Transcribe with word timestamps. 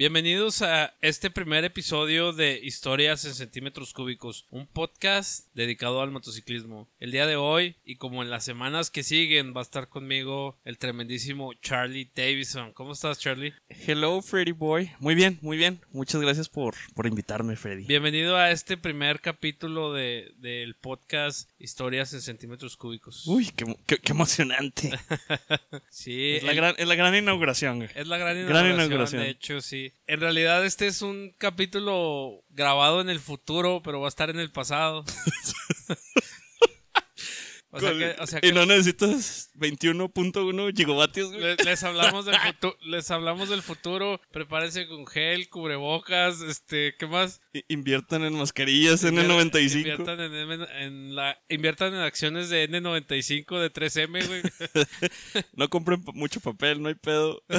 Bienvenidos 0.00 0.62
a 0.62 0.94
este 1.02 1.28
primer 1.30 1.62
episodio 1.66 2.32
de 2.32 2.58
Historias 2.62 3.26
en 3.26 3.34
Centímetros 3.34 3.92
Cúbicos, 3.92 4.46
un 4.48 4.66
podcast 4.66 5.48
dedicado 5.52 6.00
al 6.00 6.10
motociclismo. 6.10 6.88
El 7.00 7.10
día 7.10 7.26
de 7.26 7.36
hoy, 7.36 7.76
y 7.84 7.96
como 7.96 8.22
en 8.22 8.30
las 8.30 8.42
semanas 8.46 8.88
que 8.90 9.02
siguen, 9.02 9.52
va 9.54 9.60
a 9.60 9.62
estar 9.62 9.90
conmigo 9.90 10.58
el 10.64 10.78
tremendísimo 10.78 11.52
Charlie 11.52 12.10
Davison. 12.16 12.72
¿Cómo 12.72 12.92
estás, 12.92 13.18
Charlie? 13.18 13.52
Hello, 13.68 14.22
Freddy 14.22 14.52
Boy. 14.52 14.90
Muy 15.00 15.14
bien, 15.14 15.38
muy 15.42 15.58
bien. 15.58 15.82
Muchas 15.90 16.22
gracias 16.22 16.48
por, 16.48 16.74
por 16.94 17.06
invitarme, 17.06 17.56
Freddy. 17.56 17.84
Bienvenido 17.84 18.38
a 18.38 18.52
este 18.52 18.78
primer 18.78 19.20
capítulo 19.20 19.92
de, 19.92 20.32
del 20.38 20.76
podcast 20.76 21.50
Historias 21.58 22.14
en 22.14 22.22
Centímetros 22.22 22.78
Cúbicos. 22.78 23.26
Uy, 23.26 23.50
qué, 23.54 23.66
qué- 23.84 23.98
qué 23.98 24.12
emocionante. 24.12 24.92
sí, 25.90 26.36
es, 26.36 26.42
la 26.42 26.52
el- 26.52 26.56
gran, 26.56 26.74
es 26.78 26.88
la 26.88 26.94
gran 26.94 27.14
inauguración. 27.14 27.82
Es 27.94 28.06
la 28.06 28.16
gran 28.16 28.30
Gran 28.46 28.64
inauguración, 28.64 28.74
inauguración. 28.76 29.22
de 29.24 29.28
hecho, 29.28 29.60
sí. 29.60 29.88
En 30.06 30.20
realidad 30.20 30.64
este 30.64 30.86
es 30.86 31.02
un 31.02 31.34
capítulo 31.38 32.42
grabado 32.48 33.00
en 33.00 33.10
el 33.10 33.20
futuro, 33.20 33.82
pero 33.82 34.00
va 34.00 34.06
a 34.06 34.08
estar 34.08 34.30
en 34.30 34.40
el 34.40 34.50
pasado. 34.50 35.04
o 37.70 37.80
sea 37.80 37.92
que, 37.92 38.16
o 38.18 38.26
sea 38.26 38.38
y 38.38 38.42
que 38.42 38.52
no 38.52 38.66
necesitas 38.66 39.50
21.1 39.54 40.76
gigavatios, 40.76 41.32
güey. 41.32 41.56
les 41.64 41.84
hablamos 41.84 42.26
del 42.26 42.36
futuro, 42.40 42.76
les 42.82 43.10
hablamos 43.10 43.48
del 43.48 43.62
futuro, 43.62 44.20
prepárense 44.32 44.88
con 44.88 45.06
gel, 45.06 45.48
cubrebocas, 45.48 46.40
este, 46.40 46.96
¿qué 46.98 47.06
más? 47.06 47.40
Inviertan 47.68 48.22
en 48.24 48.34
mascarillas 48.34 49.02
en 49.02 49.18
el 49.18 49.24
Invier- 49.24 49.28
95. 49.28 49.78
Inviertan 49.78 50.20
en, 50.20 50.34
M- 50.34 50.66
en 50.78 51.14
la 51.16 51.36
inviertan 51.48 51.94
en 51.94 52.00
acciones 52.00 52.48
de 52.48 52.68
N95 52.70 53.58
de 53.60 53.72
3M, 53.72 54.26
güey. 54.26 54.42
No 55.54 55.68
compren 55.68 56.02
mucho 56.14 56.40
papel, 56.40 56.80
no 56.80 56.88
hay 56.88 56.94
pedo. 56.94 57.42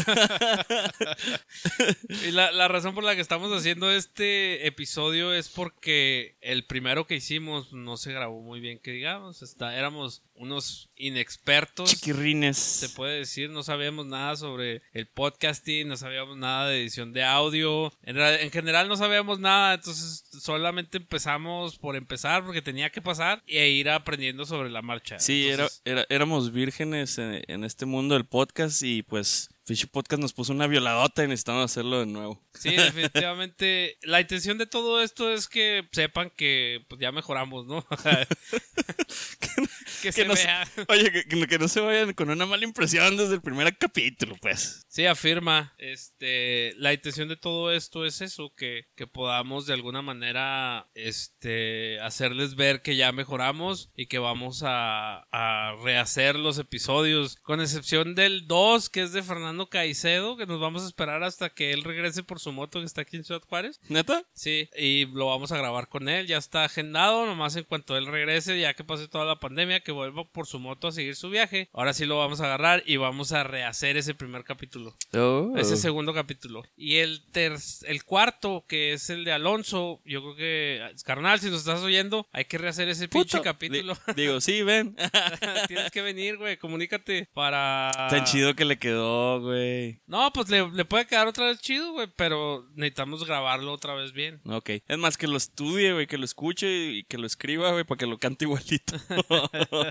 Y 2.26 2.32
la, 2.32 2.52
la 2.52 2.68
razón 2.68 2.94
por 2.96 3.04
la 3.04 3.16
que 3.16 3.22
estamos 3.22 3.52
haciendo 3.58 3.92
este 3.92 4.66
episodio 4.68 5.34
es 5.34 5.50
porque 5.50 6.36
el 6.42 6.66
primero 6.66 7.06
que 7.08 7.16
hicimos 7.16 7.74
no 7.74 7.98
se 7.98 8.12
grabó 8.14 8.42
muy 8.42 8.60
bien, 8.60 8.80
que 8.80 8.92
digamos. 8.92 9.42
Está, 9.42 9.76
éramos 9.78 10.24
unos 10.36 10.90
inexpertos. 10.96 11.90
Chiquirrines. 11.92 12.58
Se 12.58 12.90
puede 12.90 13.20
decir, 13.20 13.50
no 13.50 13.64
sabíamos 13.64 14.06
nada 14.08 14.36
sobre 14.36 14.82
el 14.94 15.08
podcasting, 15.08 15.88
no 15.88 15.98
sabíamos 15.98 16.38
nada 16.38 16.68
de 16.68 16.82
edición 16.82 17.14
de 17.14 17.24
audio. 17.24 17.94
En, 18.04 18.18
en 18.18 18.52
general 18.52 18.88
no 18.88 18.96
sabíamos 18.98 19.40
nada, 19.40 19.81
entonces 19.82 20.24
solamente 20.42 20.98
empezamos 20.98 21.78
por 21.78 21.96
empezar 21.96 22.46
porque 22.46 22.62
tenía 22.62 22.90
que 22.92 23.02
pasar 23.02 23.44
e 23.48 23.70
ir 23.70 23.90
aprendiendo 23.90 24.46
sobre 24.46 24.70
la 24.70 24.82
marcha. 24.82 25.20
Sí, 25.20 25.48
era, 25.50 25.68
era- 25.86 26.06
éramos 26.10 26.52
vírgenes 26.52 27.18
en, 27.18 27.42
en 27.48 27.64
este 27.64 27.86
mundo 27.86 28.14
del 28.14 28.26
podcast 28.26 28.82
y 28.84 29.04
pues 29.04 29.50
Fishy 29.72 29.88
Podcast 29.88 30.22
nos 30.22 30.34
puso 30.34 30.52
una 30.52 30.68
violadota 30.68 31.24
y 31.24 31.30
necesitamos 31.30 31.64
hacerlo 31.72 32.02
de 32.02 32.06
nuevo. 32.06 32.44
Sí, 32.54 32.76
definitivamente. 32.76 33.98
La 34.04 34.20
intención 34.20 34.58
de 34.58 34.66
todo 34.66 35.02
esto 35.02 35.32
es 35.32 35.48
que 35.48 35.88
sepan 35.94 36.30
que 36.36 36.84
pues, 36.90 37.00
ya 37.00 37.14
mejoramos, 37.14 37.66
¿no? 37.68 37.86
que, 40.02 40.12
se 40.12 40.26
no 40.26 40.36
se- 40.36 40.46
vea. 40.48 40.68
Oye, 40.90 41.10
que, 41.12 41.24
que- 41.26 41.48
que 41.48 41.58
no 41.60 41.68
se 41.70 41.80
vayan 41.80 42.12
con 42.14 42.30
una 42.30 42.46
mala 42.46 42.66
impresión 42.66 43.16
desde 43.16 43.36
el 43.36 43.42
primer 43.42 43.78
capítulo, 43.78 44.36
pues. 44.42 44.86
Sí, 44.90 45.06
afirma. 45.06 45.74
Este, 45.78 46.74
la 46.78 46.92
intención 46.94 47.30
de 47.30 47.38
todo 47.38 47.72
esto 47.72 48.06
es 48.06 48.20
eso, 48.22 48.54
que, 48.56 48.88
que 48.96 49.08
podamos 49.08 49.66
de 49.68 49.74
alguna 49.74 50.02
manera 50.02 50.90
este, 50.96 52.00
hacerles 52.02 52.56
ver 52.56 52.82
que 52.82 52.96
ya 52.98 53.12
mejoramos 53.14 53.90
y 53.96 54.08
que 54.08 54.20
vamos 54.20 54.64
a, 54.66 55.28
a 55.32 55.76
rehacer 55.82 56.36
los 56.36 56.58
episodios, 56.58 57.38
con 57.38 57.62
excepción 57.62 58.16
del 58.16 58.48
2, 58.48 58.90
que 58.90 59.04
es 59.04 59.14
de 59.14 59.24
Fernando 59.24 59.61
Caicedo, 59.68 60.38
que 60.38 60.46
nos 60.46 60.60
vamos 60.60 60.84
a 60.84 60.88
esperar 60.88 61.24
hasta 61.24 61.50
que 61.50 61.72
él 61.74 61.84
regrese 61.84 62.24
por 62.24 62.40
su 62.40 62.52
moto 62.52 62.80
que 62.80 62.86
está 62.86 63.02
aquí 63.02 63.18
en 63.18 63.24
Ciudad 63.24 63.42
Juárez. 63.48 63.80
¿Neta? 63.90 64.24
Sí, 64.34 64.70
y 64.78 65.06
lo 65.08 65.28
vamos 65.28 65.52
a 65.52 65.58
grabar 65.58 65.88
con 65.90 66.10
él, 66.10 66.28
ya 66.28 66.38
está 66.38 66.64
agendado, 66.66 67.26
nomás 67.26 67.56
en 67.56 67.64
cuanto 67.64 67.98
él 67.98 68.06
regrese, 68.08 68.60
ya 68.60 68.74
que 68.74 68.84
pase 68.84 69.08
toda 69.08 69.26
la 69.26 69.40
pandemia, 69.40 69.82
que 69.82 69.92
vuelva 69.92 70.24
por 70.26 70.48
su 70.48 70.60
moto 70.60 70.88
a 70.88 70.92
seguir 70.92 71.16
su 71.16 71.30
viaje. 71.30 71.70
Ahora 71.74 71.94
sí 71.94 72.06
lo 72.06 72.18
vamos 72.18 72.42
a 72.42 72.46
agarrar 72.46 72.84
y 72.86 72.98
vamos 72.98 73.32
a 73.32 73.44
rehacer 73.44 73.98
ese 73.98 74.14
primer 74.16 74.44
capítulo, 74.44 74.96
Oh. 75.14 75.54
ese 75.58 75.78
segundo 75.78 76.14
capítulo. 76.14 76.64
Y 76.76 76.98
el 76.98 77.24
ter 77.32 77.54
el 77.88 78.04
cuarto, 78.04 78.66
que 78.68 78.94
es 78.94 79.10
el 79.10 79.24
de 79.26 79.32
Alonso, 79.32 80.02
yo 80.06 80.22
creo 80.22 80.36
que, 80.36 80.92
carnal, 81.06 81.40
si 81.40 81.50
nos 81.50 81.60
estás 81.60 81.82
oyendo, 81.82 82.28
hay 82.32 82.46
que 82.46 82.58
rehacer 82.58 82.88
ese 82.90 83.08
pinche 83.08 83.38
Puto. 83.38 83.44
capítulo. 83.44 83.98
Di- 84.16 84.22
digo, 84.24 84.42
sí, 84.42 84.62
ven. 84.64 84.96
Tienes 85.68 85.92
que 85.92 86.02
venir, 86.02 86.38
güey, 86.38 86.58
comunícate 86.58 87.28
para... 87.34 87.92
Tan 88.10 88.24
chido 88.26 88.56
que 88.56 88.66
le 88.66 88.78
quedó, 88.78 89.41
güey. 89.42 90.02
No, 90.08 90.32
pues 90.34 90.50
le, 90.50 90.70
le 90.72 90.86
puede 90.86 91.06
quedar 91.08 91.28
otra 91.28 91.48
vez 91.48 91.60
chido, 91.60 91.92
güey, 91.94 92.08
pero 92.16 92.68
necesitamos 92.76 93.26
grabarlo 93.26 93.72
otra 93.74 93.94
vez 93.96 94.14
bien. 94.14 94.42
Ok. 94.46 94.70
Es 94.88 94.98
más, 94.98 95.18
que 95.18 95.28
lo 95.28 95.38
estudie, 95.38 95.94
güey, 95.94 96.08
que 96.08 96.18
lo 96.18 96.26
escuche 96.26 96.68
y 96.92 97.04
que 97.04 97.18
lo 97.18 97.28
escriba, 97.28 97.72
güey, 97.72 97.84
para 97.84 97.98
que 98.00 98.06
lo 98.08 98.18
cante 98.20 98.46
igualito. 98.46 98.96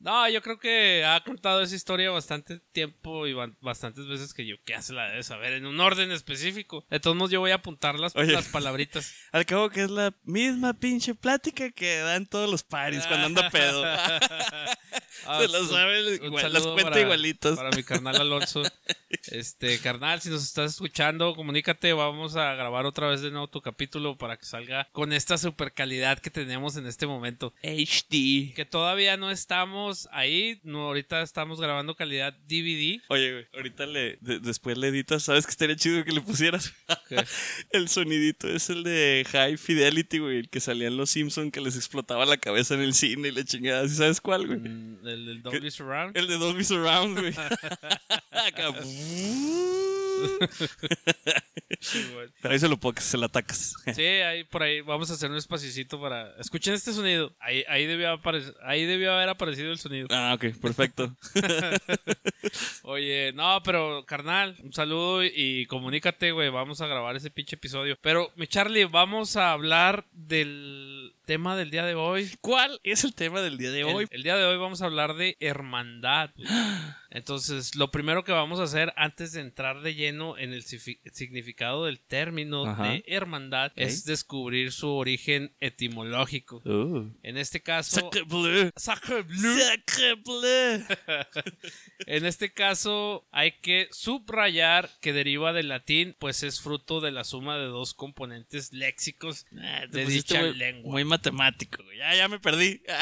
No, 0.00 0.28
yo 0.28 0.42
creo 0.42 0.58
que 0.58 1.04
ha 1.04 1.22
contado 1.22 1.62
esa 1.62 1.74
historia 1.74 2.10
bastante 2.10 2.58
tiempo 2.72 3.26
y 3.26 3.32
ba- 3.32 3.52
bastantes 3.60 4.06
veces 4.06 4.34
que 4.34 4.46
yo 4.46 4.56
que 4.64 4.80
se 4.82 4.92
la 4.92 5.08
debe 5.08 5.22
saber 5.22 5.52
en 5.54 5.66
un 5.66 5.78
orden 5.80 6.10
específico. 6.12 6.84
De 6.90 7.00
todos 7.00 7.16
modos, 7.16 7.30
yo 7.30 7.40
voy 7.40 7.50
a 7.52 7.56
apuntar 7.56 7.98
las, 7.98 8.14
Oye. 8.16 8.32
las 8.32 8.48
palabritas. 8.48 9.12
Al 9.32 9.46
cabo 9.46 9.70
que 9.70 9.82
es 9.82 9.90
la 9.90 10.14
misma 10.24 10.74
pinche 10.74 11.14
plática 11.14 11.70
que 11.70 11.98
dan 11.98 12.26
todos 12.26 12.50
los 12.50 12.62
paris 12.64 13.04
cuando 13.06 13.26
anda 13.26 13.50
pedo. 13.50 13.84
Ah, 15.24 15.38
Se 15.40 15.48
lo 15.48 15.60
un- 15.60 15.68
sabe, 15.68 16.18
un 16.18 16.24
igual, 16.26 16.52
las 16.52 16.62
cuenta 16.66 16.84
para- 16.90 17.00
igualitas. 17.00 17.56
Para 17.56 17.70
mi 17.70 17.84
carnal 17.84 18.16
Alonso. 18.16 18.51
Este, 19.30 19.78
carnal, 19.78 20.20
si 20.20 20.30
nos 20.30 20.42
estás 20.42 20.72
escuchando, 20.72 21.34
comunícate. 21.34 21.92
Vamos 21.92 22.36
a 22.36 22.54
grabar 22.54 22.86
otra 22.86 23.08
vez 23.08 23.20
de 23.20 23.30
nuevo 23.30 23.48
tu 23.48 23.60
capítulo 23.60 24.16
para 24.16 24.36
que 24.36 24.44
salga 24.46 24.88
con 24.92 25.12
esta 25.12 25.38
super 25.38 25.72
calidad 25.72 26.18
que 26.18 26.30
tenemos 26.30 26.76
en 26.76 26.86
este 26.86 27.06
momento. 27.06 27.54
HD. 27.62 28.52
Que 28.54 28.66
todavía 28.68 29.16
no 29.16 29.30
estamos 29.30 30.08
ahí. 30.12 30.60
No, 30.64 30.82
ahorita 30.86 31.22
estamos 31.22 31.60
grabando 31.60 31.94
calidad 31.94 32.32
DVD. 32.48 33.00
Oye, 33.08 33.32
güey, 33.32 33.46
ahorita 33.54 33.86
le, 33.86 34.18
de- 34.20 34.40
después 34.40 34.76
le 34.78 34.88
editas, 34.88 35.22
¿sabes 35.22 35.46
que 35.46 35.50
estaría 35.52 35.76
chido 35.76 36.04
que 36.04 36.12
le 36.12 36.20
pusieras? 36.20 36.72
¿Qué? 37.08 37.24
el 37.70 37.88
sonidito 37.88 38.48
es 38.48 38.70
el 38.70 38.82
de 38.82 39.24
High 39.30 39.56
Fidelity, 39.56 40.18
güey, 40.18 40.38
el 40.38 40.48
que 40.48 40.60
salía 40.60 40.88
en 40.88 40.96
Los 40.96 41.10
Simpson 41.10 41.50
que 41.50 41.60
les 41.60 41.76
explotaba 41.76 42.26
la 42.26 42.36
cabeza 42.38 42.74
en 42.74 42.80
el 42.80 42.94
cine 42.94 43.28
y 43.28 43.32
la 43.32 43.44
chingada. 43.44 43.86
¿Sí 43.88 43.96
sabes 43.96 44.20
cuál, 44.20 44.46
güey? 44.46 44.58
Mm, 44.58 45.06
El 45.06 45.26
del 45.26 45.42
Dolby 45.42 45.70
Surround. 45.70 46.16
El 46.16 46.26
de 46.26 46.38
Dolby 46.38 46.64
Surround, 46.64 47.18
güey. 47.20 47.34
Acá. 48.46 48.72
Pero 52.40 52.52
ahí 52.54 52.58
se 52.58 52.68
lo 52.68 52.76
pocas, 52.76 53.04
se 53.04 53.16
lo 53.18 53.26
atacas. 53.26 53.74
Sí, 53.94 54.02
ahí 54.04 54.44
por 54.44 54.62
ahí 54.62 54.80
vamos 54.82 55.10
a 55.10 55.14
hacer 55.14 55.30
un 55.30 55.36
espacito 55.36 56.00
para. 56.00 56.32
Escuchen 56.38 56.74
este 56.74 56.92
sonido. 56.92 57.34
Ahí, 57.40 57.64
ahí 57.68 57.86
debió 57.86 58.12
apare- 58.12 58.54
ahí 58.62 58.84
debió 58.84 59.12
haber 59.14 59.28
aparecido 59.28 59.72
el 59.72 59.78
sonido. 59.78 60.06
Ah, 60.10 60.34
ok, 60.34 60.56
perfecto. 60.60 61.16
Oye, 62.82 63.32
no, 63.34 63.62
pero 63.64 64.04
carnal, 64.06 64.56
un 64.62 64.72
saludo 64.72 65.24
y 65.24 65.66
comunícate, 65.66 66.32
güey. 66.32 66.50
Vamos 66.50 66.80
a 66.80 66.86
grabar 66.86 67.16
ese 67.16 67.30
pinche 67.30 67.56
episodio. 67.56 67.96
Pero, 68.00 68.30
mi 68.36 68.46
Charlie, 68.46 68.84
vamos 68.84 69.36
a 69.36 69.52
hablar 69.52 70.04
del 70.12 71.14
tema 71.24 71.56
del 71.56 71.70
día 71.70 71.84
de 71.84 71.94
hoy. 71.94 72.30
¿Cuál 72.40 72.80
es 72.84 73.04
el 73.04 73.14
tema 73.14 73.40
del 73.40 73.58
día 73.58 73.70
de 73.70 73.84
hoy? 73.84 74.04
El, 74.10 74.16
el 74.18 74.22
día 74.22 74.36
de 74.36 74.44
hoy 74.44 74.56
vamos 74.58 74.82
a 74.82 74.86
hablar 74.86 75.14
de 75.14 75.36
hermandad. 75.40 76.30
Entonces, 77.10 77.74
lo 77.76 77.90
primero 77.90 78.24
que 78.24 78.32
vamos 78.32 78.58
a 78.58 78.62
hacer 78.64 78.92
antes 78.96 79.32
de 79.32 79.40
entrar 79.42 79.82
de 79.82 79.94
lleno 79.94 80.38
en 80.38 80.52
el 80.54 80.62
significado 80.62 81.84
del 81.84 82.00
término 82.00 82.64
Ajá. 82.66 82.84
de 82.88 83.04
hermandad 83.06 83.72
es 83.76 84.04
descubrir 84.04 84.72
su 84.72 84.88
origen 84.90 85.54
etimológico. 85.60 86.62
Uh. 86.64 87.10
En 87.22 87.36
este 87.36 87.60
caso, 87.60 88.00
Sacre 88.00 88.22
bleu. 88.22 88.70
Sacre 88.76 89.22
bleu. 89.22 89.58
Sacre 89.58 90.14
bleu. 90.14 90.84
En 92.06 92.26
este 92.26 92.52
caso 92.52 93.26
hay 93.30 93.52
que 93.60 93.88
subrayar 93.92 94.90
que 95.00 95.12
deriva 95.12 95.52
del 95.52 95.68
latín, 95.68 96.16
pues 96.18 96.42
es 96.42 96.60
fruto 96.60 97.00
de 97.00 97.12
la 97.12 97.22
suma 97.24 97.58
de 97.58 97.66
dos 97.66 97.94
componentes 97.94 98.72
léxicos 98.72 99.46
Ah, 99.60 99.86
de 99.88 100.04
dicha 100.06 100.40
muy- 100.40 100.54
lengua. 100.54 100.92
Muy 100.92 101.04
matemático. 101.30 101.82
Ya, 101.96 102.14
ya 102.16 102.28
me 102.28 102.38
perdí. 102.40 102.82
ya, 102.86 102.98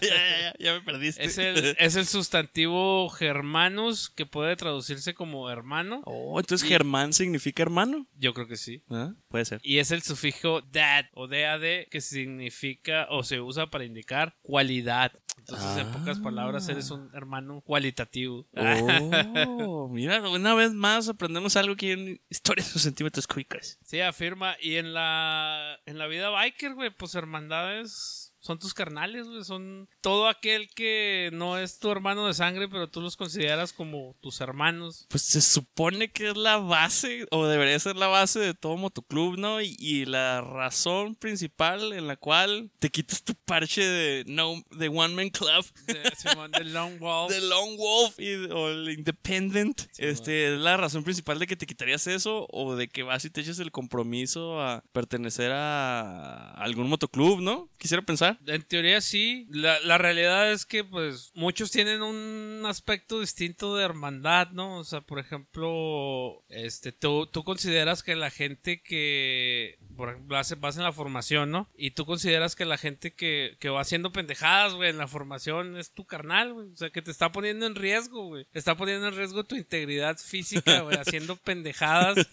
ya, 0.00 0.40
ya, 0.40 0.54
ya 0.58 0.72
me 0.74 0.80
perdiste. 0.82 1.24
Es 1.24 1.38
el, 1.38 1.76
es 1.78 1.96
el 1.96 2.06
sustantivo 2.06 3.08
germanus 3.10 4.10
que 4.10 4.26
puede 4.26 4.54
traducirse 4.56 5.14
como 5.14 5.50
hermano. 5.50 6.02
Oh, 6.04 6.38
entonces 6.38 6.66
Y- 6.66 6.70
Germán 6.70 7.12
significa 7.12 7.62
hermano. 7.62 8.06
Yo 8.14 8.32
creo 8.34 8.46
que 8.46 8.56
sí. 8.56 8.82
Ah, 8.90 9.14
Puede 9.28 9.44
ser. 9.44 9.60
Y 9.64 9.78
es 9.78 9.90
el 9.90 10.02
sufijo 10.02 10.60
dad 10.62 11.06
o 11.14 11.26
dad 11.26 11.60
que 11.90 12.00
significa 12.00 13.06
o 13.10 13.22
se 13.24 13.40
usa 13.40 13.70
para 13.70 13.84
indicar 13.84 14.36
cualidad. 14.42 15.12
Entonces, 15.46 15.76
en 15.76 15.92
pocas 15.92 16.18
palabras, 16.20 16.66
eres 16.70 16.90
un 16.90 17.10
hermano 17.12 17.60
cualitativo. 17.60 18.46
Oh, 18.56 19.88
mira, 19.92 20.26
una 20.28 20.54
vez 20.54 20.72
más 20.72 21.08
aprendemos 21.10 21.54
algo 21.56 21.74
aquí 21.74 21.90
en 21.90 22.20
Historias 22.30 22.74
o 22.74 22.78
Centímetros 22.78 23.26
Cúbicos. 23.26 23.78
Sí, 23.84 24.00
afirma. 24.00 24.56
Y 24.58 24.76
en 24.76 24.94
la, 24.94 25.78
en 25.84 25.98
la 25.98 26.06
vida 26.06 26.30
biker, 26.30 26.74
güey, 26.74 26.90
pues 26.90 27.14
hermandades 27.14 28.23
son 28.44 28.58
tus 28.58 28.74
carnales, 28.74 29.26
güey. 29.26 29.42
Son 29.42 29.88
todo 30.02 30.28
aquel 30.28 30.68
que 30.68 31.30
no 31.32 31.58
es 31.58 31.78
tu 31.78 31.90
hermano 31.90 32.26
de 32.26 32.34
sangre, 32.34 32.68
pero 32.68 32.90
tú 32.90 33.00
los 33.00 33.16
consideras 33.16 33.72
como 33.72 34.14
tus 34.20 34.40
hermanos. 34.42 35.06
Pues 35.08 35.22
se 35.22 35.40
supone 35.40 36.10
que 36.10 36.28
es 36.28 36.36
la 36.36 36.58
base, 36.58 37.26
o 37.30 37.46
debería 37.46 37.78
ser 37.78 37.96
la 37.96 38.08
base 38.08 38.40
de 38.40 38.52
todo 38.52 38.76
motoclub, 38.76 39.38
¿no? 39.38 39.62
Y, 39.62 39.76
y 39.78 40.04
la 40.04 40.42
razón 40.42 41.14
principal 41.14 41.94
en 41.94 42.06
la 42.06 42.16
cual 42.16 42.70
te 42.78 42.90
quitas 42.90 43.22
tu 43.22 43.34
parche 43.34 43.82
de 43.82 44.24
no 44.26 44.62
de 44.72 44.88
One 44.88 45.14
Man 45.14 45.30
Club. 45.30 45.64
De, 45.86 46.02
Simón, 46.16 46.50
de 46.50 46.64
Long 46.64 46.98
Wolf. 46.98 47.32
The 47.32 47.40
Lone 47.40 47.76
Wolf 47.78 48.20
y, 48.20 48.34
o 48.52 48.68
el 48.68 48.90
Independent. 48.90 49.82
Este, 49.96 50.54
es 50.54 50.60
la 50.60 50.76
razón 50.76 51.02
principal 51.02 51.38
de 51.38 51.46
que 51.46 51.56
te 51.56 51.66
quitarías 51.66 52.06
eso 52.06 52.46
o 52.50 52.76
de 52.76 52.88
que 52.88 53.02
vas 53.02 53.24
y 53.24 53.30
te 53.30 53.40
eches 53.40 53.58
el 53.58 53.72
compromiso 53.72 54.60
a 54.60 54.84
pertenecer 54.92 55.50
a 55.52 56.50
algún 56.54 56.88
motoclub, 56.88 57.40
¿no? 57.40 57.70
Quisiera 57.78 58.02
pensar. 58.02 58.33
En 58.46 58.62
teoría 58.62 59.00
sí. 59.00 59.46
La, 59.50 59.80
la 59.80 59.98
realidad 59.98 60.52
es 60.52 60.66
que, 60.66 60.84
pues, 60.84 61.32
muchos 61.34 61.70
tienen 61.70 62.02
un 62.02 62.62
aspecto 62.66 63.20
distinto 63.20 63.76
de 63.76 63.84
hermandad, 63.84 64.50
¿no? 64.50 64.78
O 64.78 64.84
sea, 64.84 65.00
por 65.00 65.18
ejemplo, 65.18 66.42
este, 66.48 66.92
tú, 66.92 67.26
tú 67.26 67.44
consideras 67.44 68.02
que 68.02 68.16
la 68.16 68.30
gente 68.30 68.82
que, 68.82 69.78
por 69.96 70.10
ejemplo, 70.10 70.36
hace, 70.36 70.54
vas 70.54 70.76
en 70.76 70.82
la 70.82 70.92
formación, 70.92 71.50
¿no? 71.50 71.68
Y 71.76 71.92
tú 71.92 72.06
consideras 72.06 72.56
que 72.56 72.64
la 72.64 72.78
gente 72.78 73.14
que, 73.14 73.56
que 73.60 73.68
va 73.68 73.80
haciendo 73.80 74.12
pendejadas, 74.12 74.74
güey, 74.74 74.90
en 74.90 74.98
la 74.98 75.08
formación 75.08 75.76
es 75.76 75.92
tu 75.92 76.04
carnal, 76.04 76.52
güey. 76.52 76.68
O 76.70 76.76
sea, 76.76 76.90
que 76.90 77.02
te 77.02 77.10
está 77.10 77.32
poniendo 77.32 77.66
en 77.66 77.74
riesgo, 77.74 78.26
güey. 78.26 78.46
Está 78.52 78.76
poniendo 78.76 79.08
en 79.08 79.16
riesgo 79.16 79.44
tu 79.44 79.56
integridad 79.56 80.16
física, 80.18 80.80
güey, 80.80 80.96
haciendo 80.96 81.36
pendejadas. 81.44 82.28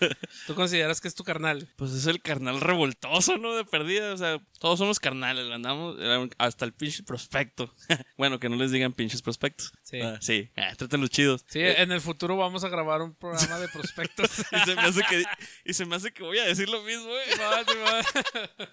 Tú 0.47 0.55
consideras 0.55 1.01
que 1.01 1.07
es 1.07 1.15
tu 1.15 1.23
carnal. 1.23 1.67
Pues 1.75 1.91
es 1.91 2.05
el 2.07 2.21
carnal 2.21 2.61
revoltoso, 2.61 3.37
¿no? 3.37 3.55
De 3.55 3.65
perdida. 3.65 4.13
O 4.13 4.17
sea, 4.17 4.41
todos 4.59 4.79
somos 4.79 4.99
carnales, 4.99 5.49
andamos 5.51 5.90
eh, 5.99 6.29
hasta 6.37 6.65
el 6.65 6.73
pinche 6.73 7.03
prospecto. 7.03 7.73
bueno, 8.17 8.39
que 8.39 8.49
no 8.49 8.55
les 8.55 8.71
digan 8.71 8.93
pinches 8.93 9.21
prospectos. 9.21 9.73
Sí. 9.83 10.01
Ah, 10.01 10.17
sí, 10.21 10.49
ah, 10.55 10.73
trátenlos 10.75 11.09
chidos. 11.09 11.45
Sí, 11.47 11.59
en 11.61 11.91
el 11.91 12.01
futuro 12.01 12.37
vamos 12.37 12.63
a 12.63 12.69
grabar 12.69 13.01
un 13.01 13.15
programa 13.15 13.59
de 13.59 13.67
prospectos. 13.67 14.29
Y 14.51 14.65
se 14.65 14.75
me 14.75 14.81
hace 14.81 15.01
que, 15.09 15.23
y 15.65 15.73
se 15.73 15.85
me 15.85 15.95
hace 15.95 16.11
que 16.11 16.23
voy 16.23 16.37
a 16.37 16.45
decir 16.45 16.69
lo 16.69 16.81
mismo, 16.83 17.09
va. 17.39 18.01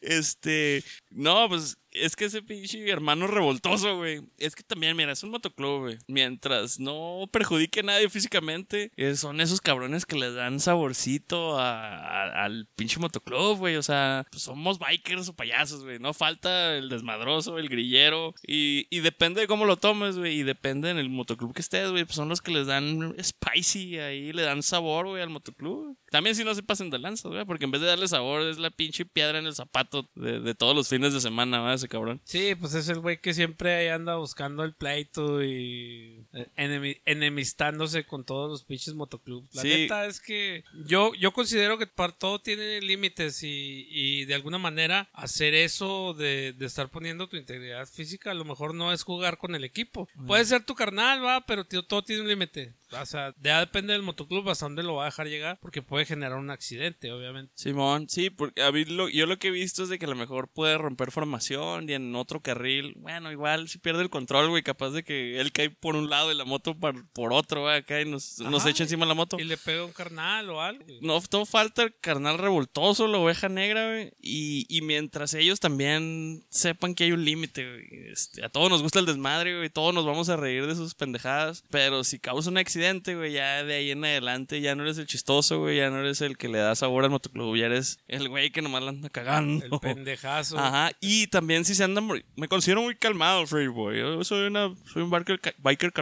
Este, 0.00 0.82
no, 1.10 1.48
pues 1.48 1.78
es 1.92 2.16
que 2.16 2.26
ese 2.26 2.42
pinche 2.42 2.88
hermano 2.88 3.26
revoltoso, 3.26 3.96
güey. 3.96 4.20
Es 4.38 4.54
que 4.54 4.62
también, 4.62 4.96
mira, 4.96 5.12
es 5.12 5.22
un 5.22 5.30
motoclub, 5.30 5.80
güey. 5.80 5.98
Mientras 6.06 6.78
no 6.80 7.28
perjudique 7.32 7.80
a 7.80 7.82
nadie 7.84 8.08
físicamente, 8.08 8.92
eh, 8.96 9.16
son 9.16 9.40
esos 9.40 9.60
cabrones 9.60 10.06
que 10.06 10.16
le 10.16 10.32
dan 10.32 10.60
saborcito 10.60 11.58
a- 11.58 12.44
al 12.44 12.66
pinche 12.76 12.98
motoclub, 13.00 13.58
güey. 13.58 13.76
O 13.76 13.82
sea, 13.82 14.26
pues 14.30 14.42
somos 14.42 14.78
bikers 14.78 15.28
o 15.28 15.34
payasos, 15.34 15.82
güey. 15.84 15.98
No 15.98 16.14
falta 16.14 16.76
el 16.76 16.88
desmadroso, 16.88 17.58
el 17.58 17.68
grillero. 17.68 18.34
Y, 18.46 18.86
y 18.90 19.00
depende 19.00 19.40
de 19.40 19.46
cómo 19.46 19.64
lo 19.64 19.76
tomes, 19.76 20.16
güey. 20.18 20.40
Y 20.40 20.42
depende 20.42 20.90
en 20.90 20.98
el 20.98 21.10
motoclub 21.10 21.52
que 21.54 21.60
estés, 21.60 21.90
güey. 21.90 22.04
Pues 22.04 22.16
son 22.16 22.28
los 22.28 22.40
que 22.40 22.52
les 22.52 22.66
dan 22.66 23.14
spicy 23.22 23.98
ahí, 23.98 24.32
le 24.32 24.42
dan 24.42 24.62
sabor, 24.62 25.06
güey, 25.06 25.22
al 25.22 25.30
motoclub. 25.30 25.96
También 26.10 26.34
si 26.36 26.44
no 26.44 26.54
se 26.54 26.62
pasen 26.62 26.90
de 26.90 26.98
lanza, 26.98 27.28
güey. 27.28 27.44
Porque 27.44 27.64
en 27.64 27.70
vez 27.70 27.80
de 27.80 27.88
darle 27.88 28.08
sabor, 28.08 28.42
es 28.42 28.58
la 28.58 28.70
pinche 28.70 29.04
piedra 29.04 29.38
en 29.38 29.46
el 29.46 29.54
zapato 29.54 30.08
de, 30.14 30.40
de 30.40 30.54
todos 30.54 30.74
los 30.74 30.88
fines 30.88 31.12
de 31.12 31.20
semana, 31.20 31.60
¿va? 31.60 31.76
Ese 31.80 31.88
cabrón. 31.88 32.20
Sí, 32.24 32.54
pues 32.54 32.74
es 32.74 32.88
el 32.90 33.00
güey 33.00 33.20
que 33.20 33.32
siempre 33.32 33.74
ahí 33.74 33.88
anda 33.88 34.16
buscando 34.16 34.64
el 34.64 34.74
pleito 34.74 35.42
y 35.42 36.26
eh, 36.34 36.46
enemi- 36.56 37.00
enemistándose 37.06 38.04
con 38.04 38.24
todos 38.24 38.50
los 38.50 38.64
pinches 38.64 38.94
motoclubs. 38.94 39.54
La 39.54 39.62
Sí. 39.62 39.68
neta 39.68 40.04
es 40.06 40.20
que 40.20 40.64
yo, 40.86 41.12
yo 41.14 41.32
considero 41.32 41.78
que 41.78 41.86
para 41.86 42.12
todo 42.12 42.40
tiene 42.40 42.80
límites 42.82 43.42
y, 43.42 43.86
y 43.90 44.24
de 44.26 44.34
alguna 44.34 44.58
manera 44.58 45.08
hacer 45.12 45.54
eso 45.54 46.12
de, 46.14 46.52
de 46.52 46.66
estar 46.66 46.90
poniendo 46.90 47.28
tu 47.28 47.36
integridad 47.36 47.86
física 47.86 48.30
a 48.30 48.34
lo 48.34 48.44
mejor 48.44 48.74
no 48.74 48.92
es 48.92 49.02
jugar 49.02 49.38
con 49.38 49.54
el 49.54 49.64
equipo. 49.64 50.08
Puede 50.26 50.44
ser 50.44 50.64
tu 50.64 50.74
carnal, 50.74 51.24
va, 51.24 51.46
pero 51.46 51.64
tío, 51.64 51.82
todo 51.82 52.02
tiene 52.02 52.22
un 52.22 52.28
límite. 52.28 52.74
O 52.92 53.06
sea, 53.06 53.32
ya 53.40 53.60
depende 53.60 53.92
del 53.92 54.02
motoclub 54.02 54.50
hasta 54.50 54.66
dónde 54.66 54.82
lo 54.82 54.96
va 54.96 55.04
a 55.04 55.06
dejar 55.06 55.28
llegar 55.28 55.58
porque 55.62 55.80
puede 55.80 56.04
generar 56.06 56.36
un 56.36 56.50
accidente, 56.50 57.12
obviamente. 57.12 57.52
Simón, 57.54 58.08
sí, 58.08 58.30
porque 58.30 58.62
a 58.62 58.72
mí 58.72 58.84
lo- 58.84 59.08
yo 59.08 59.26
lo 59.26 59.38
que 59.38 59.48
he 59.48 59.52
visto 59.52 59.84
es 59.84 59.88
de 59.88 59.98
que 59.98 60.06
a 60.06 60.08
lo 60.08 60.16
mejor 60.16 60.48
puede 60.48 60.76
romper 60.76 61.12
formación 61.12 61.69
y 61.80 61.92
en 61.94 62.14
otro 62.14 62.40
carril, 62.40 62.94
bueno, 62.96 63.30
igual 63.30 63.68
si 63.68 63.78
pierde 63.78 64.02
el 64.02 64.10
control, 64.10 64.48
güey, 64.48 64.62
capaz 64.62 64.90
de 64.90 65.02
que 65.02 65.40
él 65.40 65.52
cae 65.52 65.70
por 65.70 65.96
un 65.96 66.10
lado 66.10 66.32
y 66.32 66.34
la 66.36 66.44
moto 66.44 66.74
por, 66.74 67.06
por 67.10 67.32
otro, 67.32 67.62
güey, 67.62 67.78
acá 67.78 68.00
y 68.00 68.04
nos, 68.04 68.38
nos 68.40 68.66
echa 68.66 68.82
encima 68.84 69.06
la 69.06 69.14
moto. 69.14 69.38
Y 69.38 69.44
le 69.44 69.56
pega 69.56 69.84
un 69.84 69.92
carnal 69.92 70.48
o 70.50 70.60
algo. 70.60 70.84
güey. 70.84 70.98
No, 71.00 71.20
todo 71.22 71.46
falta 71.46 71.82
el 71.82 71.94
carnal 72.00 72.38
revoltoso, 72.38 73.06
la 73.06 73.18
oveja 73.18 73.48
negra, 73.48 73.86
güey. 73.88 74.12
Y, 74.20 74.66
y 74.68 74.82
mientras 74.82 75.34
ellos 75.34 75.60
también 75.60 76.44
sepan 76.50 76.94
que 76.94 77.04
hay 77.04 77.12
un 77.12 77.24
límite, 77.24 77.64
güey. 77.68 78.10
Este, 78.12 78.44
a 78.44 78.48
todos 78.48 78.70
nos 78.70 78.82
gusta 78.82 78.98
el 78.98 79.06
desmadre, 79.06 79.56
güey. 79.56 79.70
Todos 79.70 79.94
nos 79.94 80.04
vamos 80.06 80.28
a 80.28 80.36
reír 80.36 80.66
de 80.66 80.74
sus 80.74 80.94
pendejadas. 80.94 81.64
Pero 81.70 82.04
si 82.04 82.18
causa 82.18 82.50
un 82.50 82.58
accidente, 82.58 83.14
güey, 83.14 83.32
ya 83.32 83.62
de 83.64 83.74
ahí 83.74 83.90
en 83.90 84.04
adelante 84.04 84.60
ya 84.60 84.74
no 84.74 84.82
eres 84.82 84.98
el 84.98 85.06
chistoso, 85.06 85.58
güey. 85.60 85.76
Ya 85.78 85.90
no 85.90 86.00
eres 86.00 86.20
el 86.20 86.36
que 86.36 86.48
le 86.48 86.58
da 86.58 86.74
sabor 86.74 87.04
al 87.04 87.10
motoclub. 87.10 87.56
Ya 87.56 87.66
eres 87.66 87.98
el 88.08 88.28
güey 88.28 88.50
que 88.50 88.62
nomás 88.62 88.82
la 88.82 88.90
anda 88.90 89.10
cagando. 89.10 89.64
El 89.64 89.78
pendejazo. 89.80 90.58
Ajá, 90.58 90.92
y 91.00 91.26
también 91.28 91.59
si 91.64 91.74
se 91.74 91.84
andan, 91.84 92.08
me 92.36 92.48
considero 92.48 92.82
muy 92.82 92.94
calmado, 92.96 93.46
Free 93.46 93.68
Boy. 93.68 93.98
Yo 93.98 94.24
soy, 94.24 94.46
una, 94.46 94.74
soy 94.92 95.02
un 95.02 95.10
biker, 95.10 95.40
biker. 95.58 95.92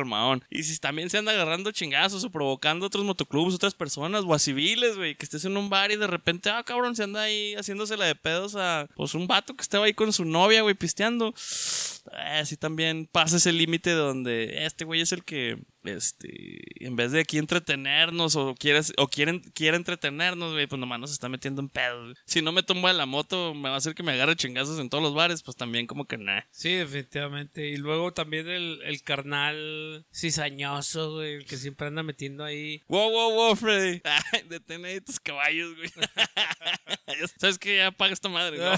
Y 0.50 0.62
si 0.62 0.78
también 0.78 1.10
se 1.10 1.18
anda 1.18 1.32
agarrando 1.32 1.70
chingazos 1.70 2.24
o 2.24 2.30
provocando 2.30 2.86
otros 2.86 3.04
motoclubs, 3.04 3.54
otras 3.54 3.74
personas 3.74 4.24
o 4.26 4.34
a 4.34 4.38
civiles, 4.38 4.96
güey, 4.96 5.14
que 5.14 5.24
estés 5.24 5.44
en 5.44 5.56
un 5.56 5.70
bar 5.70 5.90
y 5.90 5.96
de 5.96 6.06
repente, 6.06 6.50
ah, 6.50 6.62
cabrón, 6.64 6.96
se 6.96 7.04
anda 7.04 7.22
ahí 7.22 7.54
haciéndosela 7.54 8.04
de 8.04 8.14
pedos 8.14 8.56
a, 8.56 8.88
pues, 8.96 9.14
un 9.14 9.26
vato 9.26 9.54
que 9.54 9.62
estaba 9.62 9.86
ahí 9.86 9.94
con 9.94 10.12
su 10.12 10.24
novia, 10.24 10.62
güey, 10.62 10.74
pisteando. 10.74 11.34
Así 12.12 12.56
también 12.56 13.06
pasa 13.10 13.36
ese 13.36 13.52
límite 13.52 13.90
donde 13.92 14.64
este 14.64 14.84
güey 14.84 15.02
es 15.02 15.12
el 15.12 15.24
que, 15.24 15.58
este, 15.96 16.84
en 16.84 16.96
vez 16.96 17.12
de 17.12 17.20
aquí 17.20 17.38
entretenernos 17.38 18.36
o 18.36 18.54
quieres, 18.54 18.92
o 18.96 19.08
quieren, 19.08 19.40
quiere 19.54 19.76
entretenernos, 19.76 20.52
güey, 20.52 20.66
pues 20.66 20.78
nomás 20.78 21.00
nos 21.00 21.12
está 21.12 21.28
metiendo 21.28 21.60
en 21.60 21.68
pedo. 21.68 22.14
Si 22.26 22.42
no 22.42 22.52
me 22.52 22.62
tumba 22.62 22.92
la 22.92 23.06
moto, 23.06 23.54
me 23.54 23.68
va 23.68 23.74
a 23.74 23.78
hacer 23.78 23.94
que 23.94 24.02
me 24.02 24.12
agarre 24.12 24.36
chingazos 24.36 24.78
en 24.78 24.88
todos 24.90 25.02
los 25.02 25.14
bares, 25.14 25.42
pues 25.42 25.56
también 25.56 25.86
como 25.86 26.06
que 26.06 26.18
nah. 26.18 26.42
Sí, 26.50 26.72
definitivamente. 26.72 27.68
Y 27.68 27.76
luego 27.76 28.12
también 28.12 28.48
el, 28.48 28.80
el 28.84 29.02
carnal 29.02 30.06
cizañoso, 30.12 31.12
güey, 31.12 31.34
el 31.34 31.46
que 31.46 31.56
siempre 31.56 31.86
anda 31.86 32.02
metiendo 32.02 32.44
ahí. 32.44 32.82
Wow, 32.88 33.10
wow, 33.10 33.32
wow, 33.34 33.56
Freddy. 33.56 34.00
Ay, 34.32 34.42
detén 34.48 34.84
ahí 34.84 35.00
tus 35.00 35.20
caballos, 35.20 35.74
güey. 35.76 35.90
¿Sabes 37.38 37.58
que 37.58 37.76
Ya 37.76 37.88
apaga 37.88 38.12
esta 38.12 38.28
madre, 38.28 38.58
¿no? 38.58 38.72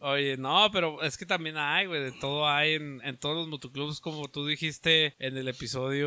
Oye, 0.00 0.36
no, 0.36 0.70
pero 0.72 1.02
es 1.02 1.16
que 1.16 1.26
también 1.26 1.56
hay, 1.56 1.86
güey, 1.86 2.02
de 2.02 2.12
todo 2.12 2.48
hay 2.48 2.74
en, 2.74 3.00
en 3.04 3.16
todos 3.16 3.36
los 3.36 3.48
motoclubs, 3.48 4.00
como 4.00 4.28
tú 4.28 4.46
dijiste 4.46 5.14
en 5.18 5.36
el 5.36 5.48
episodio 5.48 6.01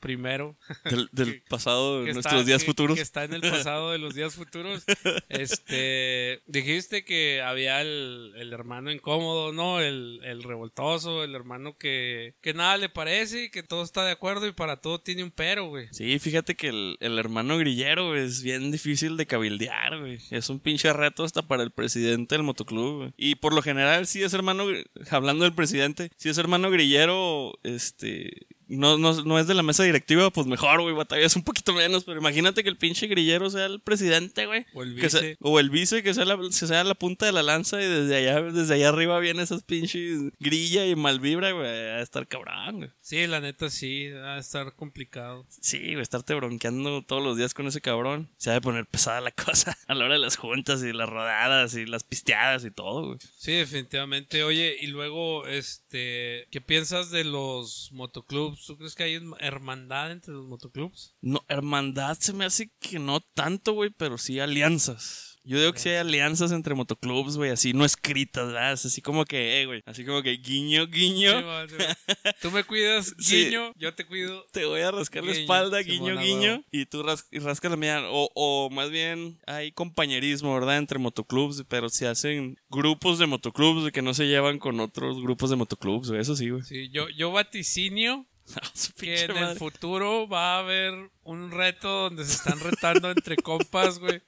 primero. 0.00 0.56
Del, 0.84 1.08
del 1.12 1.42
pasado, 1.48 2.04
de 2.04 2.12
nuestros 2.12 2.34
está- 2.40 2.44
días 2.46 2.62
que- 2.62 2.66
futuros. 2.66 2.96
Que 2.96 3.02
está 3.02 3.24
en 3.24 3.34
el 3.34 3.40
pasado 3.42 3.90
de 3.92 3.98
los 3.98 4.14
días 4.14 4.34
futuros. 4.34 4.84
Este, 5.28 6.42
dijiste 6.46 7.04
que 7.04 7.42
había 7.42 7.80
el, 7.82 8.32
el 8.36 8.52
hermano 8.52 8.90
incómodo, 8.90 9.52
¿no? 9.52 9.80
El, 9.80 10.20
el 10.24 10.42
revoltoso, 10.42 11.24
el 11.24 11.34
hermano 11.34 11.76
que, 11.78 12.34
que 12.40 12.54
nada 12.54 12.76
le 12.76 12.88
parece 12.88 13.44
y 13.44 13.50
que 13.50 13.62
todo 13.62 13.82
está 13.82 14.04
de 14.04 14.12
acuerdo 14.12 14.46
y 14.46 14.52
para 14.52 14.80
todo 14.80 15.00
tiene 15.00 15.22
un 15.24 15.30
pero, 15.30 15.66
güey. 15.66 15.88
Sí, 15.92 16.18
fíjate 16.18 16.54
que 16.54 16.68
el, 16.68 16.96
el 17.00 17.18
hermano 17.18 17.58
grillero 17.58 18.08
güey, 18.08 18.24
es 18.24 18.42
bien 18.42 18.70
difícil 18.72 19.16
de 19.16 19.26
cabildear, 19.26 19.98
güey. 20.00 20.18
Es 20.30 20.48
un 20.48 20.60
pinche 20.60 20.92
reto 20.92 21.24
hasta 21.24 21.46
para 21.46 21.62
el 21.62 21.70
presidente 21.70 22.34
del 22.34 22.42
motoclub, 22.42 22.96
güey. 22.98 23.12
Y 23.16 23.36
por 23.36 23.52
lo 23.54 23.62
general, 23.62 24.06
si 24.06 24.22
es 24.22 24.32
hermano, 24.34 24.66
hablando 25.10 25.44
del 25.44 25.54
presidente, 25.54 26.10
si 26.16 26.28
es 26.28 26.38
hermano 26.38 26.70
grillero, 26.70 27.52
este... 27.62 28.46
No, 28.68 28.98
no, 28.98 29.12
no 29.22 29.38
es 29.38 29.46
de 29.46 29.54
la 29.54 29.62
mesa 29.62 29.84
directiva, 29.84 30.30
pues 30.30 30.46
mejor, 30.46 30.82
güey, 30.82 30.94
batallas 30.94 31.36
un 31.36 31.42
poquito 31.44 31.72
menos. 31.72 32.04
Pero 32.04 32.18
imagínate 32.20 32.62
que 32.62 32.68
el 32.68 32.76
pinche 32.76 33.06
grillero 33.06 33.48
sea 33.50 33.66
el 33.66 33.80
presidente, 33.80 34.46
güey. 34.46 34.66
O 34.74 34.82
el 34.82 34.96
Que 34.96 35.08
sea- 35.10 35.20
vice. 35.20 35.36
o 35.40 35.60
el 35.60 35.70
vice, 35.70 36.02
que 36.02 36.14
sea 36.14 36.24
la, 36.24 36.36
que 36.36 36.50
sea 36.52 36.82
la 36.84 36.94
punta 36.94 37.26
de 37.26 37.32
la 37.32 37.42
lanza 37.42 37.80
y 37.80 37.86
desde 37.86 38.16
allá, 38.16 38.42
desde 38.42 38.74
allá 38.74 38.88
arriba 38.88 39.18
vienen 39.20 39.42
esas 39.44 39.62
pinches 39.62 40.18
grilla 40.40 40.86
y 40.86 40.96
malvibra, 40.96 41.52
güey. 41.52 41.66
A 41.66 42.00
estar 42.00 42.26
cabrón, 42.26 42.78
güey. 42.78 42.90
Sí, 43.00 43.26
la 43.26 43.40
neta 43.40 43.70
sí, 43.70 44.08
a 44.08 44.38
estar 44.38 44.74
complicado. 44.74 45.46
Sí, 45.60 45.78
güey, 45.92 46.00
estarte 46.02 46.34
bronqueando 46.34 47.02
todos 47.02 47.22
los 47.22 47.36
días 47.36 47.54
con 47.54 47.66
ese 47.68 47.80
cabrón. 47.80 48.28
Se 48.36 48.50
ha 48.50 48.54
de 48.54 48.60
poner 48.60 48.86
pesada 48.86 49.20
la 49.20 49.30
cosa 49.32 49.76
a 49.86 49.94
la 49.94 50.04
hora 50.06 50.14
de 50.14 50.20
las 50.20 50.36
juntas 50.36 50.82
y 50.82 50.92
las 50.92 51.08
rodadas 51.08 51.74
y 51.76 51.86
las 51.86 52.02
pisteadas 52.04 52.64
y 52.64 52.70
todo, 52.70 53.06
güey. 53.06 53.18
Sí, 53.38 53.52
definitivamente. 53.52 54.42
Oye, 54.42 54.76
y 54.80 54.88
luego, 54.88 55.46
este, 55.46 56.48
¿qué 56.50 56.60
piensas 56.60 57.10
de 57.10 57.24
los 57.24 57.90
motoclubs? 57.92 58.55
¿Tú 58.66 58.76
crees 58.76 58.94
que 58.94 59.02
hay 59.04 59.20
hermandad 59.40 60.10
entre 60.12 60.34
los 60.34 60.46
motoclubs? 60.46 61.14
No, 61.20 61.40
hermandad 61.48 62.16
se 62.20 62.32
me 62.32 62.44
hace 62.44 62.70
que 62.80 62.98
no 62.98 63.20
tanto, 63.20 63.72
güey, 63.72 63.90
pero 63.90 64.18
sí 64.18 64.38
alianzas. 64.40 65.32
Yo 65.48 65.60
digo 65.60 65.72
que 65.72 65.78
sí 65.78 65.90
hay 65.90 65.96
alianzas 65.98 66.50
entre 66.50 66.74
motoclubs, 66.74 67.36
güey, 67.36 67.52
así 67.52 67.72
no 67.72 67.84
escritas, 67.84 68.84
así 68.84 69.00
como 69.00 69.24
que, 69.24 69.60
eh, 69.62 69.66
güey, 69.66 69.80
así 69.86 70.04
como 70.04 70.20
que 70.20 70.32
guiño, 70.38 70.88
guiño. 70.88 71.30
Tú 72.42 72.50
me 72.50 72.64
cuidas, 72.64 73.14
Sí. 73.18 73.44
guiño, 73.44 73.72
yo 73.76 73.94
te 73.94 74.04
cuido. 74.06 74.44
Te 74.52 74.64
voy 74.64 74.80
a 74.80 74.90
rascar 74.90 75.22
la 75.22 75.30
espalda, 75.30 75.78
guiño, 75.82 76.18
guiño, 76.18 76.64
y 76.72 76.86
tú 76.86 77.04
ras 77.04 77.28
y 77.30 77.38
rascas 77.38 77.70
la 77.70 77.76
mía. 77.76 78.02
O, 78.10 78.28
o 78.34 78.70
más 78.70 78.90
bien 78.90 79.38
hay 79.46 79.70
compañerismo, 79.70 80.52
¿verdad? 80.52 80.78
Entre 80.78 80.98
motoclubs, 80.98 81.62
pero 81.68 81.90
se 81.90 82.08
hacen 82.08 82.58
grupos 82.68 83.20
de 83.20 83.26
motoclubs 83.26 83.92
que 83.92 84.02
no 84.02 84.14
se 84.14 84.26
llevan 84.26 84.58
con 84.58 84.80
otros 84.80 85.22
grupos 85.22 85.50
de 85.50 85.56
motoclubs, 85.56 86.08
güey. 86.08 86.20
Eso 86.22 86.34
sí, 86.34 86.50
güey. 86.50 86.64
Sí, 86.64 86.88
yo, 86.90 87.08
yo 87.10 87.30
vaticinio 87.30 88.26
que 89.00 89.24
en 89.24 89.36
el 89.36 89.56
futuro 89.56 90.28
va 90.28 90.56
a 90.56 90.58
haber 90.60 90.92
un 91.22 91.50
reto 91.50 91.88
donde 92.04 92.24
se 92.24 92.32
están 92.34 92.60
retando 92.60 93.10
entre 93.10 93.36
compas, 93.36 93.98
güey. 93.98 94.22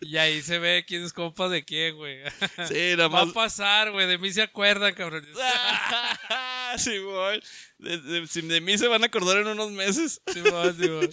Y 0.00 0.16
ahí 0.16 0.42
se 0.42 0.58
ve 0.58 0.84
quién 0.86 1.04
es 1.04 1.12
compa 1.12 1.48
de 1.48 1.64
quién, 1.64 1.96
güey. 1.96 2.18
Sí, 2.68 2.96
nada 2.96 3.08
Va 3.08 3.20
a 3.20 3.24
más. 3.26 3.34
pasar, 3.34 3.92
güey. 3.92 4.06
De 4.08 4.18
mí 4.18 4.32
se 4.32 4.42
acuerdan, 4.42 4.94
cabrón. 4.94 5.24
sí, 6.76 6.98
güey. 6.98 7.40
De, 7.78 7.98
de- 7.98 8.42
de 8.42 8.60
mí 8.60 8.78
se 8.78 8.88
van 8.88 9.02
a 9.02 9.06
acordar 9.06 9.38
en 9.38 9.46
unos 9.48 9.70
meses. 9.70 10.20
Simón, 10.32 10.76
Simón. 10.76 11.08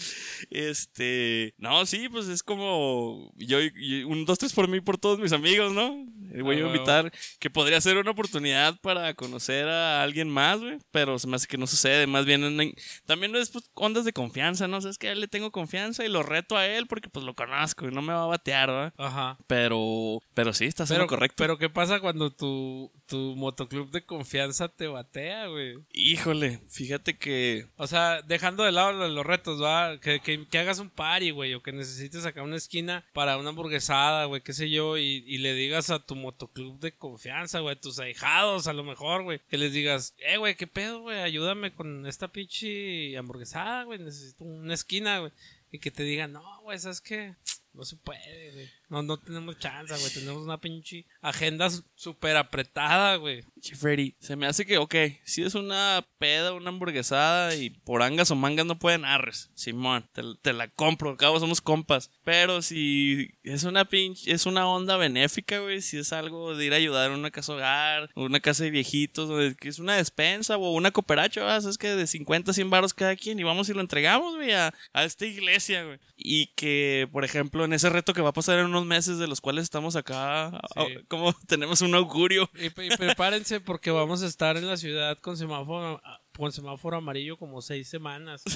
Este. 0.50 1.54
No, 1.58 1.86
sí, 1.86 2.10
pues 2.10 2.28
es 2.28 2.42
como. 2.44 3.32
Yo, 3.36 3.60
y- 3.62 4.04
un, 4.04 4.26
dos, 4.26 4.38
tres 4.40 4.54
por 4.54 4.68
mí, 4.68 4.82
por 4.82 4.98
todos 4.98 5.20
mis 5.20 5.32
amigos, 5.34 5.72
¿no? 5.74 6.06
Eh, 6.34 6.42
Voy 6.42 6.56
Ah, 6.58 6.60
a 6.60 6.64
huevo. 6.64 6.76
invitar. 6.76 7.12
Que 7.40 7.50
podría 7.50 7.82
ser 7.82 7.98
una 7.98 8.12
oportunidad 8.12 8.80
para 8.82 9.14
conocer 9.14 9.68
a 9.68 10.02
alguien 10.04 10.30
más, 10.30 10.60
güey. 10.60 10.78
Pero 10.92 11.18
se 11.20 11.28
me 11.28 11.36
hace 11.36 11.48
que 11.48 11.58
no 11.58 11.68
sucede. 11.68 12.08
Más 12.08 12.26
bien, 12.26 12.44
en- 12.44 12.74
también 13.06 13.36
es 13.36 13.50
pues, 13.50 13.70
ondas 13.74 14.06
de 14.06 14.14
confianza, 14.14 14.68
¿no? 14.68 14.78
O 14.78 14.82
sea, 14.82 14.92
es 14.92 14.98
que 14.98 15.10
a 15.10 15.12
él 15.12 15.22
le 15.22 15.28
tengo 15.28 15.52
confianza 15.52 16.06
y 16.06 16.10
lo 16.10 16.24
reto 16.24 16.58
a 16.58 16.66
él 16.68 16.88
porque 16.88 17.10
pues 17.10 17.26
lo 17.26 17.34
conozco 17.36 17.88
y 17.88 17.92
no 17.92 18.02
me 18.02 18.14
va 18.14 18.24
a 18.24 18.28
batear, 18.28 18.70
¿verdad? 18.70 18.94
Ajá. 18.98 19.38
Pero. 19.48 20.20
Pero 20.34 20.54
sí, 20.54 20.66
está 20.66 20.86
Pero, 20.86 21.08
correcto. 21.08 21.36
pero 21.38 21.58
¿qué 21.58 21.70
pasa 21.70 22.00
cuando 22.00 22.32
tu, 22.32 22.92
tu 23.08 23.36
motoclub 23.36 23.92
de 23.92 24.06
confianza 24.06 24.70
te 24.70 24.88
batea, 24.88 25.48
güey? 25.48 25.76
Híjole, 25.94 26.62
fíjate 26.70 27.18
que. 27.18 27.68
O 27.78 27.88
sea, 27.88 28.22
dejando 28.22 28.64
de 28.64 28.72
lado 28.72 29.08
los 29.10 29.26
retos, 29.26 29.62
va, 29.62 30.00
que, 30.00 30.20
que, 30.22 30.48
que 30.48 30.58
hagas 30.60 30.80
un 30.80 30.90
party, 30.90 31.32
güey, 31.32 31.54
o 31.54 31.62
que 31.62 31.72
necesites 31.72 32.24
sacar 32.24 32.44
una 32.44 32.56
esquina 32.56 33.06
para 33.14 33.38
una 33.38 33.50
hamburguesada, 33.50 34.26
güey, 34.26 34.42
qué 34.42 34.54
sé 34.54 34.70
yo, 34.70 34.98
y, 34.98 35.24
y 35.28 35.38
le 35.40 35.54
digas 35.54 35.90
a 35.90 36.00
tu 36.00 36.16
motoclub 36.22 36.80
de 36.80 36.96
confianza, 36.96 37.60
güey, 37.60 37.76
tus 37.76 38.00
ahijados, 38.00 38.68
a 38.68 38.74
lo 38.74 38.84
mejor, 38.84 39.24
güey, 39.24 39.40
que 39.50 39.58
les 39.58 39.74
digas, 39.74 40.16
eh, 40.20 40.38
güey, 40.38 40.56
qué 40.56 40.68
pedo, 40.68 41.02
güey, 41.02 41.20
ayúdame 41.20 41.74
con 41.74 42.06
esta 42.06 42.28
pinche 42.28 43.18
hamburguesada, 43.18 43.84
güey, 43.84 44.00
necesito 44.00 44.44
una 44.44 44.74
esquina, 44.74 45.20
güey, 45.20 45.32
y 45.72 45.80
que 45.80 45.92
te 45.92 46.04
digan, 46.04 46.34
no, 46.34 46.62
güey, 46.62 46.80
¿sabes 46.80 47.02
qué? 47.02 47.36
No 47.74 47.86
se 47.86 47.96
puede, 47.98 48.52
güey. 48.52 48.70
No, 48.90 49.04
no 49.04 49.18
tenemos 49.18 49.60
chance, 49.60 49.94
güey. 49.96 50.12
Tenemos 50.12 50.44
una 50.44 50.60
pinche 50.60 51.06
agenda 51.22 51.70
súper 51.96 52.36
apretada, 52.38 53.16
güey. 53.18 53.44
Freddy, 53.76 54.16
se 54.20 54.36
me 54.36 54.48
hace 54.48 54.66
que, 54.66 54.78
ok, 54.78 54.96
si 55.24 55.44
es 55.44 55.54
una 55.54 56.06
peda, 56.18 56.54
una 56.54 56.70
hamburguesada 56.70 57.56
y 57.56 57.70
por 57.70 58.02
angas 58.02 58.32
o 58.32 58.36
mangas 58.36 58.66
no 58.66 58.80
pueden 58.80 59.06
arres, 59.06 59.52
Simón, 59.54 60.10
te, 60.42 60.54
la 60.54 60.68
compro, 60.70 61.12
al 61.12 61.18
cabo 61.18 61.40
somos 61.40 61.62
compas. 61.62 62.10
Pero 62.24 62.62
si 62.62 63.30
es 63.44 63.64
una 63.64 63.86
pinche, 63.86 64.32
es 64.32 64.46
una 64.46 64.68
onda 64.68 64.98
benéfica, 64.98 65.60
güey, 65.60 65.82
si 65.82 66.00
es 66.00 66.12
algo 66.12 66.56
de 66.56 66.66
ir 66.66 66.74
a 66.74 66.78
ayudar 66.78 67.12
en 67.12 67.20
una 67.20 67.32
casa 67.32 67.54
hogar, 67.54 68.10
una 68.16 68.40
casa 68.40 68.64
de 68.64 68.72
viejitos, 68.72 69.56
que 69.56 69.70
es 69.70 69.80
una 69.80 69.96
despensa 69.96 70.58
o 70.58 70.72
una 70.72 70.92
cooperacha, 70.92 71.58
es 71.58 71.78
que 71.78 71.90
de 71.90 72.08
50 72.08 72.52
a 72.52 72.54
100 72.54 72.70
baros 72.70 72.94
cada 72.94 73.16
quien 73.16 73.40
y 73.40 73.44
vamos 73.44 73.70
y 73.70 73.74
lo 73.74 73.82
entregamos, 73.82 74.36
güey, 74.36 74.52
a, 74.52 74.74
a 74.94 75.04
esta 75.04 75.26
iglesia, 75.26 75.84
güey. 75.84 76.00
Y 76.16 76.48
que, 76.56 77.08
por 77.12 77.24
ejemplo, 77.24 77.66
en 77.66 77.74
ese 77.74 77.90
reto 77.90 78.14
que 78.14 78.22
va 78.22 78.30
a 78.30 78.34
pasar 78.34 78.60
en 78.60 78.66
unos 78.66 78.79
meses 78.86 79.18
de 79.18 79.28
los 79.28 79.42
cuales 79.42 79.64
estamos 79.64 79.96
acá, 79.96 80.52
Sí. 80.76 80.98
como 81.08 81.34
tenemos 81.48 81.82
un 81.82 81.96
augurio. 81.96 82.50
Y, 82.56 82.66
y 82.68 82.90
prepárense 82.98 83.60
porque 83.60 83.92
vamos 83.92 84.22
a 84.24 84.28
estar 84.28 84.58
en 84.58 84.68
la 84.68 84.78
ciudad 84.78 85.18
con 85.20 85.38
semáforo, 85.38 86.02
con 86.36 86.52
semáforo 86.52 86.98
amarillo 86.98 87.38
como 87.38 87.62
seis 87.62 87.88
semanas. 87.90 88.44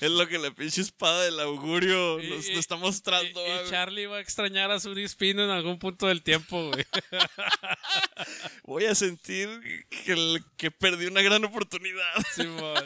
Es 0.00 0.10
lo 0.10 0.26
que 0.28 0.38
la 0.38 0.50
pinche 0.52 0.80
espada 0.80 1.24
del 1.24 1.38
augurio 1.40 2.20
Y- 2.20 2.30
nos, 2.30 2.46
está 2.48 2.76
mostrando. 2.76 3.40
Y. 3.44 3.68
Charlie 3.70 4.06
va 4.06 4.16
a 4.16 4.20
extrañar 4.20 4.70
a 4.70 4.80
Suri 4.80 5.06
Spino 5.08 5.42
en 5.44 5.50
algún 5.50 5.78
punto 5.78 6.06
del 6.06 6.22
tiempo, 6.22 6.70
güey. 6.70 6.84
Voy 8.64 8.84
a 8.86 8.94
sentir 8.94 9.48
que, 9.90 10.38
que 10.56 10.70
perdí 10.70 11.06
una 11.06 11.20
gran 11.22 11.44
oportunidad. 11.44 12.12
Simón. 12.34 12.84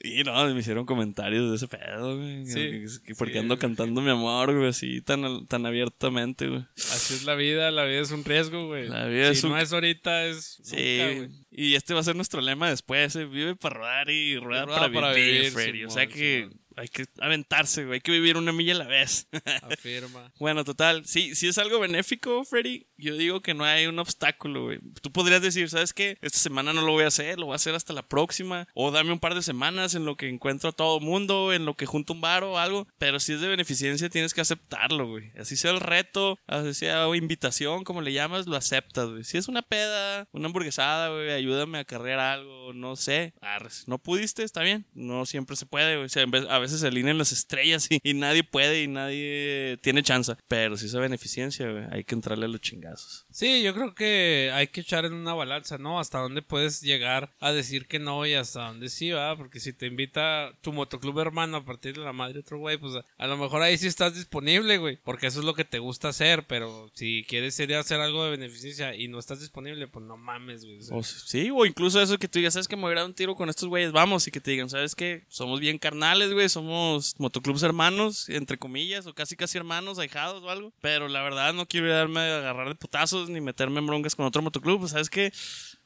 Y 0.00 0.22
no, 0.22 0.46
me 0.54 0.60
hicieron 0.60 0.86
comentarios 0.86 1.50
de 1.50 1.56
ese 1.56 1.66
pedo, 1.66 2.16
güey. 2.16 2.46
Sí. 2.46 2.54
Que- 2.54 2.86
que 3.06 3.14
porque 3.16 3.32
Sí, 3.34 3.38
ando 3.40 3.56
güey. 3.56 3.60
cantando 3.60 4.00
mi 4.00 4.10
amor, 4.10 4.54
güey, 4.56 4.68
así 4.68 5.00
tan, 5.00 5.46
tan 5.46 5.66
abiertamente, 5.66 6.46
güey. 6.48 6.64
Así 6.76 7.14
es 7.14 7.24
la 7.24 7.34
vida, 7.34 7.70
la 7.72 7.84
vida 7.84 8.00
es 8.00 8.12
un 8.12 8.24
riesgo, 8.24 8.68
güey. 8.68 8.88
La 8.88 9.06
vida 9.06 9.26
si 9.32 9.38
es 9.38 9.44
un- 9.44 9.50
no 9.50 9.58
es 9.58 9.72
ahorita, 9.72 10.26
es 10.26 10.60
Sí, 10.62 10.98
nunca, 11.00 11.14
güey. 11.16 11.28
y 11.50 11.74
este 11.74 11.94
va 11.94 12.00
a 12.00 12.04
ser 12.04 12.14
nuestro 12.14 12.40
lema 12.40 12.70
después, 12.70 13.16
eh, 13.16 13.24
vive 13.24 13.56
para 13.56 13.76
rodar 13.76 14.10
y 14.10 14.36
rueda, 14.38 14.66
para, 14.66 14.92
para 14.92 15.12
vivir, 15.12 15.34
vivir, 15.34 15.50
Freddy. 15.52 15.84
o 15.84 15.90
sea 15.90 16.06
que. 16.06 16.48
Hay 16.78 16.88
que 16.88 17.04
aventarse, 17.20 17.84
güey, 17.84 17.96
hay 17.96 18.00
que 18.00 18.12
vivir 18.12 18.36
una 18.36 18.52
milla 18.52 18.72
a 18.74 18.78
la 18.78 18.86
vez. 18.86 19.26
Afirma. 19.62 20.32
Bueno, 20.38 20.64
total, 20.64 21.04
sí, 21.06 21.34
si 21.34 21.48
es 21.48 21.58
algo 21.58 21.80
benéfico, 21.80 22.44
Freddy, 22.44 22.86
yo 22.96 23.16
digo 23.16 23.40
que 23.42 23.54
no 23.54 23.64
hay 23.64 23.86
un 23.86 23.98
obstáculo, 23.98 24.64
güey. 24.64 24.78
Tú 25.02 25.10
podrías 25.12 25.42
decir, 25.42 25.68
¿sabes 25.68 25.92
qué? 25.92 26.18
Esta 26.22 26.38
semana 26.38 26.72
no 26.72 26.82
lo 26.82 26.92
voy 26.92 27.04
a 27.04 27.08
hacer, 27.08 27.38
lo 27.38 27.46
voy 27.46 27.52
a 27.54 27.56
hacer 27.56 27.74
hasta 27.74 27.92
la 27.92 28.06
próxima. 28.06 28.66
O 28.74 28.90
dame 28.90 29.12
un 29.12 29.18
par 29.20 29.34
de 29.34 29.42
semanas 29.42 29.94
en 29.94 30.04
lo 30.04 30.16
que 30.16 30.28
encuentro 30.28 30.70
a 30.70 30.72
todo 30.72 31.00
mundo, 31.00 31.52
en 31.52 31.64
lo 31.64 31.74
que 31.74 31.86
junto 31.86 32.12
un 32.12 32.20
bar 32.20 32.44
o 32.44 32.58
algo. 32.58 32.86
Pero 32.98 33.20
si 33.20 33.32
es 33.32 33.40
de 33.40 33.48
beneficencia, 33.48 34.08
tienes 34.08 34.34
que 34.34 34.40
aceptarlo, 34.40 35.06
güey. 35.08 35.30
Así 35.38 35.56
sea 35.56 35.70
el 35.70 35.80
reto, 35.80 36.38
así 36.46 36.74
sea 36.74 37.06
invitación, 37.16 37.84
como 37.84 38.00
le 38.02 38.12
llamas, 38.12 38.46
lo 38.46 38.56
aceptas, 38.56 39.08
güey. 39.08 39.24
Si 39.24 39.38
es 39.38 39.48
una 39.48 39.62
peda, 39.62 40.28
una 40.32 40.46
hamburguesada, 40.46 41.08
güey, 41.10 41.30
ayúdame 41.30 41.78
a 41.78 41.84
cargar 41.84 42.18
algo, 42.18 42.72
no 42.72 42.96
sé. 42.96 43.32
Arres. 43.40 43.84
No 43.86 43.98
pudiste, 43.98 44.42
está 44.44 44.62
bien. 44.62 44.86
No 44.94 45.26
siempre 45.26 45.56
se 45.56 45.66
puede, 45.66 45.94
güey. 45.96 46.06
O 46.06 46.08
sea, 46.08 46.22
en 46.22 46.30
vez- 46.30 46.46
a 46.48 46.58
veces 46.58 46.67
se 46.76 46.86
alinean 46.86 47.16
las 47.18 47.32
estrellas 47.32 47.86
y, 47.90 47.98
y 48.02 48.14
nadie 48.14 48.44
puede 48.44 48.82
y 48.82 48.88
nadie 48.88 49.78
tiene 49.82 50.02
chance. 50.02 50.34
Pero 50.48 50.76
si 50.76 50.86
es 50.86 50.94
a 50.94 51.00
beneficencia, 51.00 51.70
güey, 51.70 51.84
hay 51.90 52.04
que 52.04 52.14
entrarle 52.14 52.44
a 52.44 52.48
los 52.48 52.60
chingazos. 52.60 53.24
Sí, 53.30 53.62
yo 53.62 53.74
creo 53.74 53.94
que 53.94 54.50
hay 54.52 54.66
que 54.68 54.80
echar 54.80 55.04
en 55.04 55.12
una 55.14 55.34
balanza, 55.34 55.78
¿no? 55.78 56.00
Hasta 56.00 56.18
dónde 56.18 56.42
puedes 56.42 56.80
llegar 56.82 57.30
a 57.40 57.52
decir 57.52 57.86
que 57.86 57.98
no 57.98 58.26
y 58.26 58.34
hasta 58.34 58.66
dónde 58.66 58.88
sí, 58.88 59.10
¿verdad? 59.10 59.36
Porque 59.36 59.60
si 59.60 59.72
te 59.72 59.86
invita 59.86 60.52
tu 60.60 60.72
motoclub 60.72 61.18
hermano 61.20 61.58
a 61.58 61.64
partir 61.64 61.94
de 61.94 62.00
la 62.04 62.12
madre 62.12 62.40
otro 62.40 62.58
güey, 62.58 62.76
pues 62.78 62.94
a, 62.94 63.04
a 63.16 63.26
lo 63.26 63.36
mejor 63.36 63.62
ahí 63.62 63.78
sí 63.78 63.86
estás 63.86 64.14
disponible, 64.14 64.78
güey. 64.78 64.98
Porque 65.02 65.26
eso 65.28 65.38
es 65.40 65.44
lo 65.46 65.54
que 65.54 65.64
te 65.64 65.78
gusta 65.78 66.08
hacer, 66.08 66.46
pero 66.46 66.90
si 66.94 67.24
quieres 67.28 67.58
ir 67.60 67.74
a 67.74 67.80
hacer 67.80 68.00
algo 68.00 68.24
de 68.24 68.30
beneficencia 68.32 68.94
y 68.94 69.08
no 69.08 69.18
estás 69.18 69.40
disponible, 69.40 69.86
pues 69.88 70.04
no 70.04 70.16
mames, 70.16 70.64
güey. 70.64 70.78
o 70.78 70.82
sea, 70.82 70.96
O 70.96 71.02
sí, 71.02 71.50
o 71.52 71.64
incluso 71.66 72.00
eso 72.02 72.18
que 72.18 72.28
tú 72.28 72.38
digas, 72.38 72.54
¿sabes 72.54 72.68
que 72.68 72.76
me 72.76 72.82
voy 72.82 72.92
a 72.92 72.96
dar 72.96 73.04
un 73.06 73.14
tiro 73.14 73.34
con 73.36 73.48
estos 73.48 73.68
güeyes? 73.68 73.92
Vamos, 73.92 74.26
y 74.26 74.30
que 74.30 74.40
te 74.40 74.50
digan, 74.50 74.68
¿sabes 74.70 74.94
qué? 74.94 75.24
Somos 75.28 75.60
bien 75.60 75.78
carnales, 75.78 76.32
güey, 76.32 76.48
somos 76.58 77.14
motoclubs 77.18 77.62
hermanos, 77.62 78.28
entre 78.28 78.58
comillas, 78.58 79.06
o 79.06 79.14
casi 79.14 79.36
casi 79.36 79.58
hermanos, 79.58 80.00
ahijados 80.00 80.42
o 80.42 80.50
algo. 80.50 80.72
Pero 80.80 81.06
la 81.06 81.22
verdad 81.22 81.54
no 81.54 81.66
quiero 81.66 81.88
darme 81.88 82.18
a 82.18 82.38
agarrar 82.38 82.68
de 82.68 82.74
putazos 82.74 83.30
ni 83.30 83.40
meterme 83.40 83.78
en 83.78 83.86
broncas 83.86 84.16
con 84.16 84.26
otro 84.26 84.42
motoclub, 84.42 84.80
pues, 84.80 84.90
¿sabes 84.90 85.08
qué? 85.08 85.32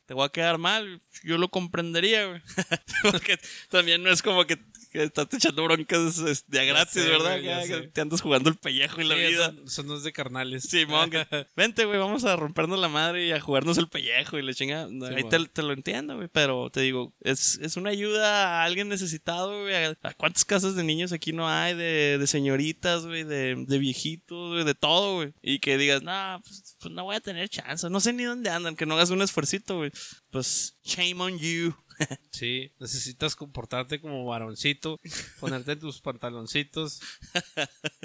Te 0.06 0.14
voy 0.14 0.24
a 0.24 0.30
quedar 0.30 0.56
mal, 0.56 1.02
yo 1.22 1.36
lo 1.36 1.48
comprendería, 1.48 2.26
güey. 2.26 2.40
Porque 3.12 3.38
también 3.68 4.02
no 4.02 4.10
es 4.10 4.22
como 4.22 4.46
que, 4.46 4.58
que 4.92 5.02
estás 5.04 5.26
echando 5.32 5.64
broncas 5.64 6.22
de 6.46 6.60
a 6.60 6.64
Ya 6.64 6.64
gratis, 6.64 7.02
sé, 7.02 7.08
¿verdad? 7.08 7.40
güey, 7.40 7.68
ya 7.68 7.90
te 7.90 8.00
andas 8.00 8.20
jugando 8.20 8.50
el 8.50 8.56
pellejo 8.56 9.00
y 9.00 9.04
la 9.04 9.14
sí, 9.14 9.20
vida. 9.22 9.46
Eso, 9.46 9.64
eso 9.64 9.82
no 9.84 9.96
es 9.96 10.02
de 10.02 10.12
carnales. 10.12 10.64
Simón, 10.64 11.10
que, 11.10 11.26
vente, 11.56 11.84
güey, 11.84 11.98
vamos 11.98 12.24
a 12.24 12.36
rompernos 12.36 12.78
la 12.78 12.88
madre 12.88 13.26
y 13.26 13.32
a 13.32 13.40
jugarnos 13.40 13.78
el 13.78 13.88
pellejo 13.88 14.38
y 14.38 14.42
le 14.42 14.54
chinga. 14.54 14.86
No, 14.90 15.06
ahí 15.06 15.24
te 15.24 15.62
lo 15.62 15.72
entiendo, 15.72 16.16
güey, 16.16 16.28
pero 16.28 16.70
te 16.70 16.82
digo, 16.82 17.14
es, 17.20 17.58
es 17.62 17.76
una 17.76 17.90
ayuda 17.90 18.60
a 18.60 18.64
alguien 18.64 18.88
necesitado, 18.88 19.62
güey. 19.62 19.74
¿A, 19.74 19.96
a 20.02 20.14
cuántas 20.14 20.44
casas 20.44 20.76
de 20.76 20.84
niños 20.84 21.12
aquí 21.12 21.32
no 21.32 21.48
hay? 21.48 21.74
De, 21.74 22.18
de 22.18 22.26
señoritas, 22.26 23.06
güey, 23.06 23.24
de, 23.24 23.64
de 23.66 23.78
viejitos, 23.78 24.52
güey, 24.52 24.64
de 24.64 24.74
todo, 24.74 25.14
güey. 25.16 25.32
Y 25.42 25.58
que 25.58 25.78
digas, 25.78 26.02
no, 26.02 26.40
pues, 26.44 26.76
pues 26.78 26.92
no 26.92 27.04
voy 27.04 27.16
a 27.16 27.20
tener 27.20 27.48
chance. 27.48 27.88
No 27.88 28.00
sé 28.00 28.12
ni 28.12 28.24
dónde 28.24 28.50
andan, 28.50 28.76
que 28.76 28.86
no 28.86 28.94
hagas 28.94 29.10
un 29.10 29.22
esfuercito, 29.22 29.78
güey. 29.78 29.90
Pues, 30.30 30.76
shame 30.84 31.20
on 31.20 31.38
you. 31.38 31.74
Sí, 32.30 32.72
necesitas 32.78 33.36
comportarte 33.36 34.00
como 34.00 34.24
varoncito, 34.24 34.98
ponerte 35.38 35.76
tus 35.76 36.00
pantaloncitos 36.00 37.00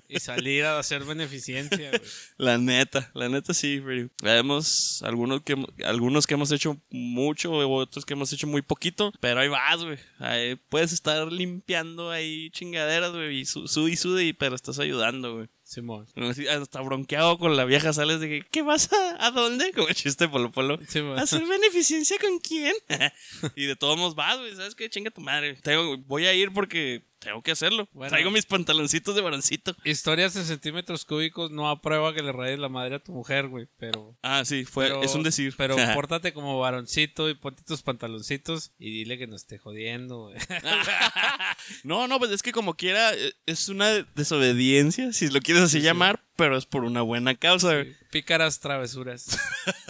y 0.07 0.19
salir 0.19 0.65
a 0.65 0.79
hacer 0.79 1.03
beneficencia. 1.05 1.91
La 2.37 2.57
neta, 2.57 3.09
la 3.13 3.29
neta 3.29 3.53
sí, 3.53 3.79
güey. 3.79 4.09
Vemos 4.21 5.01
algunos 5.03 5.41
que, 5.41 5.55
algunos 5.85 6.27
que 6.27 6.33
hemos 6.35 6.51
hecho 6.51 6.79
mucho, 6.89 7.51
otros 7.51 8.05
que 8.05 8.13
hemos 8.13 8.31
hecho 8.33 8.47
muy 8.47 8.61
poquito, 8.61 9.11
pero 9.19 9.39
ahí 9.39 9.47
vas, 9.47 9.83
güey. 9.83 9.97
Ahí 10.19 10.55
puedes 10.69 10.91
estar 10.93 11.31
limpiando 11.31 12.11
ahí 12.11 12.49
chingaderas, 12.51 13.11
güey, 13.11 13.39
y 13.39 13.45
su, 13.45 13.87
y 13.87 13.95
sude, 13.95 14.33
pero 14.33 14.55
estás 14.55 14.79
ayudando, 14.79 15.35
güey. 15.35 15.47
Simón. 15.67 16.07
Así, 16.15 16.47
Hasta 16.47 16.79
bronqueado 16.81 17.37
con 17.37 17.57
la 17.57 17.65
vieja 17.65 17.91
sales 17.91 18.21
de 18.21 18.29
que, 18.29 18.41
¿qué 18.49 18.61
vas 18.61 18.89
a, 18.93 19.27
a 19.27 19.31
dónde? 19.31 19.73
Como 19.73 19.89
chiste 19.91 20.27
polo 20.29 20.49
polo. 20.51 20.79
Simón. 20.87 21.19
¿Hacer 21.19 21.45
beneficencia 21.45 22.17
con 22.19 22.39
quién? 22.39 22.73
y 23.55 23.65
de 23.65 23.75
todos 23.75 23.97
modos 23.97 24.15
vas, 24.15 24.37
güey, 24.39 24.55
¿sabes 24.55 24.75
qué? 24.75 24.89
Chinga 24.89 25.11
tu 25.11 25.19
madre. 25.21 25.55
Tengo- 25.61 25.97
voy 25.97 26.25
a 26.25 26.33
ir 26.33 26.53
porque 26.53 27.03
tengo 27.19 27.41
que 27.41 27.51
hacerlo. 27.51 27.87
Bueno. 27.93 28.09
Traigo 28.09 28.31
mis 28.31 28.45
pantaloncitos 28.45 29.15
de 29.15 29.21
varoncito. 29.21 29.75
Historias 29.83 30.35
en 30.35 30.45
centímetros 30.45 31.05
cúbicos 31.05 31.51
no 31.51 31.69
aprueba 31.69 32.13
que 32.13 32.21
le 32.21 32.31
rayes 32.31 32.59
la 32.59 32.69
madre 32.69 32.95
a 32.95 32.99
tu 32.99 33.11
mujer, 33.11 33.47
güey, 33.47 33.67
pero... 33.77 34.17
Ah, 34.21 34.45
sí, 34.45 34.65
fue, 34.65 34.87
pero- 34.87 35.03
es 35.03 35.15
un 35.15 35.23
decir. 35.23 35.53
Pero 35.57 35.75
pórtate 35.93 36.33
como 36.33 36.59
varoncito 36.59 37.29
y 37.29 37.35
ponte 37.35 37.63
tus 37.63 37.81
pantaloncitos 37.81 38.71
y 38.77 38.91
dile 38.91 39.17
que 39.17 39.27
no 39.27 39.35
esté 39.35 39.57
jodiendo, 39.57 40.29
güey. 40.29 40.37
no, 41.83 42.07
no, 42.07 42.19
pues 42.19 42.31
es 42.31 42.43
que 42.43 42.51
como 42.51 42.75
quiera, 42.75 43.13
eh, 43.13 43.33
es 43.45 43.69
una 43.69 43.87
desobediencia, 44.15 45.13
si 45.13 45.29
lo 45.29 45.39
quieres 45.41 45.63
así 45.63 45.81
llamar, 45.81 46.26
pero 46.37 46.55
es 46.55 46.65
por 46.65 46.85
una 46.85 47.01
buena 47.01 47.35
causa, 47.35 47.73
güey. 47.73 47.95
Pícaras 48.11 48.59
travesuras. 48.59 49.37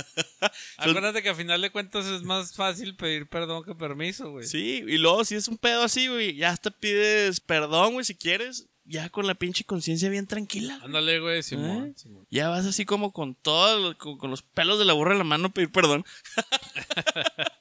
Acuérdate 0.77 1.21
que 1.21 1.29
a 1.29 1.35
final 1.35 1.61
de 1.61 1.69
cuentas 1.69 2.05
es 2.07 2.23
más 2.23 2.55
fácil 2.55 2.95
pedir 2.95 3.27
perdón 3.27 3.63
que 3.63 3.75
permiso, 3.75 4.31
güey. 4.31 4.47
Sí, 4.47 4.83
y 4.87 4.97
luego 4.97 5.23
si 5.25 5.35
es 5.35 5.47
un 5.47 5.57
pedo 5.57 5.83
así, 5.83 6.07
güey, 6.07 6.35
ya 6.35 6.49
hasta 6.49 6.71
pides 6.71 7.39
perdón, 7.41 7.93
güey, 7.93 8.05
si 8.05 8.15
quieres, 8.15 8.67
ya 8.85 9.09
con 9.09 9.27
la 9.27 9.35
pinche 9.35 9.65
conciencia 9.65 10.09
bien 10.09 10.25
tranquila. 10.25 10.79
Ándale, 10.83 11.19
güey, 11.19 11.43
Simón. 11.43 11.89
¿Eh? 11.89 11.93
Simón. 11.97 12.25
Ya 12.31 12.49
vas 12.49 12.65
así 12.65 12.85
como 12.85 13.11
con 13.11 13.35
todos, 13.35 13.95
con 13.95 14.31
los 14.31 14.41
pelos 14.41 14.79
de 14.79 14.85
la 14.85 14.93
burra 14.93 15.11
en 15.11 15.19
la 15.19 15.23
mano 15.25 15.47
a 15.47 15.49
pedir 15.49 15.71
perdón. 15.71 16.05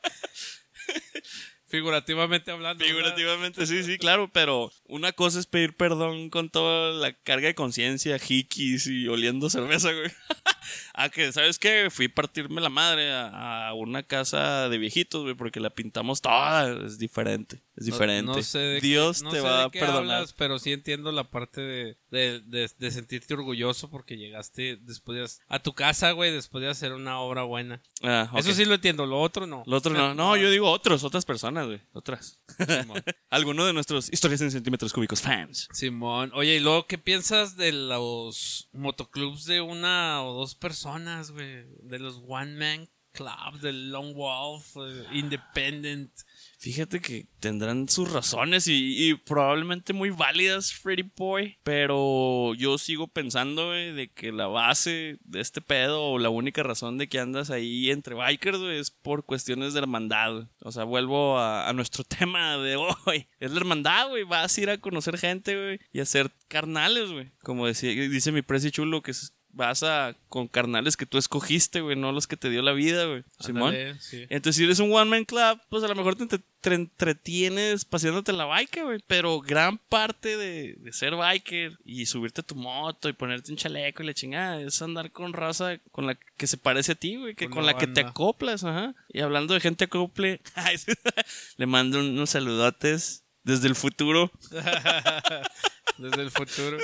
Figurativamente 1.68 2.52
hablando. 2.52 2.84
Figurativamente, 2.84 3.66
sí, 3.66 3.82
sí, 3.82 3.98
claro, 3.98 4.30
pero 4.32 4.70
una 4.86 5.12
cosa 5.12 5.40
es 5.40 5.46
pedir 5.46 5.74
perdón 5.74 6.30
con 6.30 6.48
toda 6.48 6.92
la 6.92 7.12
carga 7.12 7.48
de 7.48 7.56
conciencia, 7.56 8.16
hikis 8.16 8.86
y 8.86 9.08
oliendo 9.08 9.50
cerveza, 9.50 9.92
güey. 9.92 10.10
ah, 10.96 11.08
que, 11.08 11.30
¿sabes 11.32 11.58
qué? 11.58 11.88
Fui 11.90 12.06
a 12.06 12.14
partirme 12.14 12.60
la 12.60 12.68
madre 12.70 13.12
a, 13.12 13.68
a 13.68 13.74
una 13.74 14.02
casa 14.02 14.68
de 14.68 14.78
viejitos, 14.78 15.22
güey, 15.22 15.34
porque 15.34 15.60
la 15.60 15.70
pintamos 15.70 16.20
toda. 16.20 16.68
Es 16.86 16.98
diferente, 16.98 17.62
es 17.76 17.86
diferente. 17.86 18.24
No, 18.32 18.42
sé 18.42 18.58
de 18.58 18.80
Dios 18.80 19.18
qué- 19.18 19.24
no 19.24 19.30
te 19.30 19.36
sé 19.36 19.42
va 19.42 19.58
de 19.60 19.64
a 19.66 19.70
qué 19.70 19.80
perdonar. 19.80 20.16
hablas, 20.16 20.32
pero 20.32 20.58
sí 20.58 20.72
entiendo 20.72 21.12
la 21.12 21.30
parte 21.30 21.60
de, 21.60 21.98
de, 22.10 22.40
de- 22.40 22.70
de 22.76 22.90
sentirte 22.90 23.34
orgulloso 23.34 23.90
porque 23.90 24.16
llegaste 24.16 24.76
después 24.80 25.18
de, 25.38 25.44
a 25.48 25.58
tu 25.62 25.74
casa, 25.74 26.10
güey, 26.12 26.32
después 26.32 26.62
de 26.62 26.70
hacer 26.70 26.92
una 26.92 27.20
obra 27.20 27.42
buena. 27.42 27.82
Ah. 28.02 28.30
Eso 28.36 28.52
sí 28.52 28.64
lo 28.64 28.74
entiendo, 28.74 29.06
lo 29.06 29.20
otro 29.20 29.46
no. 29.46 29.62
Lo 29.66 29.76
otro 29.76 29.92
no. 29.92 30.14
No, 30.14 30.36
yo 30.36 30.50
digo 30.50 30.70
otros, 30.70 31.04
otras 31.04 31.24
personas, 31.24 31.66
güey. 31.66 31.80
Otras. 31.92 32.38
Simón. 32.58 33.02
Alguno 33.30 33.66
de 33.66 33.72
nuestros 33.72 34.12
historias 34.12 34.40
en 34.40 34.50
centímetros 34.50 34.92
cúbicos 34.92 35.20
fans. 35.20 35.68
Simón. 35.72 36.30
Oye, 36.34 36.56
¿y 36.56 36.60
luego 36.60 36.86
qué 36.86 36.96
piensas 36.98 37.56
de 37.56 37.72
los 37.72 38.68
motoclubs 38.72 39.44
de 39.44 39.60
una 39.60 40.22
o 40.22 40.32
dos 40.32 40.54
personas, 40.54 40.85
güey? 41.32 41.64
De 41.82 41.98
los 41.98 42.22
One 42.26 42.54
Man 42.54 42.88
Club, 43.16 43.60
del 43.60 43.90
Long 43.90 44.14
Wolf, 44.14 44.76
eh, 44.76 45.04
Independent. 45.12 46.12
Fíjate 46.58 47.00
que 47.00 47.26
tendrán 47.40 47.88
sus 47.88 48.12
razones 48.12 48.66
y, 48.68 49.14
probablemente 49.24 49.92
muy 49.92 50.10
válidas, 50.10 50.72
Freddy 50.72 51.10
Boy. 51.16 51.58
Pero 51.62 52.54
yo 52.54 52.76
sigo 52.78 53.08
pensando, 53.08 53.68
güey, 53.68 53.92
de 53.92 54.12
que 54.12 54.32
la 54.32 54.46
base 54.46 55.18
de 55.22 55.40
este 55.40 55.60
pedo 55.60 56.02
o 56.02 56.18
la 56.18 56.28
única 56.28 56.62
razón 56.62 56.98
de 56.98 57.08
que 57.08 57.18
andas 57.18 57.50
ahí 57.50 57.90
entre 57.90 58.14
bikers, 58.14 58.58
güey, 58.58 58.78
es 58.78 58.90
por 58.90 59.24
cuestiones 59.24 59.72
de 59.74 59.80
hermandad. 59.80 60.48
O 60.60 60.72
sea, 60.72 60.84
vuelvo 60.84 61.38
a, 61.38 61.72
nuestro 61.72 62.04
tema 62.18 62.58
de 62.58 62.76
hoy. 62.76 63.28
Es 63.40 63.50
la 63.50 63.58
hermandad, 63.58 64.08
güey. 64.08 64.24
Vas 64.24 64.56
a 64.56 64.60
ir 64.60 64.70
a 64.70 64.78
conocer 64.78 65.18
gente, 65.18 65.56
güey, 65.56 65.80
y 65.92 66.00
a 66.00 66.04
ser 66.04 66.30
carnales, 66.48 67.10
güey. 67.10 67.30
Como 67.42 67.66
decía, 67.66 67.90
dice 67.90 68.32
mi 68.32 68.42
presi 68.42 68.70
chulo, 68.70 69.02
que 69.02 69.12
es- 69.12 69.35
vas 69.56 69.82
a 69.82 70.14
con 70.28 70.48
carnales 70.48 70.96
que 70.96 71.06
tú 71.06 71.16
escogiste, 71.18 71.80
güey, 71.80 71.96
no 71.96 72.12
los 72.12 72.26
que 72.26 72.36
te 72.36 72.50
dio 72.50 72.60
la 72.62 72.72
vida, 72.72 73.06
güey. 73.06 73.24
Simón. 73.40 73.74
Sí. 74.00 74.26
Entonces, 74.28 74.56
si 74.56 74.64
eres 74.64 74.78
un 74.80 74.92
one 74.92 75.10
man 75.10 75.24
club, 75.24 75.58
pues 75.70 75.82
a 75.82 75.88
lo 75.88 75.94
mejor 75.94 76.14
te, 76.14 76.24
entre- 76.24 76.42
te 76.60 76.74
entretienes 76.74 77.84
paseándote 77.86 78.32
en 78.32 78.38
la 78.38 78.44
bike, 78.44 78.82
güey. 78.84 79.00
Pero 79.06 79.40
gran 79.40 79.78
parte 79.78 80.36
de, 80.36 80.74
de 80.74 80.92
ser 80.92 81.16
biker 81.16 81.78
y 81.84 82.04
subirte 82.06 82.42
a 82.42 82.44
tu 82.44 82.54
moto 82.54 83.08
y 83.08 83.14
ponerte 83.14 83.50
un 83.50 83.56
chaleco 83.56 84.02
y 84.02 84.06
la 84.06 84.14
chingada 84.14 84.60
es 84.60 84.80
andar 84.82 85.10
con 85.10 85.32
raza 85.32 85.78
con 85.90 86.06
la 86.06 86.18
que 86.36 86.46
se 86.46 86.58
parece 86.58 86.92
a 86.92 86.96
ti, 86.96 87.16
güey. 87.16 87.34
Que 87.34 87.46
Con 87.46 87.54
con, 87.54 87.66
la 87.66 87.72
la, 87.72 87.78
que 87.78 87.86
te 87.86 88.00
acoplas, 88.02 88.62
ajá. 88.64 88.94
Y 89.08 89.20
hablando 89.20 89.54
de 89.54 89.60
gente 89.60 89.84
acople, 89.84 90.42
le 91.56 91.66
mando 91.66 92.00
unos 92.00 92.30
saludotes 92.30 93.24
desde 93.42 93.68
el 93.68 93.74
futuro. 93.74 94.30
Desde 95.98 96.20
el 96.22 96.30
futuro. 96.30 96.76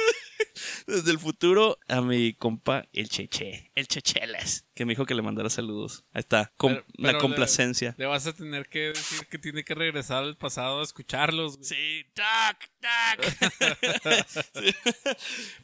Desde 0.87 1.11
el 1.11 1.18
futuro 1.18 1.78
a 1.88 2.00
mi 2.00 2.35
compa 2.35 2.87
el 2.92 3.09
Cheche, 3.09 3.71
el 3.75 3.88
Checheles, 3.88 4.64
que 4.75 4.84
me 4.84 4.93
dijo 4.93 5.06
que 5.06 5.15
le 5.15 5.23
mandara 5.23 5.50
saludos. 5.50 6.04
Ahí 6.12 6.21
está, 6.21 6.52
com- 6.56 6.73
Pero- 6.75 6.84
la 6.95 7.08
pero 7.10 7.19
complacencia. 7.21 7.95
Le 7.99 8.06
vas 8.06 8.26
a 8.26 8.32
tener 8.32 8.69
que 8.69 8.88
decir 8.88 9.26
que 9.28 9.38
tiene 9.38 9.65
que 9.65 9.75
regresar 9.75 10.23
al 10.25 10.36
pasado 10.36 10.80
a 10.80 10.84
escucharlos. 10.84 11.56
güey. 11.58 11.65
Sí, 11.69 12.06
tac, 12.15 12.71
tac. 12.80 13.23
Sí. 14.54 14.75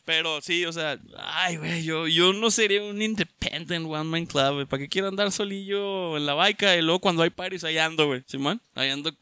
Pero 0.05 0.41
sí, 0.41 0.65
o 0.65 0.73
sea, 0.73 0.99
ay, 1.19 1.57
güey, 1.57 1.85
yo, 1.85 2.07
yo 2.09 2.33
no 2.33 2.51
sería 2.51 2.83
un 2.83 3.01
independent 3.03 3.87
one 3.87 4.05
man 4.05 4.27
club, 4.27 4.55
güey. 4.55 4.67
¿Para 4.67 4.81
qué 4.83 4.89
quiero 4.89 5.09
andar 5.09 5.31
solillo 5.33 6.17
en 6.17 6.27
la 6.27 6.35
baica? 6.35 6.77
Y 6.77 6.83
luego 6.83 7.01
cuando 7.01 7.23
hay 7.23 7.31
parties, 7.31 7.65
ahí 7.65 7.79
ando, 7.79 8.07
güey. 8.07 8.23
Simón, 8.27 8.61
ahí 8.75 8.91
ando 8.91 9.13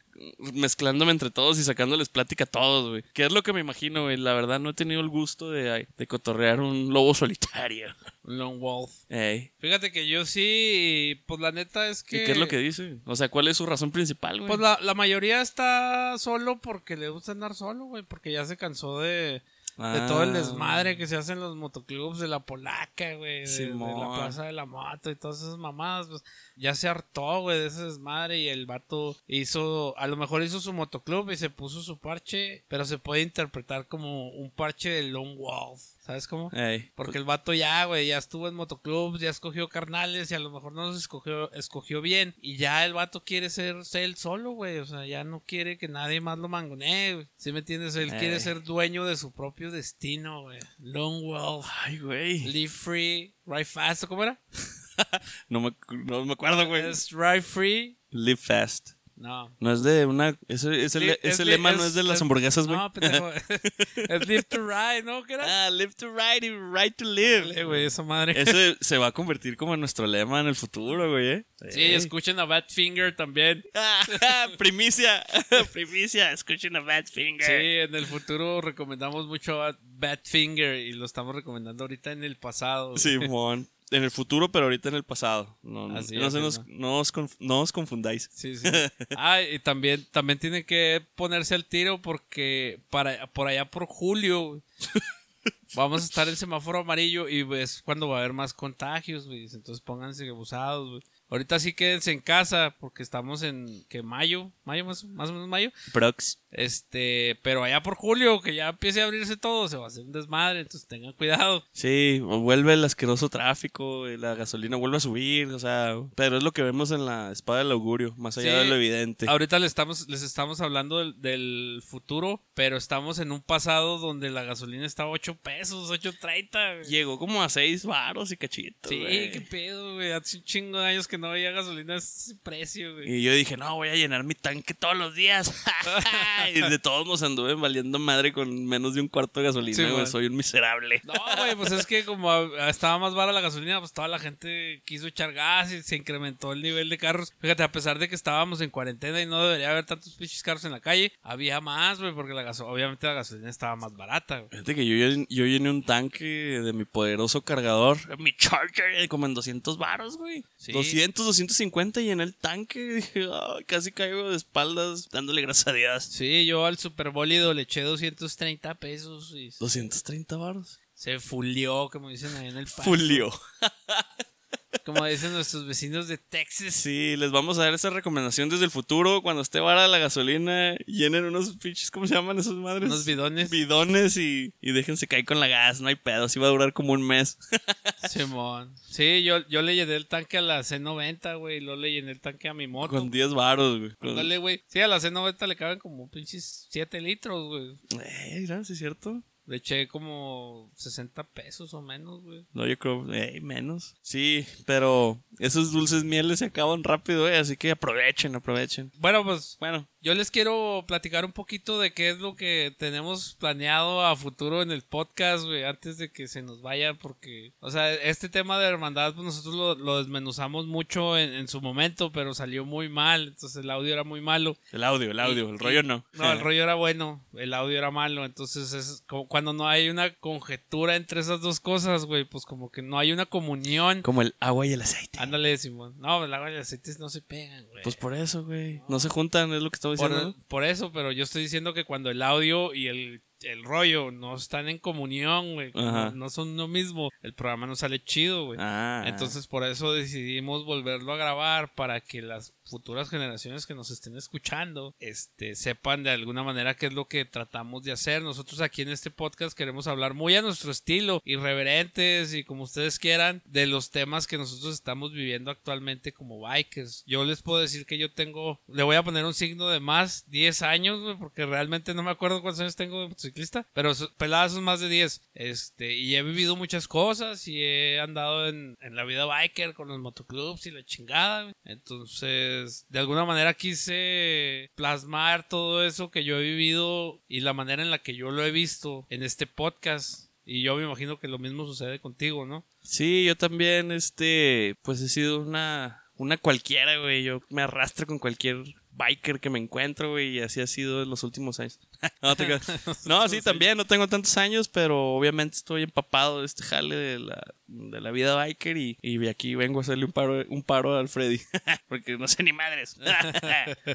mezclándome 0.53 1.11
entre 1.11 1.31
todos 1.31 1.59
y 1.59 1.63
sacándoles 1.63 2.09
plática 2.09 2.45
a 2.45 2.47
todos, 2.47 2.89
güey. 2.89 3.03
Que 3.13 3.25
es 3.25 3.31
lo 3.31 3.43
que 3.43 3.53
me 3.53 3.59
imagino, 3.59 4.03
güey. 4.03 4.17
La 4.17 4.33
verdad, 4.33 4.59
no 4.59 4.71
he 4.71 4.73
tenido 4.73 5.01
el 5.01 5.09
gusto 5.09 5.51
de, 5.51 5.87
de 5.97 6.07
cotorrear 6.07 6.59
un 6.59 6.93
lobo 6.93 7.13
solitario. 7.13 7.95
Un 8.23 8.37
Long 8.37 8.59
Wolf. 8.59 8.91
Ey. 9.09 9.51
Fíjate 9.59 9.91
que 9.91 10.07
yo 10.07 10.25
sí, 10.25 11.23
pues 11.27 11.39
la 11.39 11.51
neta 11.51 11.87
es 11.87 12.03
que... 12.03 12.23
¿Y 12.23 12.25
qué 12.25 12.31
es 12.33 12.37
lo 12.37 12.47
que 12.47 12.57
dice? 12.57 12.97
O 13.05 13.15
sea, 13.15 13.29
¿cuál 13.29 13.47
es 13.47 13.57
su 13.57 13.65
razón 13.65 13.91
principal, 13.91 14.37
güey? 14.37 14.47
Pues 14.47 14.59
la, 14.59 14.79
la 14.81 14.93
mayoría 14.93 15.41
está 15.41 16.17
solo 16.17 16.59
porque 16.59 16.97
le 16.97 17.09
gusta 17.09 17.31
andar 17.31 17.55
solo, 17.55 17.85
güey, 17.85 18.03
porque 18.03 18.31
ya 18.31 18.45
se 18.45 18.57
cansó 18.57 18.99
de, 18.99 19.41
de 19.77 19.99
todo 20.07 20.23
el 20.23 20.29
Ah. 20.31 20.33
desmadre 20.39 20.97
que 20.97 21.05
se 21.05 21.15
hace 21.15 21.33
en 21.33 21.39
los 21.39 21.55
motoclubs 21.55 22.19
de 22.19 22.27
la 22.27 22.39
Polaca, 22.39 23.13
güey, 23.15 23.45
de, 23.45 23.47
de 23.67 23.75
la. 23.75 24.15
Plaza 24.15 24.43
de 24.45 24.51
la 24.51 24.65
Moto 24.65 25.11
y 25.11 25.15
todas 25.15 25.39
esas 25.41 25.57
mamadas, 25.57 26.07
pues 26.07 26.23
ya 26.55 26.73
se 26.73 26.87
hartó, 26.87 27.41
güey, 27.41 27.59
de 27.59 27.67
ese 27.67 27.83
desmadre 27.85 28.39
y 28.39 28.47
el 28.47 28.65
vato 28.65 29.15
hizo, 29.27 29.95
a 29.97 30.07
lo 30.07 30.17
mejor 30.17 30.41
hizo 30.41 30.59
su 30.59 30.73
motoclub 30.73 31.29
y 31.31 31.37
se 31.37 31.49
puso 31.51 31.81
su 31.83 31.99
parche, 31.99 32.63
pero 32.67 32.85
se 32.85 32.97
puede 32.97 33.21
interpretar 33.21 33.87
como 33.87 34.29
un 34.29 34.49
parche 34.49 34.89
de 34.89 35.03
Long 35.03 35.37
Wolf, 35.37 35.81
¿sabes 36.07 36.27
cómo? 36.27 36.49
Ey. 36.53 36.89
Porque 36.95 37.17
el 37.17 37.25
vato 37.25 37.53
ya, 37.53 37.83
güey, 37.85 38.07
ya 38.07 38.17
estuvo 38.17 38.47
en 38.47 38.55
motoclubs, 38.55 39.19
ya 39.19 39.29
escogió 39.29 39.67
carnales 39.67 40.31
y 40.31 40.35
a 40.35 40.39
lo 40.39 40.49
mejor 40.49 40.71
no 40.71 40.87
los 40.87 40.97
escogió, 40.97 41.51
escogió 41.51 42.01
bien. 42.01 42.33
Y 42.41 42.55
ya 42.55 42.85
el 42.85 42.93
vato 42.93 43.25
quiere 43.25 43.49
ser, 43.49 43.83
ser 43.83 44.03
él 44.03 44.15
solo, 44.15 44.51
güey. 44.51 44.79
O 44.79 44.85
sea, 44.85 45.05
ya 45.05 45.25
no 45.25 45.41
quiere 45.45 45.77
que 45.77 45.89
nadie 45.89 46.21
más 46.21 46.37
lo 46.39 46.47
mangonee, 46.47 47.13
güey. 47.15 47.27
¿Sí 47.35 47.51
me 47.51 47.59
entiendes? 47.59 47.95
Él 47.97 48.13
Ey. 48.13 48.19
quiere 48.19 48.39
ser 48.39 48.63
dueño 48.63 49.05
de 49.05 49.17
su 49.17 49.33
propio 49.33 49.69
destino, 49.69 50.43
güey. 50.43 50.59
Long 50.79 51.21
Wolf, 51.23 51.67
Ay, 51.83 51.99
güey. 51.99 52.39
live 52.39 52.69
free, 52.71 53.35
ride 53.45 53.65
fast, 53.65 54.03
¿o 54.03 54.07
¿cómo 54.07 54.23
era? 54.23 54.41
No 55.49 55.61
me, 55.61 55.75
no 56.05 56.25
me 56.25 56.33
acuerdo, 56.33 56.65
güey. 56.67 56.83
Es 56.89 57.11
ride 57.11 57.43
free. 57.43 57.99
Live 58.09 58.37
fast. 58.37 58.96
No. 59.17 59.51
No 59.59 59.73
es 59.73 59.81
de 59.81 60.05
una. 60.05 60.37
Ese, 60.47 60.83
ese, 60.85 60.99
Li- 60.99 61.17
ese 61.23 61.43
li- 61.43 61.51
lema 61.51 61.71
no 61.71 61.83
es 61.83 61.95
de 61.95 62.03
las 62.03 62.21
hamburguesas, 62.21 62.67
güey. 62.67 62.77
No, 62.77 62.93
pendejo. 62.93 63.31
es 63.95 64.27
live 64.27 64.43
to 64.43 64.57
ride, 64.67 65.01
¿no? 65.03 65.23
¿Qué 65.23 65.33
era? 65.33 65.65
ah, 65.65 65.69
live 65.71 65.93
to 65.97 66.07
ride 66.13 66.45
y 66.45 66.49
ride 66.51 66.91
to 66.91 67.03
live. 67.05 67.63
Güey, 67.63 67.85
esa 67.85 68.03
madre. 68.03 68.39
Ese 68.39 68.77
se 68.79 68.97
va 68.99 69.07
a 69.07 69.11
convertir 69.11 69.57
como 69.57 69.73
en 69.73 69.79
nuestro 69.79 70.05
lema 70.05 70.39
en 70.39 70.45
el 70.47 70.55
futuro, 70.55 71.09
güey, 71.11 71.27
¿eh? 71.29 71.45
Sí, 71.71 71.81
escuchen 71.81 72.39
a 72.39 72.45
Badfinger 72.45 73.15
también. 73.15 73.63
Ah, 73.73 74.47
primicia. 74.57 75.25
primicia. 75.73 76.31
Escuchen 76.31 76.75
a 76.75 76.81
Badfinger. 76.81 77.45
Sí, 77.45 77.53
en 77.89 77.95
el 77.95 78.05
futuro 78.05 78.61
recomendamos 78.61 79.25
mucho 79.25 79.63
a 79.63 79.77
Badfinger 79.81 80.75
y 80.77 80.93
lo 80.93 81.05
estamos 81.05 81.33
recomendando 81.35 81.83
ahorita 81.85 82.11
en 82.11 82.23
el 82.23 82.37
pasado. 82.37 82.97
Simón. 82.97 83.67
En 83.89 84.03
el 84.03 84.11
futuro, 84.11 84.51
pero 84.51 84.65
ahorita 84.65 84.89
en 84.89 84.95
el 84.95 85.03
pasado. 85.03 85.57
No, 85.63 85.87
no, 85.87 85.97
Así 85.97 86.15
no 86.17 86.27
es, 86.27 86.33
sí, 86.33 86.39
nos, 86.39 86.67
no 86.67 86.99
os 86.99 87.13
conf- 87.13 87.37
no 87.39 87.61
os 87.61 87.71
confundáis. 87.71 88.29
Sí, 88.33 88.57
sí. 88.57 88.67
Ah, 89.15 89.41
y 89.41 89.59
también, 89.59 90.05
también 90.11 90.39
tiene 90.39 90.65
que 90.65 91.05
ponerse 91.15 91.55
al 91.55 91.65
tiro 91.65 92.01
porque 92.01 92.81
para, 92.89 93.27
por 93.27 93.47
allá 93.47 93.71
por 93.71 93.85
julio 93.85 94.61
vamos 95.75 96.01
a 96.01 96.05
estar 96.05 96.27
en 96.27 96.35
semáforo 96.35 96.79
amarillo 96.79 97.29
y 97.29 97.47
es 97.55 97.81
cuando 97.81 98.09
va 98.09 98.17
a 98.17 98.19
haber 98.19 98.33
más 98.33 98.53
contagios, 98.53 99.25
güey. 99.25 99.43
Entonces 99.43 99.79
pónganse 99.81 100.27
abusados, 100.27 100.89
güey. 100.89 101.01
Ahorita 101.29 101.59
sí 101.59 101.73
quédense 101.73 102.11
en 102.11 102.21
casa 102.21 102.75
porque 102.79 103.03
estamos 103.03 103.43
en 103.43 103.83
que 103.89 104.01
mayo, 104.01 104.51
mayo 104.63 104.85
más, 104.85 105.03
más 105.05 105.29
o 105.29 105.33
menos 105.33 105.47
mayo. 105.49 105.71
Prox. 105.93 106.39
Este, 106.51 107.37
pero 107.43 107.63
allá 107.63 107.83
por 107.83 107.95
julio, 107.95 108.39
que 108.41 108.55
ya 108.55 108.69
empiece 108.69 109.01
a 109.01 109.05
abrirse 109.05 109.35
todo, 109.37 109.67
se 109.67 109.77
va 109.77 109.83
a 109.85 109.87
hacer 109.87 110.05
un 110.05 110.11
desmadre, 110.13 110.61
entonces 110.61 110.87
tengan 110.87 111.13
cuidado. 111.13 111.63
Sí, 111.73 112.19
vuelve 112.21 112.73
el 112.73 112.83
asqueroso 112.83 113.29
tráfico, 113.29 114.09
y 114.09 114.17
la 114.17 114.33
gasolina 114.35 114.77
vuelve 114.77 114.97
a 114.97 115.01
subir, 115.01 115.47
o 115.49 115.59
sea, 115.59 115.95
pero 116.15 116.37
es 116.37 116.43
lo 116.43 116.53
que 116.53 116.63
vemos 116.63 116.91
en 116.91 117.05
la 117.05 117.31
espada 117.31 117.59
del 117.59 117.71
augurio, 117.71 118.13
más 118.17 118.37
allá 118.37 118.51
Sí. 118.53 118.57
de 118.59 118.65
lo 118.69 118.75
evidente. 118.75 119.25
Ahorita 119.29 119.59
les 119.59 119.67
estamos, 119.67 120.07
les 120.07 120.21
estamos 120.23 120.61
hablando 120.61 120.99
del, 120.99 121.21
del 121.21 121.81
futuro, 121.85 122.41
pero 122.53 122.77
estamos 122.77 123.19
en 123.19 123.31
un 123.31 123.41
pasado 123.41 123.97
donde 123.99 124.29
la 124.31 124.43
gasolina 124.43 124.85
estaba 124.85 125.09
a 125.09 125.13
8 125.13 125.35
pesos, 125.43 125.91
8.30. 125.91 126.77
güey. 126.77 126.89
Llegó 126.89 127.19
como 127.19 127.43
a 127.43 127.49
seis 127.49 127.85
varos 127.85 128.31
y 128.31 128.37
cachitos. 128.37 128.89
Sí, 128.89 128.97
qué 129.33 129.45
pedo, 129.49 129.95
güey. 129.95 130.11
Hace 130.13 130.37
un 130.37 130.43
chingo 130.43 130.79
de 130.79 130.87
años 130.87 131.07
que 131.07 131.16
que 131.17 131.21
no 131.21 131.31
había 131.31 131.51
gasolina 131.51 131.95
a 131.95 131.97
ese 131.97 132.35
precio, 132.43 132.93
güey. 132.93 133.15
Y 133.15 133.23
yo 133.23 133.33
dije, 133.33 133.57
no, 133.57 133.75
voy 133.75 133.89
a 133.89 133.95
llenar 133.95 134.23
mi 134.23 134.35
tanque 134.35 134.73
todos 134.73 134.95
los 134.95 135.15
días. 135.15 135.53
y 136.53 136.61
de 136.61 136.79
todos 136.79 137.07
nos 137.07 137.23
anduve 137.23 137.55
valiendo 137.55 137.99
madre 137.99 138.31
con 138.31 138.65
menos 138.65 138.93
de 138.93 139.01
un 139.01 139.07
cuarto 139.07 139.39
de 139.39 139.47
gasolina, 139.47 139.75
Sí, 139.75 139.83
güey. 139.83 139.93
güey. 139.93 140.07
Soy 140.07 140.27
un 140.27 140.35
miserable. 140.35 141.01
No, 141.03 141.13
güey, 141.37 141.55
pues 141.55 141.71
es 141.71 141.85
que 141.85 142.05
como 142.05 142.33
estaba 142.67 142.97
más 142.99 143.13
barata 143.13 143.33
la 143.33 143.41
gasolina, 143.41 143.79
pues 143.79 143.93
toda 143.93 144.07
la 144.07 144.19
gente 144.19 144.81
quiso 144.85 145.07
echar 145.07 145.33
gas 145.33 145.71
y 145.71 145.83
se 145.83 145.95
incrementó 145.95 146.53
el 146.53 146.61
nivel 146.61 146.89
de 146.89 146.97
carros. 146.97 147.33
Fíjate, 147.39 147.63
a 147.63 147.71
pesar 147.71 147.99
de 147.99 148.07
que 148.07 148.15
estábamos 148.15 148.61
en 148.61 148.69
cuarentena 148.69 149.21
y 149.21 149.25
no 149.25 149.43
debería 149.43 149.71
haber 149.71 149.85
tantos 149.85 150.13
pinches 150.15 150.43
carros 150.43 150.63
en 150.65 150.71
la 150.71 150.79
calle, 150.79 151.11
había 151.21 151.59
más, 151.61 151.99
güey, 151.99 152.13
porque 152.13 152.33
la 152.33 152.43
gaso 152.43 152.67
obviamente 152.67 153.07
la 153.07 153.13
gasolina 153.13 153.49
estaba 153.49 153.75
más 153.75 153.95
barata, 153.95 154.39
güey. 154.39 154.49
Fíjate 154.51 154.75
que 154.75 154.85
yo, 154.85 155.25
yo, 155.29 155.45
llené 155.45 155.69
un 155.69 155.83
tanque 155.83 156.25
de 156.25 156.73
mi 156.73 156.85
poderoso 156.85 157.41
cargador, 157.41 157.97
mi 158.19 158.35
Charger, 158.35 159.07
como 159.07 159.25
en 159.25 159.33
200 159.33 159.77
varos, 159.77 160.17
güey. 160.17 160.43
Sí. 160.57 160.71
200, 160.71 161.06
250 161.13 162.01
y 162.01 162.09
en 162.11 162.21
el 162.21 162.35
tanque 162.35 163.03
"Ay, 163.15 163.63
casi 163.65 163.91
caigo 163.91 164.29
de 164.29 164.35
espaldas 164.37 165.09
dándole 165.09 165.41
Dios. 165.73 166.03
Sí, 166.03 166.45
yo 166.45 166.65
al 166.65 166.77
superbólido 166.77 167.53
le 167.53 167.63
eché 167.63 167.81
230 167.81 168.75
pesos 168.75 169.33
y 169.35 169.51
230 169.59 170.37
varos. 170.37 170.79
se 170.93 171.19
fulió, 171.19 171.89
como 171.91 172.09
dicen 172.09 172.35
ahí 172.37 172.47
en 172.47 172.57
el. 172.57 172.67
Fulio. 172.67 173.31
Como 174.85 175.05
dicen 175.05 175.31
nuestros 175.33 175.65
vecinos 175.65 176.07
de 176.07 176.17
Texas. 176.17 176.73
Sí, 176.73 177.15
les 177.17 177.31
vamos 177.31 177.57
a 177.57 177.63
dar 177.63 177.73
esa 177.73 177.89
recomendación 177.89 178.49
desde 178.49 178.65
el 178.65 178.71
futuro. 178.71 179.21
Cuando 179.21 179.41
esté 179.41 179.59
vara 179.59 179.87
la 179.87 179.97
gasolina, 179.97 180.75
llenen 180.85 181.25
unos 181.25 181.55
pinches, 181.57 181.89
¿cómo 181.91 182.05
se 182.07 182.15
llaman 182.15 182.37
esos 182.39 182.55
madres? 182.55 182.85
Unos 182.87 183.05
bidones. 183.05 183.49
Bidones 183.49 184.17
y, 184.17 184.53
y 184.61 184.71
déjense 184.73 185.07
caer 185.07 185.25
con 185.25 185.39
la 185.39 185.47
gas, 185.47 185.79
no 185.81 185.87
hay 185.87 185.95
pedo, 185.95 186.25
así 186.25 186.39
va 186.39 186.47
a 186.47 186.51
durar 186.51 186.73
como 186.73 186.93
un 186.93 187.01
mes. 187.05 187.37
Simón. 188.09 188.75
Sí, 188.89 189.23
yo, 189.23 189.47
yo 189.47 189.61
le 189.61 189.75
llené 189.75 189.95
el 189.95 190.07
tanque 190.07 190.37
a 190.37 190.41
la 190.41 190.59
C90, 190.61 191.37
güey, 191.39 191.59
luego 191.61 191.79
le 191.81 191.91
llené 191.93 192.11
el 192.11 192.19
tanque 192.21 192.47
a 192.49 192.53
mi 192.53 192.67
moto. 192.67 192.93
con 192.93 193.09
10 193.09 193.33
varos, 193.33 193.79
güey. 193.79 193.95
Con- 193.95 194.09
Ándale, 194.09 194.37
güey. 194.37 194.63
Sí, 194.67 194.79
a 194.79 194.87
la 194.87 194.97
C90 194.99 195.47
le 195.47 195.55
caben 195.55 195.79
como 195.79 196.09
pinches 196.09 196.67
7 196.69 197.01
litros, 197.01 197.47
güey. 197.47 197.75
Eh, 198.03 198.37
mira, 198.41 198.63
sí 198.63 198.73
es 198.73 198.79
cierto. 198.79 199.23
Le 199.47 199.57
eché 199.57 199.87
como 199.87 200.69
60 200.75 201.23
pesos 201.23 201.73
o 201.73 201.81
menos, 201.81 202.21
güey. 202.21 202.45
No, 202.53 202.67
yo 202.67 202.77
creo, 202.77 203.11
eh, 203.13 203.39
menos. 203.41 203.95
Sí, 204.01 204.45
pero 204.65 205.19
esos 205.39 205.71
dulces 205.71 206.03
mieles 206.03 206.39
se 206.39 206.45
acaban 206.45 206.83
rápido, 206.83 207.27
eh, 207.29 207.37
así 207.37 207.57
que 207.57 207.71
aprovechen, 207.71 208.35
aprovechen. 208.35 208.91
Bueno, 208.99 209.23
pues 209.23 209.55
Bueno, 209.59 209.87
yo 210.01 210.13
les 210.13 210.31
quiero 210.31 210.83
platicar 210.87 211.23
un 211.25 211.31
poquito 211.31 211.79
de 211.79 211.93
qué 211.93 212.09
es 212.09 212.19
lo 212.19 212.35
que 212.35 212.75
tenemos 212.77 213.35
planeado 213.39 214.05
a 214.05 214.15
futuro 214.15 214.61
en 214.61 214.71
el 214.71 214.81
podcast, 214.83 215.45
güey, 215.45 215.63
antes 215.63 215.97
de 215.97 216.11
que 216.11 216.27
se 216.27 216.41
nos 216.41 216.61
vaya, 216.61 216.93
porque, 216.95 217.53
o 217.59 217.71
sea, 217.71 217.93
este 217.93 218.27
tema 218.29 218.59
de 218.59 218.67
hermandad, 218.67 219.13
pues 219.13 219.25
nosotros 219.25 219.55
lo, 219.55 219.75
lo 219.75 219.97
desmenuzamos 219.99 220.67
mucho 220.67 221.17
en, 221.17 221.33
en 221.33 221.47
su 221.47 221.61
momento, 221.61 222.11
pero 222.11 222.33
salió 222.33 222.65
muy 222.65 222.89
mal, 222.89 223.29
entonces 223.29 223.63
el 223.63 223.69
audio 223.69 223.93
era 223.93 224.03
muy 224.03 224.19
malo. 224.21 224.57
el 224.73 224.83
audio, 224.83 225.11
el 225.11 225.19
audio, 225.21 225.47
Y- 225.47 225.51
el 225.51 225.59
rollo 225.59 225.83
no. 225.83 226.05
No, 226.13 226.31
el 226.33 226.39
rollo 226.41 226.63
era 226.63 226.75
bueno, 226.75 227.25
el 227.33 227.53
audio 227.53 227.77
era 227.77 227.91
malo, 227.91 228.25
entonces 228.25 228.73
es 228.73 229.03
como 229.07 229.27
cuando 229.37 229.53
no 229.53 229.67
hay 229.67 229.89
una 229.89 230.11
conjetura 230.15 230.95
entre 230.95 231.19
esas 231.19 231.41
dos 231.41 231.59
cosas, 231.59 232.05
güey, 232.05 232.25
pues 232.25 232.43
como 232.43 232.71
que 232.71 232.81
no 232.81 232.97
hay 232.97 233.11
una 233.11 233.27
comunión. 233.27 234.01
Como 234.01 234.23
el 234.23 234.33
agua 234.39 234.65
y 234.65 234.73
el 234.73 234.81
aceite. 234.81 235.19
Ándale, 235.19 235.55
Simón. 235.59 235.93
No, 235.99 236.25
el 236.25 236.33
agua 236.33 236.49
y 236.49 236.55
el 236.55 236.61
aceite 236.61 236.91
no 236.97 237.07
se 237.07 237.21
pegan, 237.21 237.67
güey. 237.67 237.83
Pues 237.83 237.95
por 237.95 238.15
eso, 238.15 238.43
güey. 238.43 238.81
No 238.89 238.99
se 238.99 239.09
juntan, 239.09 239.53
es 239.53 239.61
lo 239.61 239.69
que 239.69 239.75
estaba 239.75 239.93
diciendo. 239.93 240.33
por, 240.33 240.45
por 240.47 240.63
eso, 240.63 240.91
pero 240.91 241.11
yo 241.11 241.23
estoy 241.23 241.43
diciendo 241.43 241.75
que 241.75 241.85
cuando 241.85 242.09
el 242.09 242.23
audio 242.23 242.73
y 242.73 242.87
el, 242.87 243.21
el 243.41 243.63
rollo 243.63 244.11
no 244.11 244.35
están 244.35 244.67
en 244.69 244.77
comunión, 244.77 245.53
güey, 245.53 245.71
no, 245.73 246.29
son 246.29 246.57
lo 246.57 246.67
mismo, 246.67 247.09
el 247.21 247.33
programa 247.33 247.67
no 247.67 247.75
sale 247.75 248.03
chido, 248.03 248.45
güey. 248.45 248.59
Ah, 248.61 249.03
Entonces 249.07 249.47
por 249.47 249.63
eso 249.63 249.93
decidimos 249.93 250.65
volverlo 250.65 251.13
a 251.13 251.17
grabar 251.17 251.73
para 251.73 252.01
que 252.01 252.21
las 252.21 252.53
futuras 252.65 253.09
generaciones 253.09 253.65
que 253.65 253.75
nos 253.75 253.91
estén 253.91 254.17
escuchando 254.17 254.95
este 254.99 255.55
sepan 255.55 256.03
de 256.03 256.11
alguna 256.11 256.43
manera 256.43 256.75
qué 256.75 256.87
es 256.87 256.93
lo 256.93 257.07
que 257.07 257.25
tratamos 257.25 257.83
de 257.83 257.91
hacer. 257.91 258.21
Nosotros 258.21 258.61
aquí 258.61 258.81
en 258.81 258.89
este 258.89 259.11
podcast 259.11 259.57
queremos 259.57 259.87
hablar 259.87 260.13
muy 260.13 260.35
a 260.35 260.41
nuestro 260.41 260.71
estilo, 260.71 261.21
irreverentes 261.25 262.33
y 262.33 262.43
como 262.43 262.63
ustedes 262.63 262.99
quieran, 262.99 263.41
de 263.45 263.67
los 263.67 263.91
temas 263.91 264.27
que 264.27 264.37
nosotros 264.37 264.73
estamos 264.73 265.13
viviendo 265.13 265.51
actualmente 265.51 266.11
como 266.11 266.41
bikers. 266.41 267.03
Yo 267.05 267.23
les 267.23 267.41
puedo 267.41 267.61
decir 267.61 267.85
que 267.85 267.97
yo 267.97 268.11
tengo, 268.11 268.61
le 268.67 268.83
voy 268.83 268.95
a 268.95 269.03
poner 269.03 269.25
un 269.25 269.33
signo 269.33 269.69
de 269.69 269.79
más 269.79 270.29
10 270.29 270.61
años, 270.63 271.01
güey, 271.01 271.17
porque 271.17 271.45
realmente 271.45 271.93
no 271.93 272.03
me 272.03 272.11
acuerdo 272.11 272.41
cuántos 272.41 272.61
años 272.61 272.75
tengo 272.75 273.09
motociclista, 273.27 273.67
pero 273.73 273.91
peladas 274.17 274.53
son 274.53 274.63
más 274.63 274.79
de 274.79 274.89
10. 274.89 275.21
Este, 275.33 275.93
y 275.93 276.15
he 276.15 276.23
vivido 276.23 276.55
muchas 276.55 276.87
cosas 276.87 277.47
y 277.47 277.61
he 277.61 277.99
andado 277.99 278.47
en, 278.47 278.75
en 278.81 278.95
la 278.95 279.03
vida 279.03 279.25
biker 279.25 279.73
con 279.73 279.87
los 279.87 279.99
motoclubs 279.99 280.65
y 280.65 280.71
la 280.71 280.83
chingada. 280.83 281.51
Entonces, 281.63 282.85
de 282.89 282.99
alguna 282.99 283.25
manera 283.25 283.53
quise 283.53 284.71
plasmar 284.75 285.47
todo 285.47 285.85
eso 285.85 286.11
que 286.11 286.23
yo 286.23 286.37
he 286.37 286.43
vivido 286.43 287.21
y 287.27 287.41
la 287.41 287.53
manera 287.53 287.83
en 287.83 287.91
la 287.91 287.99
que 287.99 288.15
yo 288.15 288.31
lo 288.31 288.43
he 288.43 288.51
visto 288.51 289.05
en 289.09 289.23
este 289.23 289.47
podcast. 289.47 290.27
Y 290.49 290.61
yo 290.61 290.77
me 290.77 290.85
imagino 290.85 291.19
que 291.19 291.27
lo 291.27 291.39
mismo 291.39 291.65
sucede 291.65 291.99
contigo, 291.99 292.45
¿no? 292.45 292.65
Sí, 292.81 293.25
yo 293.25 293.35
también, 293.35 293.91
este, 293.91 294.75
pues 294.81 295.01
he 295.01 295.09
sido 295.09 295.41
una, 295.41 296.05
una 296.15 296.37
cualquiera, 296.37 296.97
güey. 296.99 297.23
Yo 297.23 297.41
me 297.49 297.63
arrastro 297.63 298.07
con 298.07 298.17
cualquier 298.17 298.63
biker 298.97 299.39
que 299.39 299.49
me 299.51 299.59
encuentro, 299.59 300.11
güey, 300.11 300.37
y 300.37 300.39
así 300.41 300.59
ha 300.59 300.67
sido 300.67 301.03
en 301.03 301.09
los 301.09 301.23
últimos 301.23 301.59
años. 301.59 301.79
no, 302.21 302.35
te 302.35 302.45
creas. 302.45 302.67
no, 303.05 303.27
sí, 303.29 303.41
también, 303.41 303.77
no 303.77 303.85
tengo 303.85 304.07
tantos 304.07 304.35
años, 304.37 304.67
pero 304.67 305.13
obviamente 305.15 305.55
estoy 305.55 305.83
empapado 305.83 306.39
de 306.39 306.47
este 306.47 306.63
jale 306.63 306.95
de 306.95 307.19
la, 307.19 307.41
de 307.67 308.01
la 308.01 308.11
vida 308.11 308.35
biker 308.35 308.75
y, 308.75 308.97
y 309.01 309.27
aquí 309.27 309.55
vengo 309.55 309.79
a 309.79 309.81
hacerle 309.83 310.05
un 310.05 310.11
paro, 310.11 310.43
un 310.49 310.63
paro 310.63 310.97
al 310.97 311.09
Freddy, 311.09 311.39
porque 311.87 312.17
no 312.17 312.27
sé 312.27 312.41
ni 312.43 312.53
madres. 312.53 312.97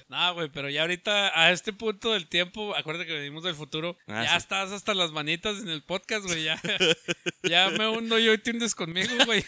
No, 0.09 0.35
güey, 0.35 0.49
pero 0.51 0.71
ya 0.71 0.83
ahorita, 0.83 1.39
a 1.39 1.51
este 1.51 1.73
punto 1.73 2.13
del 2.13 2.29
tiempo, 2.29 2.75
acuérdate 2.77 3.07
que 3.07 3.15
venimos 3.15 3.43
del 3.43 3.55
futuro, 3.55 3.99
Ah, 4.07 4.23
ya 4.25 4.31
sí. 4.31 4.37
estás 4.37 4.71
hasta 4.71 4.95
las 4.95 5.11
manitas 5.11 5.59
en 5.61 5.69
el 5.69 5.83
podcast, 5.83 6.25
güey, 6.27 6.45
ya, 6.45 6.61
ya 7.43 7.71
me 7.71 7.89
hundo 7.89 8.19
yo 8.19 8.33
y 8.33 8.39
te 8.39 8.53
hundes 8.53 8.75
conmigo, 8.75 9.13
güey. 9.27 9.45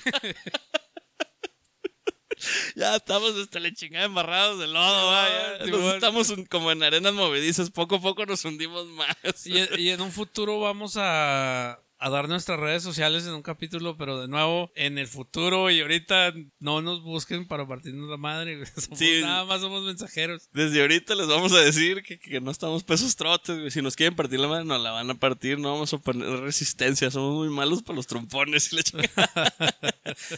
ya 2.77 2.97
estamos 2.97 3.35
hasta 3.37 3.61
la 3.61 3.73
chingada 3.73 4.05
embarrados 4.07 4.59
de 4.61 4.67
lodo, 4.67 5.07
va, 5.07 5.29
ya. 5.29 5.65
Sí, 5.65 5.71
Nos 5.71 5.81
bueno. 5.81 5.95
estamos 5.95 6.29
un- 6.31 6.45
como 6.47 6.71
en 6.73 6.83
arenas 6.83 7.13
movedizas, 7.15 7.71
poco 7.71 7.97
a 7.97 8.01
poco 8.01 8.27
nos 8.27 8.45
hundimos 8.45 8.87
más. 8.89 9.17
Y, 9.47 9.59
y 9.81 9.91
en 9.91 10.01
un 10.01 10.13
futuro 10.13 10.61
vamos 10.61 10.95
a, 10.97 11.79
a 12.07 12.11
dar 12.11 12.29
nuestras 12.29 12.61
redes 12.61 12.83
sociales 12.83 13.25
en 13.27 13.33
un 13.33 13.41
capítulo, 13.43 13.97
pero 13.97 14.21
de 14.21 14.29
nuevo, 14.29 14.71
en 14.75 14.99
el 14.99 15.07
futuro 15.07 15.71
y 15.71 15.81
ahorita 15.81 16.35
no 16.61 16.83
nos 16.83 17.03
busquen 17.03 17.47
para 17.49 17.67
partirnos 17.67 18.11
la 18.11 18.19
madre, 18.19 18.57
güey. 18.57 18.69
Somos 18.77 18.99
Sí. 18.99 19.21
nada 19.23 19.47
más 19.47 19.63
somos 19.63 19.85
mensajeros. 19.85 20.51
Desde 20.53 20.83
ahorita 20.83 21.15
les 21.15 21.29
vamos 21.29 21.53
a 21.55 21.61
decir 21.61 22.03
que, 22.03 22.19
que 22.19 22.43
no 22.43 22.51
estamos 22.51 22.85
pesos 22.85 23.17
trotes, 23.17 23.59
güey. 23.59 23.71
Si 23.71 23.81
nos 23.81 23.97
quieren 23.97 24.15
partir 24.17 24.39
la 24.39 24.49
mano, 24.49 24.65
nos 24.65 24.83
la 24.83 24.91
van 24.91 25.09
a 25.11 25.15
partir. 25.15 25.59
No 25.59 25.73
vamos 25.73 25.95
a 25.95 25.99
poner 25.99 26.29
resistencia. 26.41 27.11
Somos 27.11 27.37
muy 27.37 27.49
malos 27.49 27.83
para 27.83 27.97
los 27.97 28.07
trompones 28.07 28.71
y 28.73 28.77
la 28.77 28.83
chingada. 28.83 29.55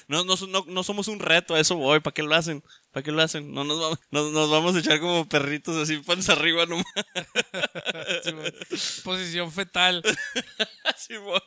no, 0.07 0.23
no, 0.25 0.37
no, 0.49 0.65
no 0.69 0.83
somos 0.85 1.09
un 1.09 1.19
reto, 1.19 1.55
a 1.57 1.61
eso 1.61 1.75
voy. 1.75 1.99
¿Para 1.99 2.15
qué 2.15 2.23
lo 2.23 2.33
hacen? 2.35 2.63
¿Para 2.93 3.03
qué 3.03 3.11
lo 3.13 3.21
hacen? 3.23 3.53
No 3.53 3.65
nos 3.65 3.79
vamos, 3.81 3.99
nos, 4.11 4.33
nos 4.33 4.51
vamos 4.51 4.77
a 4.77 4.79
echar 4.79 5.01
como 5.01 5.29
perritos 5.29 5.77
así, 5.77 5.99
panza 5.99 6.33
arriba 6.33 6.65
nomás. 6.65 6.87
Posición 9.05 9.53
fetal. 9.53 10.03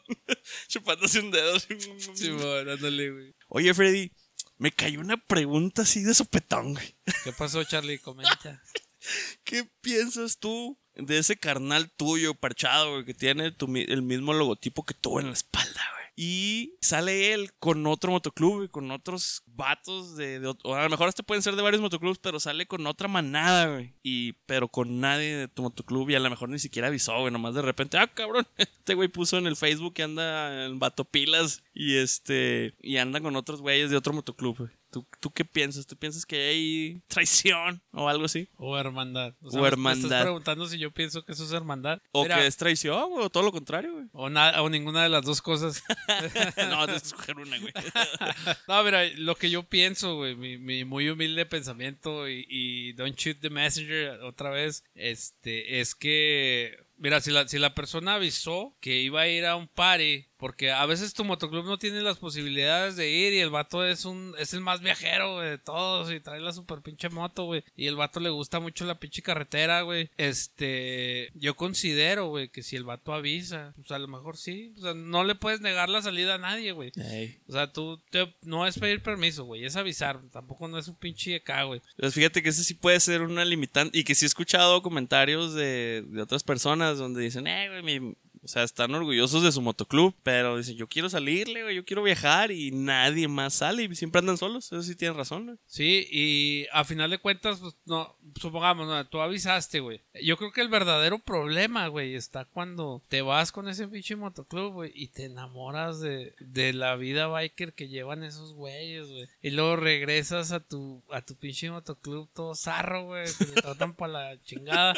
Chupándose 0.67 1.19
un 1.19 1.31
dedo. 1.31 1.55
así. 1.55 1.67
Simón, 2.15 2.69
ándale, 2.69 3.11
güey. 3.11 3.35
Oye, 3.47 3.73
Freddy, 3.73 4.11
me 4.57 4.71
cayó 4.71 4.99
una 4.99 5.17
pregunta 5.17 5.83
así 5.83 6.03
de 6.03 6.13
sopetón, 6.13 6.73
güey. 6.73 6.95
¿Qué 7.23 7.31
pasó, 7.33 7.63
Charlie? 7.63 7.99
Comenta. 7.99 8.61
¿Qué 9.43 9.65
piensas 9.81 10.39
tú 10.39 10.77
de 10.95 11.17
ese 11.19 11.37
carnal 11.37 11.89
tuyo 11.91 12.35
parchado, 12.35 12.93
güey, 12.93 13.05
que 13.05 13.13
tiene 13.13 13.51
tu 13.51 13.73
el 13.75 14.01
mismo 14.01 14.33
logotipo 14.33 14.85
que 14.85 14.93
tú 14.93 15.19
en 15.19 15.27
la 15.27 15.33
espalda, 15.33 15.81
güey? 15.93 15.98
Y 16.21 16.75
sale 16.81 17.33
él 17.33 17.53
con 17.59 17.87
otro 17.87 18.11
motoclub, 18.11 18.57
güey, 18.57 18.67
con 18.67 18.91
otros 18.91 19.41
vatos 19.45 20.17
de, 20.17 20.41
de 20.41 20.53
o 20.65 20.75
a 20.75 20.83
lo 20.83 20.89
mejor 20.89 21.07
este 21.07 21.23
pueden 21.23 21.41
ser 21.41 21.55
de 21.55 21.61
varios 21.61 21.81
motoclubs, 21.81 22.19
pero 22.19 22.41
sale 22.41 22.65
con 22.65 22.85
otra 22.87 23.07
manada, 23.07 23.71
güey. 23.71 23.93
Y, 24.03 24.33
pero 24.45 24.67
con 24.67 24.99
nadie 24.99 25.33
de 25.37 25.47
tu 25.47 25.61
motoclub 25.61 26.09
y 26.09 26.15
a 26.15 26.19
lo 26.19 26.29
mejor 26.29 26.49
ni 26.49 26.59
siquiera 26.59 26.89
avisó, 26.89 27.17
güey, 27.21 27.31
nomás 27.31 27.55
de 27.55 27.61
repente, 27.61 27.97
ah, 27.97 28.11
cabrón, 28.13 28.45
este 28.57 28.95
güey 28.95 29.07
puso 29.07 29.37
en 29.37 29.47
el 29.47 29.55
Facebook 29.55 29.93
que 29.93 30.03
anda 30.03 30.65
en 30.65 30.77
vato 30.77 31.05
pilas 31.05 31.63
y 31.73 31.95
este, 31.95 32.75
y 32.81 32.97
anda 32.97 33.21
con 33.21 33.37
otros 33.37 33.61
güeyes 33.61 33.89
de 33.89 33.95
otro 33.95 34.11
motoclub, 34.11 34.57
güey. 34.57 34.71
¿Tú, 34.89 35.05
¿Tú 35.19 35.31
qué 35.31 35.45
piensas? 35.45 35.85
¿Tú 35.85 35.95
piensas 35.95 36.25
que 36.25 36.35
hay 36.49 37.01
traición 37.07 37.81
o 37.91 38.09
algo 38.09 38.25
así? 38.25 38.47
O 38.57 38.77
hermandad. 38.77 39.33
O 39.41 39.65
hermandad. 39.65 40.05
estás 40.05 40.23
preguntando 40.23 40.67
si 40.67 40.79
yo 40.79 40.91
pienso 40.91 41.23
que 41.23 41.33
eso 41.33 41.43
es 41.43 41.51
hermandad. 41.51 42.01
O 42.11 42.23
Mira, 42.23 42.37
que 42.37 42.47
es 42.47 42.57
traición, 42.57 43.09
güey, 43.11 43.25
o 43.25 43.29
todo 43.29 43.43
lo 43.43 43.51
contrario, 43.51 43.93
güey. 43.93 44.05
o, 44.13 44.25
o 44.25 44.69
ninguna 44.69 45.03
de 45.03 45.09
las 45.09 45.23
dos 45.23 45.41
cosas. 45.41 45.83
no, 46.69 46.85
tienes 46.85 47.03
que 47.03 47.07
escoger 47.07 47.37
una, 47.37 47.59
güey. 47.59 47.73
No, 48.67 48.83
mira, 48.83 49.03
lo 49.15 49.35
que 49.35 49.49
yo 49.49 49.63
pienso, 49.63 50.15
güey, 50.15 50.35
mi, 50.35 50.57
mi 50.57 50.85
muy 50.85 51.09
humilde 51.09 51.45
pensamiento 51.45 52.27
y, 52.27 52.45
y 52.49 52.93
don't 52.93 53.17
shoot 53.17 53.39
the 53.39 53.49
messenger 53.49 54.19
otra 54.21 54.49
vez, 54.49 54.83
este, 54.95 55.79
es 55.79 55.95
que 55.95 56.88
Mira, 56.99 57.21
si 57.21 57.31
la, 57.31 57.47
si 57.47 57.57
la 57.59 57.73
persona 57.73 58.15
avisó 58.15 58.75
que 58.81 58.99
iba 58.99 59.21
a 59.21 59.27
ir 59.27 59.45
a 59.45 59.55
un 59.55 59.67
party, 59.67 60.25
porque 60.37 60.71
a 60.71 60.85
veces 60.85 61.13
tu 61.13 61.25
motoclub 61.25 61.65
no 61.65 61.77
tiene 61.79 62.01
las 62.01 62.17
posibilidades 62.17 62.95
de 62.95 63.09
ir 63.09 63.33
y 63.33 63.39
el 63.39 63.49
vato 63.49 63.85
es 63.85 64.05
un 64.05 64.33
es 64.39 64.53
el 64.53 64.61
más 64.61 64.79
viajero, 64.79 65.35
güey, 65.35 65.49
de 65.49 65.57
todos 65.57 66.11
y 66.13 66.19
trae 66.21 66.39
la 66.39 66.53
super 66.53 66.81
pinche 66.81 67.09
moto, 67.09 67.43
güey. 67.45 67.63
Y 67.75 67.87
el 67.87 67.95
vato 67.97 68.19
le 68.21 68.29
gusta 68.29 68.59
mucho 68.61 68.85
la 68.85 68.99
pinche 68.99 69.21
carretera, 69.21 69.81
güey. 69.81 70.09
Este, 70.17 71.29
yo 71.35 71.55
considero, 71.55 72.27
güey, 72.27 72.49
que 72.49 72.63
si 72.63 72.75
el 72.75 72.83
vato 72.83 73.13
avisa, 73.13 73.73
pues 73.75 73.91
a 73.91 73.99
lo 73.99 74.07
mejor 74.07 74.37
sí. 74.37 74.73
O 74.77 74.81
sea, 74.81 74.93
no 74.93 75.23
le 75.23 75.35
puedes 75.35 75.61
negar 75.61 75.89
la 75.89 76.01
salida 76.01 76.35
a 76.35 76.39
nadie, 76.39 76.71
güey. 76.71 76.91
Ey. 76.95 77.37
O 77.47 77.53
sea, 77.53 77.71
tú 77.71 78.01
te- 78.09 78.33
no 78.43 78.65
es 78.67 78.77
pedir 78.79 79.01
permiso, 79.03 79.43
güey, 79.45 79.65
es 79.65 79.75
avisar. 79.75 80.21
Tampoco 80.31 80.67
no 80.67 80.77
es 80.77 80.87
un 80.87 80.95
pinche 80.95 81.35
acá, 81.35 81.63
güey. 81.63 81.81
Pues 81.97 82.13
fíjate 82.13 82.41
que 82.43 82.49
ese 82.49 82.63
sí 82.63 82.73
puede 82.73 82.99
ser 82.99 83.21
una 83.21 83.45
limitante. 83.45 83.97
Y 83.97 84.03
que 84.03 84.15
sí 84.15 84.25
he 84.25 84.27
escuchado 84.27 84.81
comentarios 84.81 85.53
de, 85.53 86.03
de 86.07 86.21
otras 86.21 86.43
personas 86.43 86.88
donde 86.97 87.21
dicen, 87.21 87.47
eh, 87.47 87.81
güey, 87.81 88.15
o 88.41 88.47
sea, 88.47 88.63
están 88.63 88.93
orgullosos 88.95 89.43
de 89.43 89.51
su 89.51 89.61
motoclub, 89.61 90.15
pero 90.23 90.57
dicen, 90.57 90.75
yo 90.75 90.87
quiero 90.87 91.09
salirle, 91.09 91.63
güey, 91.63 91.75
yo 91.75 91.85
quiero 91.85 92.03
viajar 92.03 92.51
y 92.51 92.71
nadie 92.71 93.27
más 93.27 93.55
sale 93.55 93.83
y 93.83 93.95
siempre 93.95 94.19
andan 94.19 94.37
solos. 94.37 94.65
Eso 94.65 94.81
sí 94.81 94.95
tienes 94.95 95.17
razón, 95.17 95.45
güey. 95.45 95.57
Sí, 95.65 96.07
y 96.09 96.65
a 96.71 96.83
final 96.85 97.09
de 97.09 97.17
cuentas, 97.17 97.59
pues 97.59 97.75
no, 97.85 98.15
supongamos, 98.39 98.87
no, 98.87 99.05
tú 99.07 99.19
avisaste, 99.19 99.81
güey. 99.81 100.01
Yo 100.23 100.37
creo 100.37 100.51
que 100.51 100.61
el 100.61 100.69
verdadero 100.69 101.19
problema, 101.19 101.87
güey, 101.87 102.15
está 102.15 102.45
cuando 102.45 103.03
te 103.09 103.21
vas 103.21 103.51
con 103.51 103.67
ese 103.67 103.87
pinche 103.87 104.15
motoclub, 104.15 104.73
güey, 104.73 104.91
y 104.95 105.07
te 105.07 105.25
enamoras 105.25 105.99
de, 105.99 106.33
de 106.39 106.73
la 106.73 106.95
vida 106.95 107.27
biker 107.27 107.73
que 107.73 107.89
llevan 107.89 108.23
esos 108.23 108.53
güeyes, 108.53 109.09
güey. 109.09 109.27
Y 109.41 109.49
luego 109.51 109.75
regresas 109.75 110.51
a 110.51 110.61
tu, 110.61 111.03
a 111.11 111.21
tu 111.21 111.35
pinche 111.35 111.69
motoclub 111.69 112.29
todo 112.33 112.55
zarro, 112.55 113.05
güey, 113.05 113.27
que 113.37 113.45
te 113.45 113.61
tratan 113.61 113.93
para 113.95 114.13
la 114.13 114.41
chingada. 114.43 114.93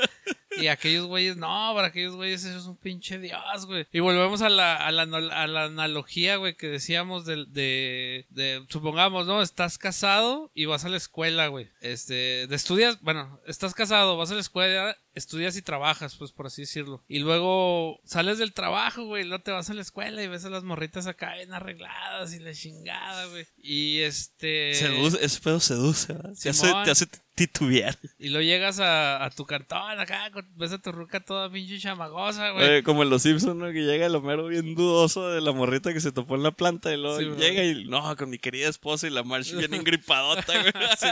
Y 0.58 0.68
aquellos 0.68 1.06
güeyes, 1.06 1.38
no, 1.38 1.72
para 1.74 1.88
aquellos 1.88 2.16
güeyes 2.16 2.44
eso 2.44 2.58
es 2.58 2.66
un 2.66 2.78
pinche 2.78 3.20
dios, 3.20 3.66
güey. 3.66 3.88
Y 3.92 4.00
volvemos 4.00 4.42
a 4.42 4.50
la, 4.50 4.76
a 4.76 4.92
la, 4.92 5.04
a 5.04 5.48
la 5.48 5.64
analogía, 5.64 6.36
güey, 6.36 6.56
que 6.56 6.68
decíamos 6.68 7.26
de, 7.26 7.46
de, 7.48 8.26
de, 8.30 8.66
supongamos, 8.70 9.28
¿no? 9.28 9.42
Estás 9.42 9.78
casado 9.78 10.52
y 10.54 10.66
vas 10.66 10.86
a 10.86 10.90
la 10.90 10.98
escuela, 10.98 11.48
güey. 11.48 11.70
Este, 11.82 12.48
de 12.48 12.56
estudias, 12.56 13.00
bueno, 13.02 13.40
estás 13.48 13.74
casado, 13.74 14.18
vas 14.18 14.32
a 14.32 14.36
la 14.36 14.42
escuela, 14.42 14.98
estudias 15.14 15.58
y 15.58 15.62
trabajas, 15.62 16.16
pues 16.16 16.32
por 16.32 16.48
así 16.48 16.62
decirlo. 16.64 17.04
Y 17.08 17.20
luego 17.20 18.00
sales 18.06 18.38
del 18.38 18.54
trabajo, 18.54 19.06
güey, 19.06 19.24
y 19.24 19.28
luego 19.28 19.44
te 19.44 19.52
vas 19.52 19.70
a 19.70 19.74
la 19.74 19.82
escuela 19.82 20.24
y 20.24 20.28
ves 20.28 20.46
a 20.46 20.50
las 20.50 20.64
morritas 20.64 21.08
acá 21.08 21.36
bien 21.36 21.54
arregladas 21.54 22.34
y 22.34 22.40
la 22.40 22.54
chingada, 22.54 23.26
güey. 23.28 23.46
Y 23.58 24.00
este... 24.00 24.74
Seduce, 24.74 25.24
ese 25.24 25.42
pedo 25.42 25.60
seduce, 25.60 26.14
¿verdad? 26.14 26.34
Te 26.42 26.50
hace, 26.50 26.72
te 26.86 26.92
hace 26.92 27.08
titubear. 27.36 27.98
Y 28.20 28.30
luego 28.30 28.44
llegas 28.44 28.80
a, 28.80 29.24
a 29.24 29.30
tu 29.30 29.46
cantón 29.46 30.00
acá, 30.00 30.32
ves 30.56 30.72
a 30.72 30.78
tu 30.78 30.92
ruca 30.92 31.20
toda 31.20 31.52
pinche 31.52 31.80
chamagosa, 31.80 32.52
güey. 32.52 32.78
Eh, 32.78 32.84
como 32.84 33.04
en 33.04 33.10
los 33.10 33.24
Simpsons, 33.24 33.56
¿no? 33.56 33.72
Que 33.72 33.82
llega 33.82 34.06
el 34.06 34.16
Homero 34.16 34.48
bien 34.48 34.76
dudoso 34.76 35.30
de 35.30 35.42
la 35.42 35.52
morrita 35.52 35.94
que 35.94 36.02
se 36.02 36.12
topó 36.12 36.36
en 36.36 36.44
la 36.44 36.52
planta 36.52 36.94
y 36.94 36.98
luego 36.98 37.20
Sí, 37.20 37.26
llega 37.42 37.64
y, 37.64 37.86
no, 37.86 38.16
con 38.16 38.30
mi 38.30 38.38
querida 38.38 38.70
esposa 38.70 39.08
y 39.08 39.10
la 39.10 39.24
Marsh 39.24 39.54
bien 39.54 39.74
engripadota, 39.74 40.54
güey. 40.62 40.74
Sí. 41.00 41.08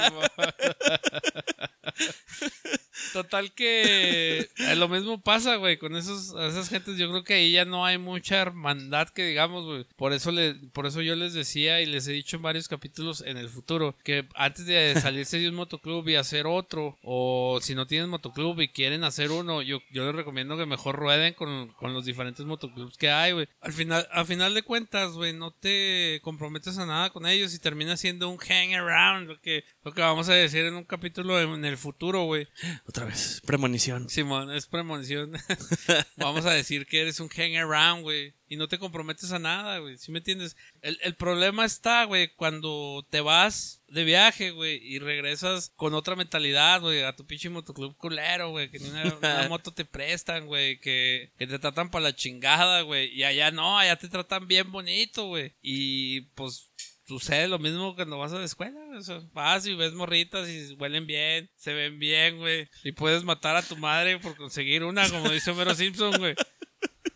Total 3.13 3.51
que 3.53 4.49
eh, 4.57 4.75
lo 4.75 4.87
mismo 4.87 5.21
pasa, 5.21 5.55
güey, 5.55 5.77
con 5.77 5.95
esos, 5.95 6.29
esas 6.29 6.69
gentes. 6.69 6.97
Yo 6.97 7.09
creo 7.09 7.23
que 7.23 7.35
ahí 7.35 7.51
ya 7.51 7.65
no 7.65 7.85
hay 7.85 7.97
mucha 7.97 8.41
hermandad 8.41 9.09
que 9.09 9.25
digamos, 9.25 9.65
güey. 9.65 9.85
Por 9.95 10.13
eso 10.13 10.31
le, 10.31 10.55
por 10.73 10.85
eso 10.85 11.01
yo 11.01 11.15
les 11.15 11.33
decía 11.33 11.81
y 11.81 11.85
les 11.85 12.07
he 12.07 12.11
dicho 12.11 12.37
en 12.37 12.43
varios 12.43 12.67
capítulos 12.67 13.23
en 13.25 13.37
el 13.37 13.49
futuro 13.49 13.95
que 14.03 14.27
antes 14.35 14.65
de 14.65 14.99
salirse 14.99 15.39
de 15.39 15.49
un 15.49 15.55
motoclub 15.55 16.07
y 16.07 16.15
hacer 16.15 16.45
otro, 16.47 16.97
o 17.01 17.59
si 17.61 17.75
no 17.75 17.87
tienen 17.87 18.09
motoclub 18.09 18.59
y 18.61 18.69
quieren 18.69 19.03
hacer 19.03 19.31
uno, 19.31 19.61
yo, 19.61 19.79
yo 19.91 20.05
les 20.05 20.15
recomiendo 20.15 20.57
que 20.57 20.65
mejor 20.65 20.95
rueden 20.95 21.33
con, 21.33 21.69
con 21.73 21.93
los 21.93 22.05
diferentes 22.05 22.45
motoclubs 22.45 22.97
que 22.97 23.09
hay, 23.09 23.31
güey. 23.31 23.47
Al 23.61 23.73
final, 23.73 24.07
al 24.11 24.25
final 24.25 24.53
de 24.53 24.63
cuentas, 24.63 25.13
güey, 25.13 25.33
no 25.33 25.51
te 25.51 26.19
comprometes 26.23 26.77
a 26.77 26.85
nada 26.85 27.09
con 27.09 27.25
ellos 27.25 27.53
y 27.53 27.59
termina 27.59 27.97
siendo 27.97 28.29
un 28.29 28.37
hang 28.37 28.73
around, 28.75 29.27
lo 29.27 29.39
que, 29.41 29.63
lo 29.83 29.93
que 29.93 30.01
vamos 30.01 30.29
a 30.29 30.33
decir 30.33 30.65
en 30.65 30.75
un 30.75 30.83
capítulo 30.83 31.39
en, 31.39 31.49
en 31.49 31.65
el 31.65 31.77
futuro, 31.77 32.23
güey. 32.23 32.47
Otra 32.89 33.05
vez, 33.05 33.39
premonición. 33.45 34.09
Simón, 34.09 34.51
es 34.51 34.65
premonición. 34.65 35.33
Vamos 36.17 36.47
a 36.47 36.53
decir 36.53 36.87
que 36.87 37.01
eres 37.01 37.19
un 37.19 37.29
hang 37.29 37.55
around, 37.55 38.01
güey. 38.01 38.33
Y 38.47 38.55
no 38.55 38.67
te 38.67 38.79
comprometes 38.79 39.31
a 39.31 39.37
nada, 39.37 39.77
güey. 39.77 39.99
¿Sí 39.99 40.11
me 40.11 40.17
entiendes? 40.17 40.57
El, 40.81 40.97
el 41.03 41.13
problema 41.13 41.65
está, 41.65 42.05
güey, 42.05 42.33
cuando 42.33 43.05
te 43.11 43.21
vas 43.21 43.83
de 43.89 44.03
viaje, 44.05 44.49
güey, 44.49 44.77
y 44.83 44.97
regresas 44.97 45.71
con 45.75 45.93
otra 45.93 46.15
mentalidad, 46.15 46.81
güey, 46.81 47.03
a 47.03 47.15
tu 47.15 47.27
pinche 47.27 47.51
motoclub 47.51 47.95
culero, 47.95 48.49
güey, 48.49 48.71
que 48.71 48.79
ni 48.79 48.89
una, 48.89 49.03
una 49.17 49.47
moto 49.49 49.71
te 49.71 49.85
prestan, 49.85 50.47
güey, 50.47 50.79
que, 50.79 51.31
que 51.37 51.45
te 51.45 51.59
tratan 51.59 51.91
para 51.91 52.05
la 52.05 52.15
chingada, 52.15 52.81
güey. 52.81 53.13
Y 53.13 53.23
allá 53.23 53.51
no, 53.51 53.77
allá 53.77 53.97
te 53.97 54.09
tratan 54.09 54.47
bien 54.47 54.71
bonito, 54.71 55.27
güey. 55.27 55.53
Y 55.61 56.21
pues 56.33 56.68
sucede 57.09 57.47
lo 57.47 57.57
mismo 57.57 57.95
cuando 57.95 58.19
vas 58.19 58.31
a 58.31 58.37
la 58.37 58.45
escuela. 58.45 58.79
O 58.95 59.01
sea, 59.01 59.19
vas 59.33 59.65
y 59.65 59.73
ves 59.73 59.93
morritas 59.93 60.47
y 60.47 60.75
huelen 60.75 61.07
bien, 61.07 61.49
se 61.55 61.73
ven 61.73 61.97
bien, 61.97 62.37
güey. 62.37 62.69
Y 62.83 62.91
puedes 62.91 63.23
matar 63.23 63.55
a 63.55 63.63
tu 63.63 63.75
madre 63.75 64.19
por 64.19 64.37
conseguir 64.37 64.83
una, 64.83 65.09
como 65.09 65.29
dice 65.29 65.51
Homero 65.51 65.73
Simpson, 65.73 66.17
güey. 66.17 66.35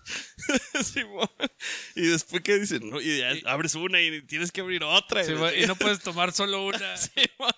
Simón. 0.84 1.30
y 1.96 2.08
después 2.08 2.42
que 2.42 2.60
dicen, 2.60 2.90
no, 2.90 3.00
y 3.00 3.20
ya 3.20 3.32
abres 3.46 3.76
una 3.76 4.02
y 4.02 4.22
tienes 4.24 4.52
que 4.52 4.62
abrir 4.62 4.84
otra. 4.84 5.24
Sí, 5.24 5.32
y 5.32 5.66
no 5.68 5.76
puedes 5.76 6.00
tomar 6.00 6.34
solo 6.34 6.66
una. 6.66 6.98
Simón. 6.98 7.52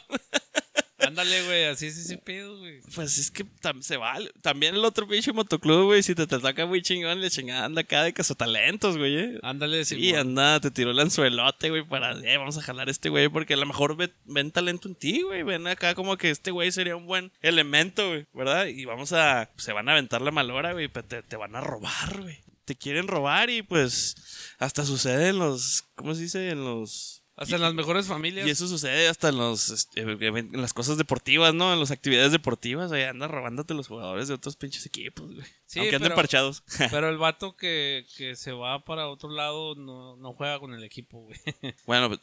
Ándale, 0.98 1.44
güey, 1.46 1.66
así 1.66 1.88
es 1.88 1.98
ese 1.98 2.18
pedo, 2.18 2.58
güey. 2.58 2.80
Pues 2.96 3.18
es 3.18 3.30
que 3.30 3.46
se 3.82 3.98
vale. 3.98 4.32
También 4.42 4.76
el 4.76 4.86
otro 4.86 5.08
pinche 5.08 5.34
motoclub, 5.34 5.86
güey, 5.86 6.02
si 6.04 6.16
te, 6.16 6.26
te 6.26 6.36
ataca 6.36 6.66
muy 6.66 6.82
chingón, 6.82 7.20
le 7.22 7.30
chingada 7.30 7.66
anda 7.66 7.82
acá 7.82 8.04
de 8.04 8.14
cazatalentos, 8.14 8.98
güey. 8.98 9.18
eh. 9.18 9.40
Ándale, 9.44 9.84
Sí, 9.86 9.96
Simón. 10.02 10.20
anda, 10.20 10.60
te 10.62 10.72
tiró 10.72 10.92
el 10.92 11.00
anzuelote, 11.00 11.70
güey, 11.70 11.84
para, 11.88 12.14
eh, 12.14 12.38
vamos 12.38 12.58
a 12.58 12.62
jalar 12.62 12.88
a 12.88 12.92
este 12.92 13.10
güey, 13.10 13.28
porque 13.30 13.56
a 13.56 13.58
lo 13.58 13.66
mejor 13.66 13.98
ve- 13.98 14.14
ven 14.26 14.52
talento 14.52 14.88
en 14.88 14.96
ti, 14.96 15.22
güey, 15.22 15.44
ven 15.44 15.68
acá 15.68 15.96
como 15.96 16.16
que 16.18 16.30
este 16.30 16.52
güey 16.52 16.72
sería 16.72 16.96
un 16.96 17.06
buen 17.08 17.32
elemento, 17.42 18.08
güey, 18.08 18.26
¿verdad? 18.34 18.68
Y 18.68 18.86
vamos 18.86 19.12
a, 19.14 19.50
se 19.58 19.74
van 19.74 19.90
a 19.90 19.94
aventar 19.94 20.22
la 20.22 20.32
malora, 20.32 20.74
güey, 20.74 20.88
pero 20.88 21.06
te, 21.08 21.24
te 21.24 21.36
van 21.36 21.56
a 21.56 21.62
robar, 21.62 22.22
güey. 22.22 22.40
Te 22.64 22.76
quieren 22.76 23.08
robar 23.08 23.50
y 23.52 23.62
pues 23.62 24.16
hasta 24.58 24.86
sucede 24.86 25.28
en 25.30 25.38
los, 25.40 25.84
¿cómo 25.96 26.16
se 26.16 26.22
dice? 26.24 26.50
En 26.50 26.64
los... 26.64 27.22
Hasta 27.38 27.56
en 27.56 27.62
las 27.62 27.74
mejores 27.74 28.08
familias. 28.08 28.48
Y 28.48 28.50
eso 28.50 28.68
sucede 28.68 29.10
hasta 29.10 29.30
en 29.30 29.38
los 29.38 29.70
este, 29.70 30.02
en 30.02 30.62
las 30.62 30.74
cosas 30.74 30.98
deportivas, 30.98 31.54
¿no? 31.54 31.74
En 31.74 31.80
las 31.80 31.92
actividades 31.92 32.32
deportivas, 32.32 32.92
ahí 32.94 33.04
anda 33.04 33.28
robándote 33.28 33.74
los 33.74 33.88
jugadores 33.88 34.28
de 34.30 34.36
otros 34.36 34.56
pinches 34.56 34.86
equipos, 34.86 35.34
güey. 35.34 35.46
Sí, 35.66 35.80
Aunque 35.80 35.96
anden 35.98 36.10
pero- 36.10 36.16
parchados. 36.16 36.64
Pero 36.92 37.10
el 37.10 37.18
vato 37.18 37.58
que, 37.58 38.06
que 38.16 38.36
se 38.38 38.52
va 38.54 38.86
para 38.86 39.08
otro 39.10 39.30
lado 39.30 39.76
no, 39.76 40.16
no 40.16 40.34
juega 40.34 40.60
con 40.60 40.74
el 40.74 40.84
equipo, 40.84 41.20
güey. 41.24 41.38
bueno, 41.86 42.08
pues, 42.08 42.22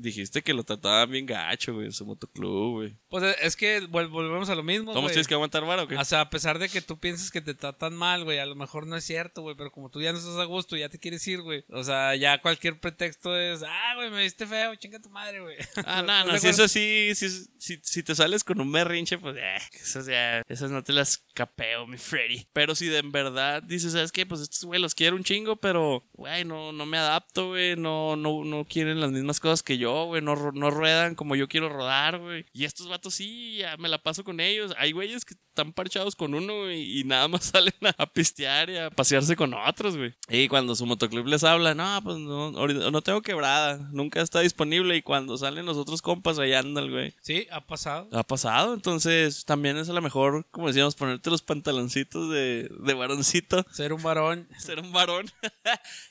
dijiste 0.00 0.42
que 0.42 0.54
lo 0.54 0.64
trataban 0.64 1.10
bien 1.10 1.26
gacho, 1.26 1.74
güey, 1.74 1.86
en 1.86 1.92
su 1.92 2.04
motoclub, 2.06 2.72
güey. 2.72 2.96
Pues 3.08 3.24
es- 3.24 3.36
es 3.42 3.56
que 3.56 3.82
vol- 3.82 4.08
volvemos 4.10 4.48
a 4.50 4.54
lo 4.54 4.62
mismo, 4.62 4.86
¿Cómo 4.92 5.02
güey. 5.02 5.12
tienes 5.12 5.26
que 5.28 5.34
aguantar 5.34 5.64
vara 5.64 5.82
o 5.84 5.88
qué? 5.88 5.96
O 5.96 6.04
sea, 6.04 6.22
a 6.22 6.30
pesar 6.30 6.58
de 6.58 6.68
que 6.68 6.80
tú 6.80 6.98
pienses 6.98 7.30
que 7.30 7.40
te 7.40 7.54
tratan 7.54 7.94
mal, 7.94 8.24
güey, 8.24 8.38
a 8.38 8.46
lo 8.46 8.54
mejor 8.54 8.86
no 8.86 8.96
es 8.96 9.04
cierto, 9.04 9.42
güey, 9.42 9.56
pero 9.56 9.70
como 9.70 9.90
tú 9.90 10.00
ya 10.00 10.12
no 10.12 10.18
estás 10.18 10.36
a 10.36 10.44
gusto, 10.44 10.76
ya 10.76 10.88
te 10.88 10.98
quieres 10.98 11.26
ir, 11.28 11.40
güey. 11.42 11.64
O 11.70 11.84
sea, 11.84 12.14
ya 12.16 12.40
cualquier 12.40 12.80
pretexto 12.80 13.36
es, 13.38 13.62
ah, 13.66 13.92
güey, 13.96 14.10
me 14.10 14.22
viste 14.22 14.46
feo, 14.46 14.74
chinga 14.76 14.98
tu 15.00 15.10
madre, 15.10 15.40
güey. 15.40 15.56
Ah, 15.84 16.02
no, 16.06 16.24
no, 16.24 16.34
¿Estás 16.34 16.42
si 16.42 16.48
eso 16.48 16.68
sí, 16.68 17.12
si, 17.14 17.28
si, 17.58 17.80
si 17.82 18.02
te 18.02 18.14
sales 18.14 18.44
con 18.44 18.60
un 18.60 18.70
berrinche, 18.72 19.18
pues, 19.18 19.36
eh, 19.38 19.56
eso 19.80 20.00
ya, 20.08 20.42
esas 20.48 20.70
no 20.70 20.82
te 20.82 20.92
las 20.92 21.18
capeo, 21.34 21.86
mi 21.86 21.98
Freddy. 21.98 22.46
Pero 22.52 22.74
si 22.74 22.86
de 22.86 22.98
en 22.98 23.12
verdad 23.12 23.62
dices, 23.62 23.92
¿sabes 23.92 24.12
qué? 24.12 24.26
Pues 24.26 24.40
estos 24.40 24.64
güey 24.64 24.80
los 24.80 24.94
quiero 24.94 25.16
un 25.16 25.24
chingo, 25.24 25.56
pero, 25.56 26.04
güey, 26.12 26.44
no, 26.44 26.72
no 26.72 26.86
me 26.86 26.98
adapto, 26.98 27.48
güey, 27.48 27.76
no, 27.76 28.16
no, 28.16 28.44
no 28.44 28.64
quieren 28.64 29.00
las 29.00 29.10
mismas 29.10 29.40
cosas 29.40 29.62
que 29.62 29.78
yo, 29.78 29.89
güey, 30.06 30.22
no, 30.22 30.52
no 30.52 30.70
ruedan 30.70 31.14
como 31.14 31.36
yo 31.36 31.48
quiero 31.48 31.68
rodar, 31.68 32.18
güey. 32.18 32.46
Y 32.52 32.64
estos 32.64 32.88
vatos 32.88 33.14
sí, 33.14 33.58
ya 33.58 33.76
me 33.76 33.88
la 33.88 34.02
paso 34.02 34.24
con 34.24 34.40
ellos. 34.40 34.74
Hay 34.78 34.92
güeyes 34.92 35.24
que 35.24 35.34
están 35.60 35.72
parchados 35.74 36.16
con 36.16 36.34
uno, 36.34 36.60
güey, 36.60 37.00
y 37.00 37.04
nada 37.04 37.28
más 37.28 37.44
salen 37.52 37.74
a, 37.82 38.02
a 38.02 38.06
pistear 38.06 38.70
y 38.70 38.78
a 38.78 38.90
pasearse 38.90 39.36
con 39.36 39.52
otros, 39.52 39.96
güey. 39.96 40.14
Y 40.28 40.48
cuando 40.48 40.74
su 40.74 40.86
motoclub 40.86 41.26
les 41.26 41.44
habla, 41.44 41.74
no, 41.74 42.00
pues 42.02 42.16
no, 42.16 42.46
ahorita 42.58 42.90
no 42.90 43.02
tengo 43.02 43.20
quebrada, 43.20 43.88
nunca 43.92 44.22
está 44.22 44.40
disponible. 44.40 44.96
Y 44.96 45.02
cuando 45.02 45.36
salen 45.36 45.66
los 45.66 45.76
otros 45.76 46.00
compas, 46.00 46.38
ahí 46.38 46.54
anda 46.54 46.80
el 46.80 46.90
güey. 46.90 47.14
Sí, 47.20 47.46
ha 47.50 47.66
pasado. 47.66 48.08
Ha 48.12 48.22
pasado, 48.22 48.72
entonces 48.72 49.44
también 49.44 49.76
es 49.76 49.88
a 49.88 49.92
lo 49.92 50.00
mejor, 50.00 50.46
como 50.50 50.68
decíamos, 50.68 50.94
ponerte 50.94 51.30
los 51.30 51.42
pantaloncitos 51.42 52.30
de, 52.30 52.70
de 52.80 52.94
varoncito, 52.94 53.66
Ser 53.72 53.92
un 53.92 54.02
varón. 54.02 54.48
ser 54.58 54.80
un 54.80 54.92
varón 54.92 55.30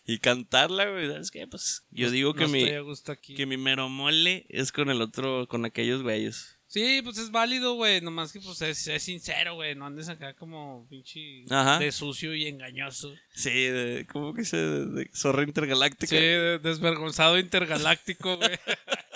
y 0.06 0.20
cantarla, 0.20 0.90
güey. 0.90 1.08
¿Sabes 1.10 1.32
qué? 1.32 1.48
Pues 1.48 1.86
yo 1.90 2.12
digo 2.12 2.34
que 2.36 2.44
no 2.44 2.50
mi, 2.50 2.60
estoy 2.60 2.76
a 2.76 2.82
gusto 2.82 3.12
aquí. 3.12 3.34
que 3.34 3.46
mi 3.46 3.58
mero 3.58 3.90
mole 3.90 4.46
es 4.50 4.72
con 4.72 4.90
el 4.90 5.02
otro, 5.02 5.48
con 5.48 5.66
aquellos 5.66 6.04
güeyes. 6.04 6.59
Sí, 6.72 7.02
pues 7.04 7.18
es 7.18 7.32
válido, 7.32 7.74
güey. 7.74 8.00
Nomás 8.00 8.32
que 8.32 8.40
pues 8.40 8.62
es, 8.62 8.86
es 8.88 9.02
sincero, 9.02 9.56
güey. 9.56 9.74
No 9.74 9.88
andes 9.88 10.08
acá 10.08 10.36
como 10.36 10.86
pinche 10.88 11.44
Ajá. 11.50 11.80
de 11.80 11.92
sucio 11.92 12.36
y 12.36 12.46
engañoso. 12.48 13.12
Sí, 13.34 13.50
de, 13.50 14.06
¿cómo 14.12 14.36
que 14.36 14.46
se 14.46 14.58
de, 14.58 14.86
de 14.86 15.10
zorra 15.14 15.42
intergaláctica? 15.44 16.08
Sí, 16.08 16.16
de- 16.16 16.60
desvergonzado 16.60 17.40
intergaláctico, 17.40 18.38
güey. 18.38 18.52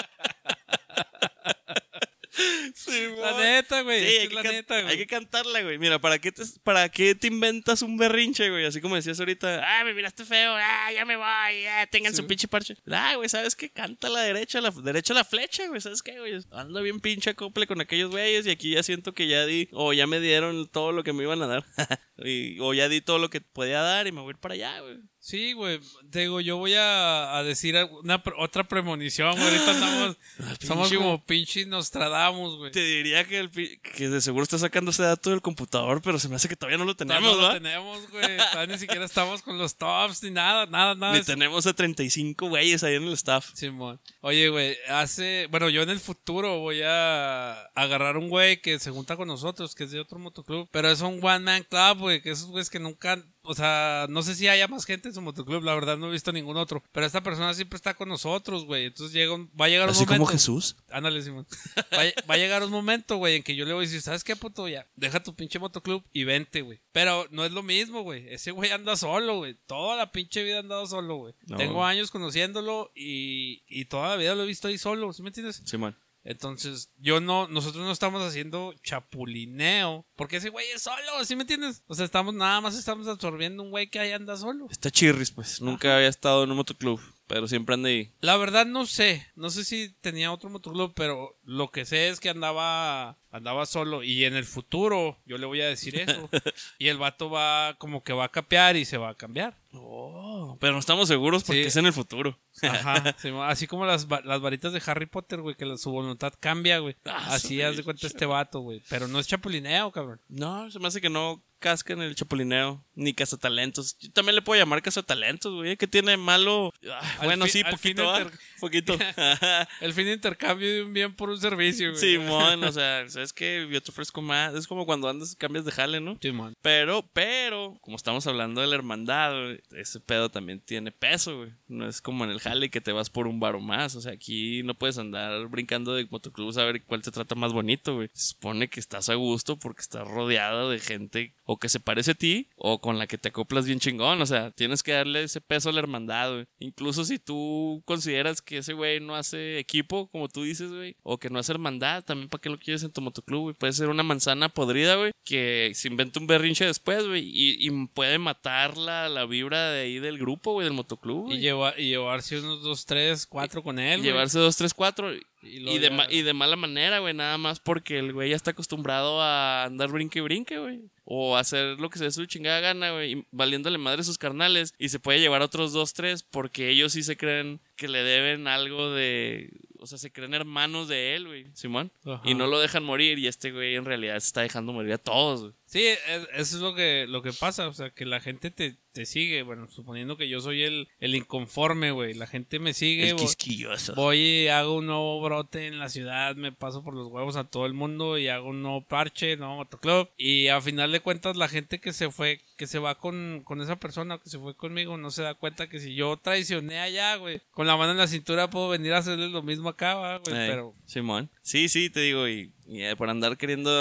La 3.20 3.38
neta, 3.38 3.82
güey. 3.82 4.00
Sí, 4.00 4.18
hay 4.18 4.28
que, 4.28 4.36
la 4.36 4.44
neta, 4.44 4.82
güey. 4.82 4.92
hay 4.92 4.98
que 4.98 5.08
cantarla, 5.08 5.62
güey. 5.62 5.78
Mira, 5.78 6.00
¿para 6.00 6.20
qué, 6.20 6.32
te, 6.32 6.44
¿para 6.64 6.90
qué 6.90 7.16
te 7.16 7.28
inventas 7.28 7.82
un 7.82 7.98
berrinche, 7.98 8.50
güey? 8.50 8.66
Así 8.66 8.82
como 8.82 8.96
decías 8.96 9.20
ahorita, 9.20 9.62
ah, 9.64 9.84
me 9.84 9.94
miraste 9.94 10.26
feo, 10.26 10.54
ah, 10.56 10.92
ya 10.94 11.06
me 11.06 11.16
voy, 11.16 11.26
ah, 11.26 11.88
tengan 11.92 12.14
Sí. 12.14 12.18
su 12.18 12.28
pinche 12.28 12.48
parche. 12.48 12.76
Ah, 12.92 13.16
güey, 13.16 13.30
¿sabes 13.30 13.56
qué? 13.56 13.70
Canta 13.70 14.10
la 14.10 14.22
derecha, 14.22 14.62
la 14.62 14.72
derecha 14.72 15.14
la 15.14 15.24
flecha, 15.24 15.68
güey, 15.68 15.82
¿sabes 15.82 16.02
qué, 16.02 16.20
güey? 16.20 16.40
Ando 16.52 16.82
bien 16.82 17.00
pinche 17.00 17.32
acople 17.32 17.68
con 17.68 17.82
aquellos 17.82 18.12
güeyes 18.12 18.46
y 18.46 18.52
aquí 18.52 18.72
ya 18.72 18.84
siento 18.84 19.14
que 19.14 19.28
ya 19.28 19.46
di, 19.46 19.70
o 19.72 19.94
ya 19.94 20.08
me 20.08 20.20
dieron 20.20 20.68
todo 20.68 20.92
lo 20.92 21.04
que 21.04 21.14
me 21.14 21.24
iban 21.24 21.42
a 21.42 21.48
dar. 21.48 21.66
y, 22.18 22.60
o 22.60 22.74
ya 22.74 22.90
di 22.90 23.02
todo 23.02 23.20
lo 23.20 23.30
que 23.30 23.42
podía 23.42 23.82
dar 23.82 24.08
y 24.08 24.12
me 24.12 24.22
voy 24.22 24.30
a 24.30 24.32
ir 24.32 24.38
para 24.38 24.54
allá, 24.56 24.80
güey. 24.82 24.98
Sí, 25.20 25.54
güey. 25.54 25.80
Te 26.12 26.20
digo, 26.20 26.42
yo 26.42 26.58
voy 26.58 26.74
a, 26.74 27.38
a 27.38 27.44
decir 27.44 27.76
una, 28.02 28.22
otra 28.38 28.66
premonición, 28.66 29.32
güey. 29.32 29.48
Ahorita 29.48 29.72
andamos. 29.72 30.18
somos 30.60 30.92
como 30.92 31.26
pinches 31.26 31.66
Nostradamus, 31.66 32.58
güey. 32.58 32.72
Te 32.74 32.83
diría 32.84 33.26
que, 33.26 33.40
el, 33.40 33.52
que 33.52 34.10
de 34.10 34.22
seguro 34.22 34.44
está 34.44 34.58
sacando 34.58 34.92
ese 34.92 35.04
dato 35.04 35.30
del 35.30 35.42
computador, 35.42 36.02
pero 36.02 36.20
se 36.20 36.30
me 36.30 36.36
hace 36.36 36.48
que 36.48 36.56
todavía 36.56 36.78
no 36.78 36.86
lo 36.86 36.96
Todavía 36.96 37.18
tenemos, 37.20 37.38
no 37.38 37.48
lo 37.48 37.54
tenemos, 37.54 38.12
güey. 38.12 38.38
Todavía 38.38 38.74
ni 38.74 38.80
siquiera 38.80 39.06
estamos 39.06 39.42
con 39.42 39.58
los 39.58 39.76
tops 39.76 40.24
ni 40.24 40.32
nada, 40.32 40.66
nada, 40.66 40.96
nada. 40.96 41.18
Ni 41.18 41.24
tenemos 41.24 41.66
a 41.68 41.74
35 41.74 42.48
güeyes 42.48 42.84
ahí 42.84 42.96
en 42.96 43.04
el 43.04 43.14
staff. 43.14 43.50
Simón. 43.54 44.00
Oye, 44.22 44.50
güey, 44.50 44.78
hace. 44.90 45.48
Bueno, 45.50 45.70
yo 45.70 45.82
en 45.82 45.90
el 45.90 46.00
futuro 46.00 46.60
voy 46.60 46.82
a 46.84 47.54
agarrar 47.76 48.18
un 48.18 48.30
güey 48.30 48.62
que 48.62 48.80
se 48.80 48.92
junta 48.92 49.18
con 49.18 49.28
nosotros, 49.28 49.76
que 49.76 49.86
es 49.86 49.92
de 49.92 50.00
otro 50.00 50.20
motoclub. 50.20 50.70
Pero 50.72 50.90
es 50.90 51.02
un 51.02 51.20
one 51.24 51.40
man 51.40 51.66
club, 51.70 52.00
güey, 52.00 52.22
que 52.22 52.32
esos 52.32 52.48
güeyes 52.48 52.70
que 52.70 52.80
nunca. 52.80 53.24
O 53.46 53.54
sea, 53.54 54.06
no 54.10 54.22
sé 54.24 54.36
si 54.36 54.48
haya 54.48 54.68
más 54.70 54.86
gente 54.86 55.10
en 55.10 55.14
su 55.14 55.22
motoclub, 55.22 55.64
la 55.64 55.76
verdad 55.76 55.98
no 55.98 56.08
he 56.08 56.12
visto 56.12 56.32
ningún 56.32 56.56
otro. 56.56 56.82
Pero 56.94 57.06
esta 57.06 57.22
persona 57.22 57.54
siempre 57.54 57.76
está 57.76 57.94
con 57.94 58.08
nosotros, 58.08 58.64
güey. 58.66 58.86
Entonces 58.86 59.14
llega 59.14 59.34
un- 59.34 59.52
va 59.60 59.66
a 59.66 59.70
llegar 59.70 59.88
un 59.88 59.92
Así 59.92 60.06
momento. 60.06 60.20
como 60.20 60.32
Jesús. 60.32 60.78
Ándale, 60.90 61.22
Simón. 61.22 61.46
Va, 61.94 62.04
a- 62.04 62.22
va 62.30 62.36
a 62.36 62.38
llegar 62.38 62.64
un 62.64 62.72
momento, 62.72 63.18
güey, 63.18 63.36
en 63.36 63.44
que 63.44 63.56
yo 63.56 63.66
le 63.66 63.74
voy 63.74 63.84
a 63.84 63.88
decir, 63.88 64.02
¿sabes 64.02 64.24
qué, 64.24 64.36
puto? 64.38 64.68
Ya, 64.70 64.88
deja 64.96 65.22
tu 65.22 65.36
pinche 65.36 65.60
motoclub 65.60 66.04
y 66.14 66.24
vente, 66.24 66.62
güey. 66.62 66.80
Pero 66.94 67.28
no 67.32 67.44
es 67.46 67.52
lo 67.52 67.64
mismo, 67.64 68.02
güey. 68.04 68.26
Ese 68.34 68.52
güey 68.52 68.72
anda 68.72 68.96
solo, 68.96 69.38
güey. 69.38 69.56
Toda 69.68 69.98
la 69.98 70.12
pinche 70.12 70.42
vida 70.44 70.58
ha 70.58 70.60
andado 70.62 70.88
solo, 70.88 71.18
güey. 71.18 71.34
No. 71.48 71.58
Tengo 71.58 71.84
años 71.86 72.12
conociéndolo 72.12 72.92
y, 72.96 73.64
y 73.68 73.86
toda 73.86 74.08
la 74.10 74.16
vida 74.16 74.36
lo 74.36 74.44
he 74.44 74.48
visto 74.48 74.68
ahí 74.70 74.78
solo, 74.78 75.12
¿sí 75.12 75.22
me 75.22 75.30
entiendes? 75.30 75.62
Simón. 75.66 75.98
Entonces, 76.24 76.92
yo 76.98 77.20
no, 77.20 77.48
nosotros 77.48 77.84
no 77.84 77.92
estamos 77.92 78.22
haciendo 78.24 78.74
chapulineo, 78.84 80.06
porque 80.16 80.38
ese 80.38 80.50
güey 80.50 80.66
es 80.74 80.82
solo, 80.82 81.26
¿sí 81.26 81.36
me 81.36 81.42
entiendes? 81.42 81.84
O 81.88 81.96
sea, 81.96 82.06
estamos, 82.06 82.34
nada 82.34 82.62
más 82.62 82.78
estamos 82.78 83.08
absorbiendo 83.08 83.62
un 83.62 83.72
güey 83.72 83.90
que 83.90 84.00
ahí 84.00 84.12
anda 84.12 84.38
solo. 84.38 84.68
Está 84.70 84.90
chirris, 84.90 85.32
pues. 85.32 85.62
Nunca 85.62 85.96
había 85.96 86.08
estado 86.08 86.44
en 86.44 86.52
un 86.52 86.58
motoclub, 86.58 87.02
pero 87.28 87.48
siempre 87.48 87.76
anda 87.76 87.90
ahí. 87.90 88.14
La 88.22 88.38
verdad 88.38 88.66
no 88.66 88.86
sé, 88.86 89.28
no 89.36 89.50
sé 89.50 89.66
si 89.66 89.90
tenía 90.02 90.32
otro 90.32 90.50
motoclub, 90.50 90.94
pero 90.96 91.38
lo 91.44 91.72
que 91.72 91.86
sé 91.86 92.10
es 92.10 92.20
que 92.20 92.30
andaba 92.30 93.18
andaba 93.34 93.66
solo 93.66 94.04
y 94.04 94.26
en 94.26 94.36
el 94.36 94.46
futuro 94.46 95.20
yo 95.26 95.40
le 95.40 95.48
voy 95.48 95.60
a 95.60 95.68
decir 95.68 96.00
eso 96.00 96.30
y 96.78 96.90
el 96.90 97.00
vato 97.00 97.32
va 97.32 97.76
como 97.80 98.04
que 98.04 98.14
va 98.14 98.26
a 98.26 98.32
capear 98.32 98.78
y 98.78 98.86
se 98.86 98.98
va 98.98 99.10
a 99.10 99.16
cambiar. 99.16 99.58
Oh, 99.72 100.23
pero 100.60 100.74
no 100.74 100.80
estamos 100.80 101.08
seguros 101.08 101.44
porque 101.44 101.64
Sí. 101.64 101.68
es 101.68 101.76
en 101.78 101.86
el 101.86 101.94
futuro. 101.94 102.40
Ajá, 102.64 103.16
sí, 103.18 103.30
así 103.44 103.68
como 103.68 103.86
las, 103.86 104.08
las 104.24 104.42
varitas 104.42 104.74
de 104.74 104.82
Harry 104.86 105.06
Potter, 105.06 105.42
güey, 105.42 105.56
que 105.56 105.66
la- 105.66 105.78
su 105.78 105.92
voluntad 105.92 106.34
cambia, 106.40 106.80
güey. 106.80 106.96
Ah, 107.06 107.28
Así 107.36 107.62
haz 107.62 107.78
de 107.78 107.84
cuenta 107.84 108.08
este 108.08 108.26
vato, 108.26 108.60
güey, 108.62 108.82
pero 108.90 109.08
no 109.08 109.20
es 109.20 109.28
chapulineo, 109.28 109.92
cabrón. 109.92 110.20
No, 110.28 110.70
se 110.72 110.80
me 110.80 110.88
hace 110.88 111.02
que 111.02 111.10
no 111.10 111.44
casca 111.64 111.94
en 111.94 112.02
el 112.02 112.14
chapulineo, 112.16 112.84
ni 112.94 113.14
cazatalentos. 113.14 113.98
Yo 114.00 114.12
también 114.12 114.36
le 114.36 114.42
puedo 114.42 114.60
llamar 114.60 114.82
cazatalentos, 114.82 115.54
güey. 115.54 115.78
¿Qué 115.78 115.88
tiene 115.88 116.12
de 116.12 116.18
malo? 116.18 116.74
Ah, 116.92 117.20
bueno, 117.24 117.46
fin- 117.46 117.54
sí, 117.54 117.64
poquito, 117.64 118.04
inter- 118.18 118.38
poquito. 118.60 118.98
El 119.80 119.94
fin 119.94 120.06
de 120.06 120.14
intercambio 120.14 120.68
de 120.68 120.84
un 120.84 120.92
bien 120.94 121.16
por 121.16 121.30
un 121.30 121.40
servicio, 121.40 121.92
güey. 121.92 122.02
Simón, 122.02 122.62
o 122.66 122.72
sea, 122.74 123.08
¿sabes 123.10 123.32
qué? 123.32 123.66
Yo 123.72 123.82
te 123.82 123.92
ofrezco 123.92 124.22
más. 124.22 124.54
Es 124.56 124.68
como 124.68 124.86
cuando 124.86 125.08
andas, 125.08 125.36
cambias 125.38 125.64
de 125.64 125.72
jale, 125.72 126.02
¿no? 126.02 126.18
Simón. 126.22 126.54
Pero, 126.62 127.10
pero, 127.14 127.78
como 127.82 127.96
estamos 127.96 128.28
hablando 128.28 128.60
de 128.62 128.68
la 128.68 128.76
hermandad, 128.76 129.32
güey, 129.32 129.62
ese 129.78 130.00
pedo 130.02 130.30
también 130.30 130.60
tiene 130.60 130.92
peso, 130.92 131.38
güey. 131.38 131.54
No 131.70 131.88
es 131.88 132.02
como 132.02 132.26
en 132.26 132.32
el 132.32 132.40
jale 132.42 132.70
que 132.70 132.82
te 132.82 132.92
vas 132.92 133.10
por 133.10 133.28
un 133.28 133.40
bar 133.40 133.56
o 133.56 133.62
más. 133.62 133.96
O 133.96 134.02
sea, 134.02 134.12
aquí 134.12 134.64
no 134.64 134.74
puedes 134.76 134.98
andar 134.98 135.48
brincando 135.48 135.94
de 135.96 136.06
motoclubs 136.10 136.58
a 136.58 136.66
ver 136.66 136.84
cuál 136.84 137.02
te 137.02 137.12
trata 137.12 137.36
más 137.36 137.54
bonito, 137.54 137.96
güey. 137.96 138.10
Se 138.14 138.30
supone 138.34 138.68
que 138.70 138.80
estás 138.80 139.08
a 139.10 139.16
gusto 139.16 139.58
porque 139.58 139.82
estás 139.82 140.08
rodeado 140.08 140.70
de 140.70 140.80
gente 140.80 141.34
o 141.46 141.53
que 141.58 141.70
se 141.70 141.80
parece 141.80 142.12
a 142.12 142.16
ti 142.16 142.48
o 142.56 142.80
con 142.82 142.98
la 143.00 143.08
que 143.08 143.18
te 143.18 143.30
acoplas 143.30 143.66
bien 143.66 143.80
chingón. 143.80 144.22
O 144.22 144.26
sea, 144.26 144.52
tienes 144.52 144.84
que 144.84 144.92
darle 144.94 145.24
ese 145.24 145.42
peso 145.42 145.70
a 145.70 145.74
la 145.74 145.80
hermandad, 145.80 146.32
güey. 146.34 146.46
Incluso 146.60 147.04
si 147.06 147.20
tú 147.20 147.82
consideras 147.86 148.42
que 148.42 148.58
ese 148.60 148.74
güey 148.74 149.00
no 149.00 149.16
hace 149.16 149.60
equipo, 149.60 150.08
como 150.08 150.30
tú 150.30 150.44
dices, 150.44 150.72
güey, 150.72 150.96
o 151.04 151.18
que 151.20 151.30
no 151.30 151.40
hace 151.40 151.52
hermandad, 151.52 152.04
también 152.04 152.30
para 152.30 152.42
qué 152.42 152.50
lo 152.50 152.60
quieres 152.60 152.84
en 152.84 152.92
tu 152.92 153.02
motoclub, 153.02 153.42
güey. 153.42 153.56
Puede 153.56 153.74
ser 153.74 153.90
una 153.90 154.04
manzana 154.04 154.50
podrida, 154.50 154.96
güey, 154.96 155.12
que 155.24 155.72
se 155.76 155.88
inventa 155.88 156.20
un 156.20 156.28
berrinche 156.28 156.66
después, 156.66 157.06
güey, 157.08 157.24
y, 157.24 157.68
y 157.68 157.88
puede 157.88 158.18
matar 158.20 158.78
la, 158.78 159.10
la 159.10 159.26
vibra 159.26 159.70
de 159.72 159.82
ahí 159.82 160.00
del 160.00 160.18
grupo, 160.18 160.54
güey, 160.54 160.66
del 160.66 160.74
motoclub, 160.74 161.26
Y, 161.26 161.36
güey. 161.36 161.40
lleva- 161.42 161.74
y 161.80 161.90
llevarse 161.90 162.40
unos 162.40 162.62
dos, 162.64 162.86
tres, 162.86 163.26
cuatro 163.28 163.64
con 163.64 163.80
él, 163.80 164.00
Y 164.00 164.04
llevarse 164.04 164.40
dos, 164.40 164.56
tres, 164.58 164.74
cuatro. 164.74 165.14
Y 165.14 165.22
Y 165.42 165.78
de, 165.80 165.92
y 166.10 166.22
de 166.22 166.34
mala 166.34 166.56
manera, 166.56 167.00
güey, 167.00 167.14
nada 167.14 167.38
más 167.38 167.60
porque 167.60 168.00
el 168.00 168.14
güey 168.14 168.30
ya 168.30 168.36
está 168.38 168.52
acostumbrado 168.52 169.22
a 169.22 169.66
andar 169.66 169.90
brinque 169.92 170.20
y 170.20 170.22
brinque, 170.22 170.58
güey. 170.58 170.82
O 171.06 171.36
hacer 171.36 171.80
lo 171.80 171.90
que 171.90 172.00
se 172.00 172.06
dé 172.06 172.12
su 172.12 172.26
chingada 172.26 172.60
gana, 172.62 172.92
güey, 172.92 173.26
valiéndole 173.32 173.78
madre 173.78 174.02
a 174.02 174.06
sus 174.06 174.18
carnales. 174.18 174.74
Y 174.78 174.90
se 174.90 175.00
puede 175.00 175.20
llevar 175.20 175.42
a 175.42 175.46
otros 175.46 175.74
dos, 175.74 175.94
tres, 175.94 176.24
porque 176.24 176.70
ellos 176.70 176.94
sí 176.94 177.04
se 177.04 177.18
creen 177.18 177.60
que 177.76 177.88
le 177.88 178.04
deben 178.04 178.48
algo 178.48 178.92
de. 178.92 179.52
O 179.80 179.86
sea, 179.86 179.98
se 179.98 180.12
creen 180.12 180.34
hermanos 180.34 180.88
de 180.88 181.16
él, 181.16 181.28
güey, 181.28 181.48
Simón. 181.54 181.92
Ajá. 182.06 182.22
Y 182.24 182.36
no 182.36 182.48
lo 182.48 182.60
dejan 182.60 182.84
morir. 182.84 183.20
Y 183.20 183.28
este 183.28 183.52
güey 183.52 183.76
en 183.76 183.86
realidad 183.86 184.14
se 184.14 184.28
está 184.28 184.42
dejando 184.42 184.72
morir 184.72 184.94
a 184.94 184.98
todos, 184.98 185.42
güey. 185.42 185.54
Sí, 185.74 185.88
es- 185.88 186.28
eso 186.36 186.56
es 186.58 186.62
lo 186.62 186.76
que, 186.76 187.06
lo 187.10 187.24
que 187.24 187.34
pasa, 187.34 187.68
o 187.68 187.74
sea, 187.74 187.90
que 187.90 188.06
la 188.06 188.20
gente 188.20 188.52
te, 188.52 188.76
te 188.92 189.08
sigue, 189.08 189.42
bueno, 189.42 189.68
suponiendo 189.72 190.18
que 190.18 190.30
yo 190.30 190.40
soy 190.40 190.62
el, 190.62 190.88
el 191.00 191.16
inconforme, 191.16 191.90
güey, 191.90 192.14
la 192.14 192.28
gente 192.28 192.60
me 192.60 192.74
sigue, 192.76 193.10
El 193.10 193.16
quisquilloso. 193.16 193.96
voy 193.96 194.20
y 194.20 194.48
hago 194.50 194.76
un 194.76 194.86
nuevo 194.86 195.20
brote 195.20 195.66
en 195.66 195.80
la 195.80 195.90
ciudad, 195.90 196.36
me 196.36 196.52
paso 196.52 196.84
por 196.84 196.94
los 196.94 197.08
huevos 197.08 197.38
a 197.38 197.46
todo 197.46 197.66
el 197.66 197.74
mundo 197.74 198.20
y 198.20 198.28
hago 198.28 198.50
un 198.50 198.62
nuevo 198.62 198.86
parche, 198.86 199.36
nuevo 199.36 199.56
motoclub, 199.56 200.10
y 200.16 200.50
a 200.50 200.62
final 200.62 200.92
de 200.92 201.00
cuentas 201.00 201.36
la 201.38 201.48
gente 201.50 201.80
que 201.80 201.92
se 201.92 202.12
fue, 202.12 202.40
que 202.56 202.68
se 202.68 202.78
va 202.78 203.00
con, 203.00 203.42
con 203.44 203.60
esa 203.60 203.80
persona, 203.80 204.20
que 204.20 204.30
se 204.30 204.38
fue 204.38 204.56
conmigo, 204.56 204.96
no 204.98 205.10
se 205.10 205.24
da 205.24 205.34
cuenta 205.34 205.68
que 205.70 205.80
si 205.80 205.96
yo 205.96 206.18
traicioné 206.18 206.78
allá, 206.82 207.16
güey, 207.16 207.42
con 207.50 207.66
la 207.66 207.76
mano 207.78 207.94
en 207.94 207.98
la 207.98 208.08
cintura 208.08 208.48
puedo 208.52 208.70
venir 208.70 208.94
a 208.94 209.00
hacerle 209.00 209.28
lo 209.30 209.42
mismo 209.42 209.70
acá, 209.70 210.20
güey, 210.24 210.38
Ey, 210.40 210.50
pero... 210.52 210.76
Simón. 210.86 211.32
Sí, 211.42 211.68
sí, 211.68 211.90
te 211.90 212.02
digo, 212.02 212.28
y, 212.30 212.52
y, 212.68 212.84
eh, 212.84 212.96
por 212.96 213.10
andar 213.10 213.38
queriendo 213.38 213.72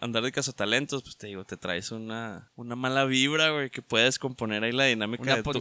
andar 0.00 0.22
de 0.22 0.32
cazatalentos, 0.32 1.02
pues 1.02 1.16
te 1.16 1.26
digo, 1.26 1.44
te 1.44 1.56
traes 1.56 1.90
una, 1.90 2.50
una 2.56 2.76
mala 2.76 3.04
vibra, 3.04 3.50
güey, 3.50 3.70
que 3.70 3.82
puedes 3.82 4.18
componer 4.18 4.64
ahí 4.64 4.72
la 4.72 4.84
dinámica 4.84 5.22
Una 5.22 5.36
de 5.36 5.42
tu, 5.42 5.60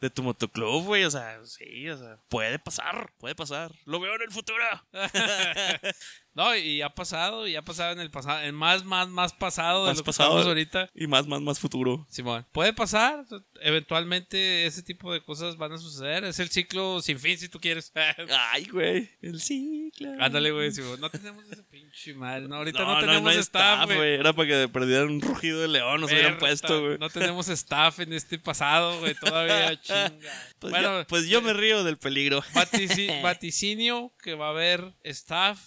de 0.00 0.10
tu 0.10 0.22
motoclub, 0.22 0.84
güey. 0.84 1.04
O 1.04 1.10
sea, 1.10 1.38
sí, 1.44 1.88
o 1.88 1.96
sea, 1.96 2.18
puede 2.28 2.58
pasar, 2.58 3.12
puede 3.18 3.34
pasar. 3.34 3.72
Lo 3.84 4.00
veo 4.00 4.14
en 4.14 4.22
el 4.22 4.30
futuro. 4.30 4.64
No, 6.34 6.56
y 6.56 6.80
ha 6.80 6.88
pasado, 6.94 7.46
y 7.46 7.56
ha 7.56 7.62
pasado 7.62 7.92
en 7.92 8.00
el 8.00 8.10
pasado, 8.10 8.40
en 8.42 8.54
más, 8.54 8.84
más, 8.84 9.08
más 9.08 9.32
pasado 9.34 9.84
de 9.84 9.90
Más 9.90 9.98
lo 9.98 10.02
que 10.04 10.06
pasado. 10.06 10.28
estamos 10.30 10.46
ahorita. 10.46 10.90
Y 10.94 11.06
más, 11.06 11.26
más, 11.26 11.40
más 11.42 11.58
futuro. 11.58 12.06
Simón, 12.08 12.46
puede 12.52 12.72
pasar, 12.72 13.24
eventualmente 13.60 14.66
ese 14.66 14.82
tipo 14.82 15.12
de 15.12 15.22
cosas 15.22 15.56
van 15.56 15.72
a 15.72 15.78
suceder, 15.78 16.24
es 16.24 16.38
el 16.38 16.48
ciclo 16.50 17.00
sin 17.02 17.18
fin 17.18 17.36
si 17.38 17.48
tú 17.48 17.60
quieres. 17.60 17.92
Ay, 18.52 18.64
güey. 18.66 19.10
El 19.20 19.40
ciclo. 19.40 20.10
Ándale, 20.20 20.50
güey, 20.52 20.72
Simón, 20.72 21.00
no 21.00 21.10
tenemos 21.10 21.44
ese 21.50 21.62
pinche 21.64 22.14
madre, 22.14 22.48
no, 22.48 22.56
ahorita 22.56 22.84
no, 22.84 23.00
tenemos 23.00 23.22
no 23.34 23.40
staff, 23.40 23.86
güey. 23.94 24.14
Era 24.14 24.32
para 24.32 24.48
que 24.48 24.68
perdieran 24.68 25.08
un 25.10 25.20
rugido 25.20 25.60
de 25.60 25.68
león, 25.68 26.00
nos 26.00 26.10
hubieran 26.10 26.38
puesto, 26.38 26.80
güey. 26.82 26.98
No 26.98 27.10
tenemos 27.10 27.48
staff 27.48 28.00
en 28.00 28.12
este 28.12 28.38
pasado, 28.38 28.98
güey, 29.00 29.14
todavía 29.14 29.78
chinga. 29.82 30.10
Pues, 30.58 30.70
bueno, 30.70 31.00
yo, 31.00 31.06
pues 31.08 31.26
yo 31.28 31.42
me 31.42 31.52
río 31.52 31.84
del 31.84 31.98
peligro. 31.98 32.42
vatici- 32.54 33.20
vaticinio 33.22 34.12
que 34.22 34.34
va 34.34 34.46
a 34.46 34.50
haber 34.50 34.94
staff 35.04 35.58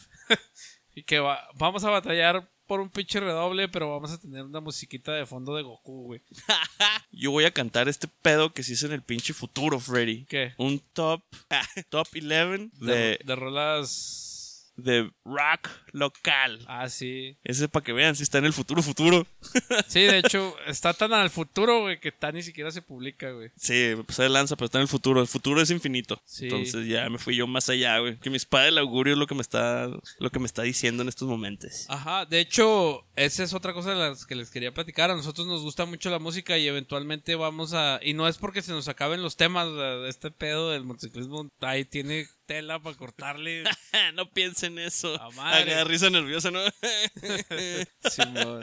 y 0.95 1.03
que 1.03 1.19
va, 1.19 1.47
vamos 1.55 1.83
a 1.83 1.91
batallar 1.91 2.49
por 2.65 2.79
un 2.79 2.89
pinche 2.89 3.19
redoble, 3.19 3.67
pero 3.67 3.91
vamos 3.91 4.11
a 4.11 4.17
tener 4.19 4.43
una 4.43 4.59
musiquita 4.59 5.11
de 5.13 5.25
fondo 5.25 5.55
de 5.55 5.61
Goku, 5.61 6.05
güey. 6.05 6.21
Yo 7.11 7.31
voy 7.31 7.45
a 7.45 7.51
cantar 7.51 7.87
este 7.87 8.07
pedo 8.07 8.53
que 8.53 8.63
se 8.63 8.73
hizo 8.73 8.87
en 8.87 8.93
el 8.93 9.03
pinche 9.03 9.33
futuro, 9.33 9.79
Freddy. 9.79 10.25
¿Qué? 10.25 10.53
Un 10.57 10.79
top, 10.93 11.23
top 11.89 12.07
11 12.13 12.27
De, 12.27 12.69
de, 12.79 13.19
de 13.23 13.35
rolas. 13.35 14.34
De 14.75 15.11
rock 15.23 15.69
local. 15.91 16.59
Ah, 16.67 16.89
sí. 16.89 17.37
Ese 17.43 17.69
para 17.69 17.83
que 17.83 17.93
vean 17.93 18.15
si 18.15 18.23
está 18.23 18.37
en 18.37 18.45
el 18.45 18.53
futuro, 18.53 18.81
futuro. 18.81 19.25
Sí, 19.87 20.01
de 20.01 20.19
hecho, 20.19 20.55
está 20.67 20.93
tan 20.93 21.13
al 21.13 21.29
futuro, 21.29 21.81
güey, 21.81 21.99
que 21.99 22.11
tan 22.11 22.35
ni 22.35 22.43
siquiera 22.43 22.71
se 22.71 22.81
publica, 22.81 23.31
güey. 23.31 23.51
Sí, 23.55 23.93
pasé 24.05 24.23
de 24.23 24.29
lanza, 24.29 24.55
pero 24.55 24.65
está 24.65 24.79
en 24.79 24.83
el 24.83 24.87
futuro. 24.87 25.21
El 25.21 25.27
futuro 25.27 25.61
es 25.61 25.69
infinito. 25.69 26.21
Sí. 26.25 26.45
Entonces 26.45 26.87
ya 26.87 27.09
me 27.09 27.17
fui 27.17 27.35
yo 27.35 27.47
más 27.47 27.69
allá, 27.69 27.99
güey. 27.99 28.17
Que 28.19 28.29
mi 28.29 28.37
espada 28.37 28.65
del 28.65 28.77
augurio 28.77 29.13
es 29.13 29.19
lo 29.19 29.27
que 29.27 29.35
me 29.35 29.41
está, 29.41 29.87
lo 30.19 30.29
que 30.31 30.39
me 30.39 30.45
está 30.45 30.63
diciendo 30.63 31.03
en 31.03 31.09
estos 31.09 31.27
momentos. 31.27 31.85
Ajá, 31.89 32.25
de 32.25 32.39
hecho, 32.39 33.05
esa 33.15 33.43
es 33.43 33.53
otra 33.53 33.73
cosa 33.73 33.91
de 33.91 33.95
las 33.95 34.25
que 34.25 34.35
les 34.35 34.49
quería 34.49 34.73
platicar. 34.73 35.11
A 35.11 35.15
nosotros 35.15 35.47
nos 35.47 35.61
gusta 35.61 35.85
mucho 35.85 36.09
la 36.09 36.19
música 36.19 36.57
y 36.57 36.67
eventualmente 36.67 37.35
vamos 37.35 37.73
a. 37.73 37.99
Y 38.03 38.13
no 38.13 38.27
es 38.27 38.37
porque 38.37 38.61
se 38.61 38.71
nos 38.71 38.87
acaben 38.87 39.21
los 39.21 39.37
temas, 39.37 39.67
sea, 39.73 40.07
este 40.07 40.31
pedo 40.31 40.71
del 40.71 40.83
motociclismo 40.83 41.49
ahí 41.61 41.85
tiene 41.85 42.27
tela 42.45 42.79
para 42.81 42.95
cortarle. 42.95 43.63
no 44.15 44.29
piensen 44.31 44.77
eso. 44.79 45.19
A 45.21 45.29
madre. 45.31 45.73
Haga 45.73 45.83
risa 45.83 46.09
nerviosa, 46.09 46.51
¿no? 46.51 46.59
Simón. 48.09 48.61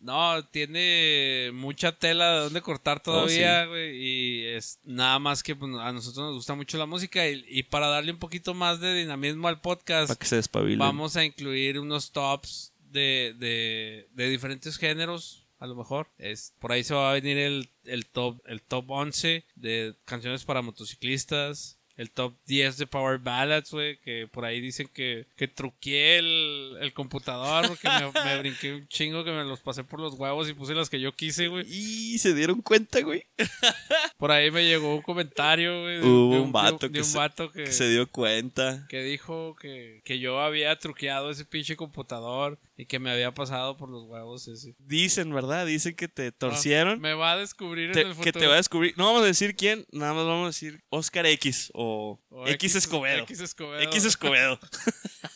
No, 0.00 0.42
tiene 0.48 1.50
mucha 1.52 1.92
tela 1.92 2.32
de 2.32 2.40
donde 2.44 2.62
cortar 2.62 3.02
todavía, 3.02 3.66
güey. 3.66 3.96
Y 3.96 4.46
es 4.46 4.78
nada 4.82 5.18
más 5.18 5.42
que 5.42 5.54
pues, 5.54 5.70
a 5.78 5.92
nosotros 5.92 6.24
nos 6.26 6.34
gusta 6.36 6.54
mucho 6.54 6.78
la 6.78 6.86
música. 6.86 7.28
Y, 7.28 7.44
y 7.48 7.64
para 7.64 7.88
darle 7.88 8.12
un 8.12 8.18
poquito 8.18 8.54
más 8.54 8.80
de 8.80 8.94
dinamismo 8.94 9.48
al 9.48 9.60
podcast, 9.60 10.08
Para 10.08 10.18
que 10.18 10.26
se 10.26 10.36
despabilen. 10.36 10.78
vamos 10.78 11.16
a 11.16 11.24
incluir 11.24 11.78
unos 11.78 12.12
tops 12.12 12.72
de, 12.78 13.34
de, 13.38 14.08
de 14.12 14.28
diferentes 14.30 14.78
géneros. 14.78 15.46
A 15.58 15.66
lo 15.66 15.74
mejor. 15.74 16.08
Es, 16.16 16.54
por 16.58 16.72
ahí 16.72 16.82
se 16.82 16.94
va 16.94 17.10
a 17.10 17.12
venir 17.12 17.36
el, 17.36 17.68
el 17.84 18.06
top, 18.06 18.40
el 18.46 18.62
top 18.62 18.90
11 18.90 19.44
de 19.56 19.94
canciones 20.06 20.44
para 20.44 20.62
motociclistas. 20.62 21.78
El 22.00 22.10
top 22.10 22.34
10 22.46 22.78
de 22.78 22.86
Power 22.86 23.18
Ballads, 23.18 23.70
güey. 23.72 23.98
Que 23.98 24.26
por 24.26 24.44
ahí 24.46 24.60
dicen 24.60 24.88
que, 24.92 25.26
que 25.36 25.48
truqué 25.48 26.16
el, 26.18 26.78
el 26.80 26.92
computador 26.94 27.68
porque 27.68 27.88
me, 27.88 28.10
me 28.24 28.38
brinqué 28.40 28.72
un 28.74 28.88
chingo 28.88 29.22
que 29.22 29.30
me 29.32 29.44
los 29.44 29.60
pasé 29.60 29.84
por 29.84 30.00
los 30.00 30.14
huevos 30.14 30.48
y 30.48 30.54
puse 30.54 30.74
las 30.74 30.88
que 30.88 31.00
yo 31.00 31.12
quise, 31.14 31.48
güey. 31.48 31.66
Y 31.68 32.18
se 32.18 32.34
dieron 32.34 32.62
cuenta, 32.62 33.00
güey. 33.02 33.24
Por 34.16 34.32
ahí 34.32 34.50
me 34.50 34.64
llegó 34.64 34.94
un 34.96 35.02
comentario, 35.02 35.82
güey. 35.82 35.96
de- 36.00 36.06
Hubo 36.06 36.34
de 36.34 36.40
un 36.40 36.52
vato 36.52 36.86
de 36.88 36.92
que 36.92 36.98
un 37.00 37.04
se- 37.04 37.18
vato 37.18 37.50
que, 37.52 37.64
Que 37.64 37.72
se 37.72 37.88
dio 37.88 38.10
cuenta. 38.10 38.86
que 38.88 39.02
dijo 39.02 39.56
que, 39.60 40.00
que 40.04 40.18
yo 40.18 40.40
había 40.40 40.76
truqueado 40.78 41.30
ese 41.30 41.44
pinche 41.44 41.76
computador 41.76 42.58
y 42.80 42.86
que 42.86 42.98
me 42.98 43.10
había 43.10 43.32
pasado 43.34 43.76
por 43.76 43.88
los 43.90 44.04
huevos 44.04 44.48
ese. 44.48 44.74
Dicen, 44.78 45.32
¿verdad? 45.34 45.66
Dicen 45.66 45.94
que 45.94 46.08
te 46.08 46.32
torcieron. 46.32 47.00
Me 47.00 47.14
va 47.14 47.32
a 47.32 47.36
descubrir 47.36 47.92
Te- 47.92 48.00
en 48.02 48.06
el 48.08 48.12
que 48.14 48.18
futuro. 48.24 48.40
te 48.40 48.46
va 48.46 48.54
a 48.54 48.56
descubrir. 48.56 48.94
No 48.96 49.06
vamos 49.06 49.22
a 49.22 49.26
decir 49.26 49.54
quién, 49.56 49.86
nada 49.92 50.14
más 50.14 50.24
vamos 50.24 50.44
a 50.44 50.48
decir 50.48 50.82
Oscar 50.88 51.26
X 51.26 51.70
o, 51.74 52.20
O 52.30 52.46
X, 52.48 52.74
Escobedo. 52.76 53.22
X 53.24 53.40
Escobedo. 53.40 53.82
X 53.82 54.04
Escobedo. 54.04 54.58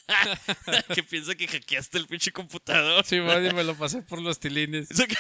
que 0.94 1.02
piensa 1.02 1.34
que 1.34 1.46
hackeaste 1.48 1.98
el 1.98 2.06
pinche 2.06 2.32
computador. 2.32 3.04
Sí, 3.04 3.20
bueno, 3.20 3.48
y 3.48 3.52
me 3.54 3.64
lo 3.64 3.74
pasé 3.74 4.02
por 4.02 4.20
los 4.20 4.38
tilines. 4.40 4.88
Que- 5.08 5.16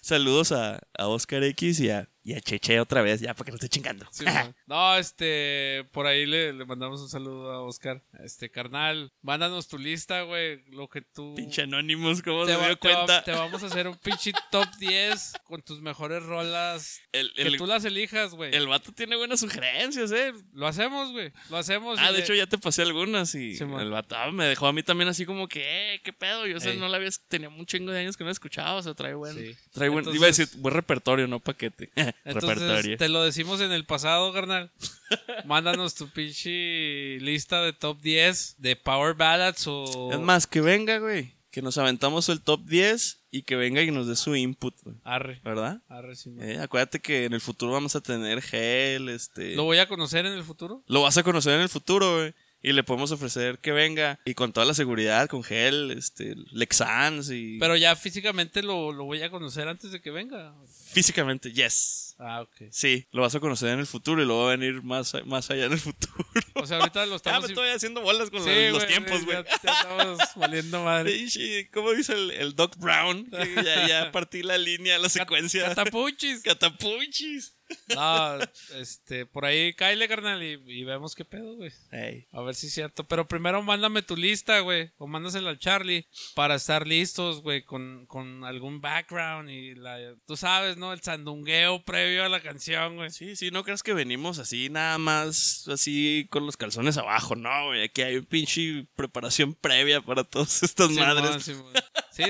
Saludos 0.00 0.52
a, 0.52 0.78
a 0.96 1.08
Oscar 1.08 1.42
X 1.42 1.80
y 1.80 1.90
a, 1.90 2.08
y 2.24 2.34
a 2.34 2.40
Cheche 2.40 2.78
otra 2.80 3.02
vez, 3.02 3.20
ya 3.20 3.34
para 3.34 3.46
que 3.46 3.50
no 3.52 3.56
esté 3.56 3.68
chingando. 3.68 4.06
Sí, 4.10 4.24
no, 4.66 4.96
este, 4.96 5.84
por 5.92 6.06
ahí 6.06 6.24
le, 6.26 6.52
le 6.52 6.64
mandamos 6.64 7.00
un 7.00 7.08
saludo 7.08 7.50
a 7.52 7.60
Oscar. 7.62 8.02
Este, 8.24 8.50
carnal, 8.50 9.12
mándanos 9.22 9.68
tu 9.68 9.78
lista, 9.78 10.22
güey, 10.22 10.62
lo 10.70 10.88
que 10.88 11.02
tú... 11.02 11.34
Pinche 11.34 11.62
Anonymous, 11.62 12.22
¿cómo 12.22 12.44
te, 12.46 12.52
se 12.52 12.58
va- 12.58 12.66
dio 12.66 12.76
te 12.76 12.88
va- 12.88 12.94
cuenta? 12.94 13.24
te 13.24 13.32
vamos 13.32 13.62
a 13.62 13.66
hacer 13.66 13.88
un 13.88 13.96
pinche 13.96 14.32
top 14.50 14.66
10 14.78 15.32
con 15.44 15.62
tus 15.62 15.80
mejores 15.80 16.22
rolas. 16.22 17.00
El, 17.12 17.32
Que 17.34 17.56
tú 17.56 17.66
las 17.66 17.84
elijas, 17.84 18.34
güey. 18.34 18.54
el 18.54 18.68
vato 18.68 18.92
tiene 18.92 19.16
buenas 19.16 19.40
sugerencias, 19.40 20.12
eh. 20.12 20.32
Lo 20.52 20.66
hacemos, 20.66 21.10
güey. 21.12 21.32
Lo 21.50 21.56
hacemos. 21.56 21.98
Ah, 22.00 22.06
de 22.12 22.18
le- 22.18 22.24
hecho 22.24 22.34
ya 22.34 22.46
te 22.46 22.58
pasé 22.58 22.82
algunas 22.82 23.34
y 23.34 23.56
Sí, 23.56 23.64
el 23.64 23.90
vato 23.90 24.16
ah, 24.16 24.30
me 24.30 24.44
dejó 24.46 24.66
a 24.66 24.72
mí 24.72 24.82
también 24.82 25.08
así 25.08 25.26
como 25.26 25.48
que, 25.48 25.94
eh, 25.94 26.00
qué 26.04 26.12
pedo, 26.12 26.46
yo 26.46 26.60
sé, 26.60 26.72
Ey. 26.72 26.78
no 26.78 26.88
la 26.88 26.96
había, 26.98 27.10
tenía 27.28 27.48
un 27.48 27.66
chingo 27.66 27.90
de 27.92 28.00
años 28.00 28.16
que 28.16 28.24
no 28.24 28.30
escuchaba, 28.30 28.74
o 28.74 28.82
sea, 28.82 28.94
trae 28.94 29.14
buen, 29.14 29.34
Sí. 29.36 29.56
trae 29.72 29.88
buen, 29.88 30.00
Entonces- 30.00 30.18
iba 30.20 30.26
a 30.26 30.30
decir 30.32 30.48
buen 30.60 30.74
repertorio, 30.74 31.26
no 31.26 31.40
paquete, 31.40 31.90
Entonces, 32.24 32.58
repertorio. 32.58 32.96
te 32.96 33.08
lo 33.08 33.24
decimos 33.24 33.60
en 33.60 33.72
el 33.72 33.84
pasado, 33.84 34.32
carnal. 34.32 34.70
Mándanos 35.44 35.94
tu 35.94 36.08
pinche 36.08 37.18
lista 37.20 37.62
de 37.62 37.72
top 37.72 38.00
10 38.00 38.56
de 38.58 38.76
Power 38.76 39.14
Ballads 39.14 39.66
o... 39.66 40.10
Es 40.12 40.20
más, 40.20 40.46
que 40.46 40.60
venga, 40.60 40.98
güey, 40.98 41.34
que 41.50 41.62
nos 41.62 41.78
aventamos 41.78 42.28
el 42.28 42.40
top 42.40 42.64
10 42.64 43.24
y 43.30 43.42
que 43.42 43.56
venga 43.56 43.82
y 43.82 43.90
nos 43.90 44.06
dé 44.06 44.16
su 44.16 44.36
input, 44.36 44.74
güey, 44.82 44.96
Arre. 45.04 45.40
¿verdad? 45.42 45.82
Arre, 45.88 46.16
sí. 46.16 46.34
Eh, 46.40 46.58
acuérdate 46.60 47.00
que 47.00 47.24
en 47.24 47.32
el 47.32 47.40
futuro 47.40 47.72
vamos 47.72 47.96
a 47.96 48.00
tener 48.00 48.42
gel, 48.42 49.08
este... 49.08 49.54
¿Lo 49.54 49.64
voy 49.64 49.78
a 49.78 49.88
conocer 49.88 50.26
en 50.26 50.32
el 50.32 50.44
futuro? 50.44 50.82
Lo 50.86 51.02
vas 51.02 51.16
a 51.16 51.22
conocer 51.22 51.54
en 51.54 51.60
el 51.62 51.68
futuro, 51.68 52.16
güey. 52.16 52.34
Y 52.62 52.72
le 52.72 52.84
podemos 52.84 53.10
ofrecer 53.10 53.58
que 53.58 53.72
venga 53.72 54.20
y 54.24 54.34
con 54.34 54.52
toda 54.52 54.64
la 54.66 54.74
seguridad, 54.74 55.28
con 55.28 55.42
gel, 55.42 55.90
este, 55.90 56.34
Lexans 56.52 57.30
y... 57.30 57.58
Pero 57.58 57.76
ya 57.76 57.96
físicamente 57.96 58.62
lo, 58.62 58.92
lo 58.92 59.04
voy 59.04 59.22
a 59.22 59.30
conocer 59.30 59.66
antes 59.66 59.90
de 59.90 60.00
que 60.00 60.10
venga. 60.10 60.54
Físicamente, 60.92 61.52
yes. 61.52 62.11
Ah, 62.18 62.42
ok. 62.42 62.68
Sí, 62.70 63.06
lo 63.12 63.22
vas 63.22 63.34
a 63.34 63.40
conocer 63.40 63.70
en 63.70 63.80
el 63.80 63.86
futuro 63.86 64.22
y 64.22 64.26
luego 64.26 64.44
va 64.44 64.52
a 64.52 64.56
venir 64.56 64.82
más, 64.82 65.14
más 65.26 65.50
allá 65.50 65.66
en 65.66 65.72
el 65.72 65.78
futuro. 65.78 66.24
O 66.54 66.66
sea, 66.66 66.78
ahorita 66.78 67.06
lo 67.06 67.12
Ya 67.12 67.16
estamos... 67.16 67.42
me 67.42 67.48
estoy 67.48 67.68
haciendo 67.70 68.00
bolas 68.02 68.30
con 68.30 68.42
Sí, 68.42 68.68
los, 68.70 68.86
tiempos, 68.86 69.24
güey. 69.24 69.36
Ya, 69.36 69.44
ya 69.62 69.72
estamos 69.72 70.18
valiendo 70.36 70.84
madre. 70.84 71.26
¿Cómo 71.72 71.92
dice 71.92 72.14
el, 72.14 72.30
el 72.32 72.54
Doc 72.54 72.76
Brown? 72.76 73.30
Que 73.30 73.54
ya, 73.64 73.86
ya 73.86 74.12
partí 74.12 74.42
la 74.42 74.58
línea, 74.58 74.98
la 74.98 75.08
secuencia. 75.08 75.68
Catapuchis. 75.68 76.42
Catapuchis. 76.44 77.56
No, 77.94 78.38
este, 78.74 79.24
por 79.24 79.46
ahí 79.46 79.72
cáile, 79.72 80.06
carnal, 80.06 80.42
y, 80.42 80.60
y 80.66 80.84
vemos 80.84 81.14
qué 81.14 81.24
pedo, 81.24 81.56
güey. 81.56 81.72
Ey. 81.90 82.26
A 82.32 82.42
ver 82.42 82.54
si 82.54 82.66
es 82.66 82.74
cierto. 82.74 83.04
Pero 83.04 83.26
primero 83.26 83.62
mándame 83.62 84.02
tu 84.02 84.14
lista, 84.14 84.60
güey. 84.60 84.90
O 84.98 85.06
mándasela 85.06 85.48
al 85.48 85.58
Charlie 85.58 86.06
para 86.34 86.56
estar 86.56 86.86
listos, 86.86 87.40
güey, 87.40 87.62
con, 87.62 88.04
con 88.06 88.44
algún 88.44 88.82
background 88.82 89.48
y 89.48 89.74
la... 89.74 90.16
Tú 90.26 90.36
sabes, 90.36 90.76
¿no? 90.76 90.92
El 90.92 91.00
sandungueo 91.00 91.82
previo 91.82 92.01
a 92.02 92.28
la 92.28 92.40
canción, 92.40 92.96
güey. 92.96 93.10
Sí, 93.10 93.36
sí, 93.36 93.50
no 93.50 93.64
creas 93.64 93.82
que 93.82 93.94
venimos 93.94 94.38
así 94.38 94.68
nada 94.68 94.98
más, 94.98 95.68
así 95.68 96.26
con 96.30 96.46
los 96.46 96.56
calzones 96.56 96.96
abajo, 96.98 97.36
no, 97.36 97.66
güey. 97.66 97.84
Aquí 97.84 98.02
hay 98.02 98.16
un 98.16 98.24
pinche 98.24 98.86
preparación 98.94 99.54
previa 99.54 100.00
para 100.00 100.24
todas 100.24 100.62
estas 100.62 100.90
madres. 100.90 101.44
Sí, 101.44 101.54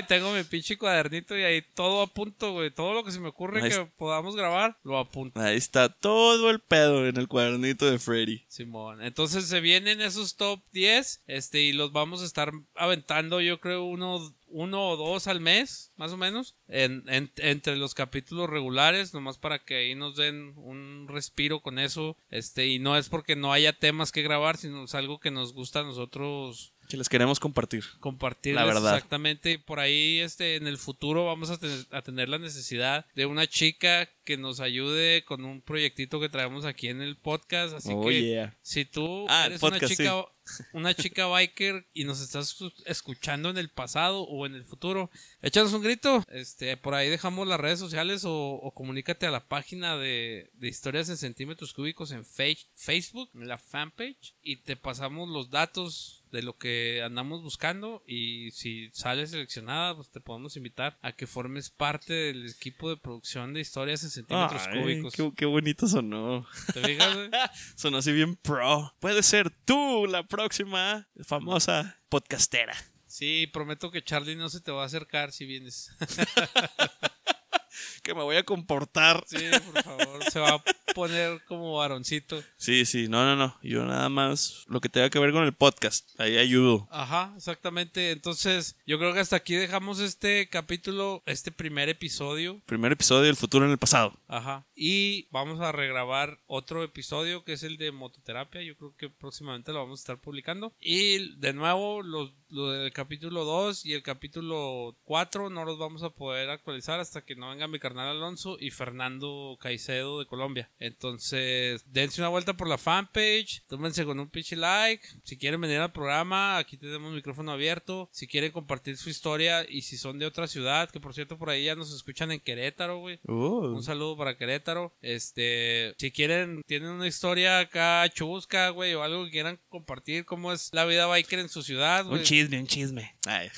tengo 0.07 0.31
mi 0.33 0.43
pinche 0.43 0.77
cuadernito 0.77 1.37
y 1.37 1.43
ahí 1.43 1.61
todo 1.61 2.01
a 2.01 2.07
punto, 2.07 2.51
güey. 2.53 2.71
Todo 2.71 2.93
lo 2.93 3.03
que 3.03 3.11
se 3.11 3.19
me 3.19 3.27
ocurre 3.29 3.61
Ahí 3.61 3.69
que 3.69 3.85
podamos 3.97 4.35
grabar, 4.35 4.77
lo 4.83 4.97
apunto. 4.97 5.39
Ahí 5.39 5.57
está 5.57 5.89
todo 5.89 6.49
el 6.49 6.59
pedo 6.59 7.07
en 7.07 7.17
el 7.17 7.27
cuadernito 7.27 7.85
de 7.89 7.99
Freddy. 7.99 8.43
Simón. 8.47 9.03
Entonces 9.03 9.45
se 9.47 9.59
vienen 9.61 10.01
esos 10.01 10.35
top 10.35 10.61
10, 10.71 11.23
este, 11.27 11.61
y 11.61 11.73
los 11.73 11.91
vamos 11.91 12.21
a 12.21 12.25
estar 12.25 12.51
aventando, 12.75 13.41
yo 13.41 13.59
creo, 13.59 13.83
uno, 13.85 14.33
uno 14.47 14.89
o 14.89 14.97
dos 14.97 15.27
al 15.27 15.39
mes, 15.41 15.91
más 15.95 16.11
o 16.11 16.17
menos, 16.17 16.55
en, 16.67 17.03
en- 17.07 17.31
entre 17.37 17.75
los 17.75 17.93
capítulos 17.95 18.49
regulares, 18.49 19.13
nomás 19.13 19.37
para 19.37 19.59
que 19.59 19.75
ahí 19.75 19.95
nos 19.95 20.15
den 20.15 20.53
un 20.57 21.07
respiro 21.09 21.61
con 21.61 21.79
eso, 21.79 22.17
este, 22.29 22.67
y 22.67 22.79
no 22.79 22.95
es 22.97 23.09
porque 23.09 23.35
no 23.35 23.51
haya 23.51 23.73
temas 23.73 24.11
que 24.11 24.21
grabar, 24.21 24.57
sino 24.57 24.83
es 24.85 24.93
algo 24.95 25.19
que 25.19 25.31
nos 25.31 25.53
gusta 25.53 25.79
a 25.79 25.83
nosotros 25.83 26.73
Que 26.93 26.97
les 26.97 27.09
queremos 27.09 27.39
compartir. 27.39 27.83
compartir 27.99 28.53
La 28.53 28.65
verdad. 28.65 28.93
exactamente 28.93 29.57
por 29.57 29.79
ahí 29.79 30.19
este 30.19 30.57
en 30.57 30.67
el 30.67 30.77
futuro 30.77 31.25
vamos 31.25 31.49
a, 31.49 31.57
tener- 31.57 31.87
a 31.89 32.03
tener 32.03 32.29
la 32.29 32.37
necesidad 32.37 33.07
de 33.15 33.25
una 33.25 33.47
chica 33.47 34.07
que 34.23 34.37
nos 34.37 34.59
ayude 34.59 35.25
con 35.25 35.43
un 35.43 35.61
proyectito 35.63 36.19
que 36.19 36.29
traemos 36.29 36.65
aquí 36.65 36.89
en 36.89 37.01
el 37.01 37.15
podcast 37.17 37.73
así 37.73 37.89
Oh, 37.95 38.05
que 38.05 38.21
yeah. 38.21 38.55
si 38.61 38.85
tú 38.85 39.25
Ah, 39.27 39.47
eres 39.47 39.59
podcast, 39.59 39.81
una 39.81 39.89
chica 39.89 40.25
una 40.73 40.93
chica 40.93 41.27
biker 41.27 41.87
y 41.93 42.03
nos 42.03 42.21
estás 42.21 42.55
escu- 42.59 42.73
escuchando 42.85 43.49
en 43.49 43.57
el 43.57 43.69
pasado 43.69 44.21
o 44.23 44.45
en 44.45 44.55
el 44.55 44.63
futuro 44.65 45.09
échanos 45.41 45.73
un 45.73 45.81
grito 45.83 46.23
este 46.29 46.75
por 46.77 46.93
ahí 46.95 47.09
dejamos 47.09 47.47
las 47.47 47.59
redes 47.59 47.79
sociales 47.79 48.25
o, 48.25 48.33
o 48.55 48.73
comunícate 48.73 49.25
a 49.25 49.31
la 49.31 49.47
página 49.47 49.97
de, 49.97 50.49
de 50.53 50.67
historias 50.67 51.09
en 51.09 51.17
centímetros 51.17 51.73
cúbicos 51.73 52.11
en 52.11 52.25
Facebook 52.25 53.29
en 53.35 53.47
la 53.47 53.57
fanpage 53.57 54.33
y 54.41 54.57
te 54.57 54.75
pasamos 54.75 55.29
los 55.29 55.49
datos 55.49 56.19
de 56.31 56.41
lo 56.41 56.57
que 56.57 57.03
andamos 57.05 57.43
buscando 57.43 58.03
y 58.07 58.49
si 58.51 58.89
sales 58.91 59.29
seleccionada 59.29 59.95
pues 59.95 60.09
te 60.09 60.19
podemos 60.19 60.57
invitar 60.57 60.97
a 61.03 61.11
que 61.11 61.27
formes 61.27 61.69
parte 61.69 62.11
del 62.11 62.49
equipo 62.49 62.89
de 62.89 62.97
producción 62.97 63.53
de 63.53 63.59
historias 63.61 64.03
en 64.03 64.09
centímetros 64.09 64.63
Ay, 64.67 64.81
cúbicos 64.81 65.13
qué, 65.13 65.31
qué 65.37 65.45
bonito 65.45 65.87
sonó. 65.87 66.47
¿te 66.73 66.81
fijas? 66.81 67.15
Sonó 67.75 67.97
así 67.97 68.11
bien 68.11 68.35
pro. 68.35 68.95
Puede 68.99 69.21
ser 69.21 69.51
tú 69.63 70.07
la 70.07 70.23
próxima 70.33 71.07
famosa 71.23 72.01
podcastera. 72.09 72.73
Sí, 73.05 73.45
prometo 73.53 73.91
que 73.91 74.03
Charlie 74.03 74.35
no 74.35 74.49
se 74.49 74.61
te 74.61 74.71
va 74.71 74.81
a 74.81 74.87
acercar 74.87 75.31
si 75.31 75.45
vienes. 75.45 75.91
Que 78.03 78.13
me 78.13 78.21
voy 78.21 78.35
a 78.35 78.43
comportar. 78.43 79.23
Sí, 79.27 79.37
por 79.71 79.81
favor. 79.81 80.23
Se 80.29 80.37
va 80.37 80.55
a 80.55 80.63
poner 80.93 81.41
como 81.45 81.77
varoncito. 81.77 82.43
Sí, 82.57 82.85
sí, 82.85 83.07
no, 83.07 83.23
no, 83.23 83.37
no. 83.37 83.57
Yo 83.63 83.85
nada 83.85 84.09
más 84.09 84.65
lo 84.67 84.81
que 84.81 84.89
tenga 84.89 85.09
que 85.09 85.19
ver 85.19 85.31
con 85.31 85.45
el 85.45 85.53
podcast. 85.53 86.09
Ahí 86.19 86.37
ayudo. 86.37 86.85
Ajá, 86.91 87.33
exactamente. 87.37 88.11
Entonces, 88.11 88.75
yo 88.85 88.99
creo 88.99 89.13
que 89.13 89.21
hasta 89.21 89.37
aquí 89.37 89.55
dejamos 89.55 90.01
este 90.01 90.49
capítulo, 90.49 91.23
este 91.25 91.53
primer 91.53 91.87
episodio. 91.87 92.61
Primer 92.65 92.91
episodio 92.91 93.23
del 93.23 93.37
futuro 93.37 93.65
en 93.65 93.71
el 93.71 93.77
pasado. 93.77 94.19
Ajá. 94.27 94.65
Y 94.75 95.29
vamos 95.31 95.61
a 95.61 95.71
regrabar 95.71 96.41
otro 96.45 96.83
episodio 96.83 97.45
que 97.45 97.53
es 97.53 97.63
el 97.63 97.77
de 97.77 97.93
mototerapia. 97.93 98.61
Yo 98.63 98.75
creo 98.75 98.93
que 98.97 99.09
próximamente 99.09 99.71
lo 99.71 99.79
vamos 99.79 100.01
a 100.01 100.03
estar 100.03 100.19
publicando. 100.19 100.73
Y 100.81 101.37
de 101.37 101.53
nuevo, 101.53 102.01
los, 102.01 102.33
lo 102.49 102.69
del 102.71 102.91
capítulo 102.91 103.45
2 103.45 103.85
y 103.85 103.93
el 103.93 104.03
capítulo 104.03 104.97
4 105.05 105.49
no 105.49 105.63
los 105.63 105.77
vamos 105.77 106.03
a 106.03 106.09
poder 106.09 106.49
actualizar 106.49 106.99
hasta 106.99 107.23
que 107.23 107.35
no 107.35 107.49
venga 107.49 107.69
mi 107.69 107.79
carnal 107.79 107.92
carnal 107.93 108.17
Alonso 108.17 108.57
y 108.59 108.71
Fernando 108.71 109.55
Caicedo 109.61 110.19
de 110.19 110.25
Colombia. 110.25 110.71
Entonces, 110.79 111.83
dense 111.85 112.21
una 112.21 112.29
vuelta 112.29 112.57
por 112.57 112.67
la 112.67 112.79
fanpage, 112.79 113.63
tómense 113.67 114.03
con 114.03 114.19
un 114.19 114.29
pinche 114.29 114.55
like. 114.55 115.05
Si 115.23 115.37
quieren 115.37 115.61
venir 115.61 115.77
al 115.77 115.91
programa, 115.91 116.57
aquí 116.57 116.75
tenemos 116.75 117.13
micrófono 117.13 117.51
abierto. 117.51 118.09
Si 118.11 118.25
quieren 118.25 118.51
compartir 118.51 118.97
su 118.97 119.09
historia 119.11 119.63
y 119.69 119.83
si 119.83 119.97
son 119.97 120.17
de 120.17 120.25
otra 120.25 120.47
ciudad, 120.47 120.89
que 120.89 120.99
por 120.99 121.13
cierto 121.13 121.37
por 121.37 121.51
ahí 121.51 121.65
ya 121.65 121.75
nos 121.75 121.93
escuchan 121.93 122.31
en 122.31 122.39
Querétaro, 122.39 122.97
güey. 122.97 123.19
Uh. 123.27 123.75
Un 123.75 123.83
saludo 123.83 124.17
para 124.17 124.37
Querétaro. 124.37 124.95
Este, 125.01 125.93
si 125.99 126.11
quieren, 126.11 126.63
tienen 126.65 126.89
una 126.89 127.07
historia 127.07 127.59
acá 127.59 128.09
chusca, 128.11 128.69
güey, 128.69 128.95
o 128.95 129.03
algo 129.03 129.25
que 129.25 129.31
quieran 129.31 129.59
compartir, 129.69 130.25
cómo 130.25 130.51
es 130.51 130.69
la 130.73 130.85
vida 130.85 131.05
biker 131.05 131.37
en 131.39 131.49
su 131.49 131.61
ciudad, 131.61 132.05
Un 132.05 132.09
güey. 132.11 132.23
chisme, 132.23 132.59
un 132.59 132.67
chisme. 132.67 133.15
Ay. 133.27 133.49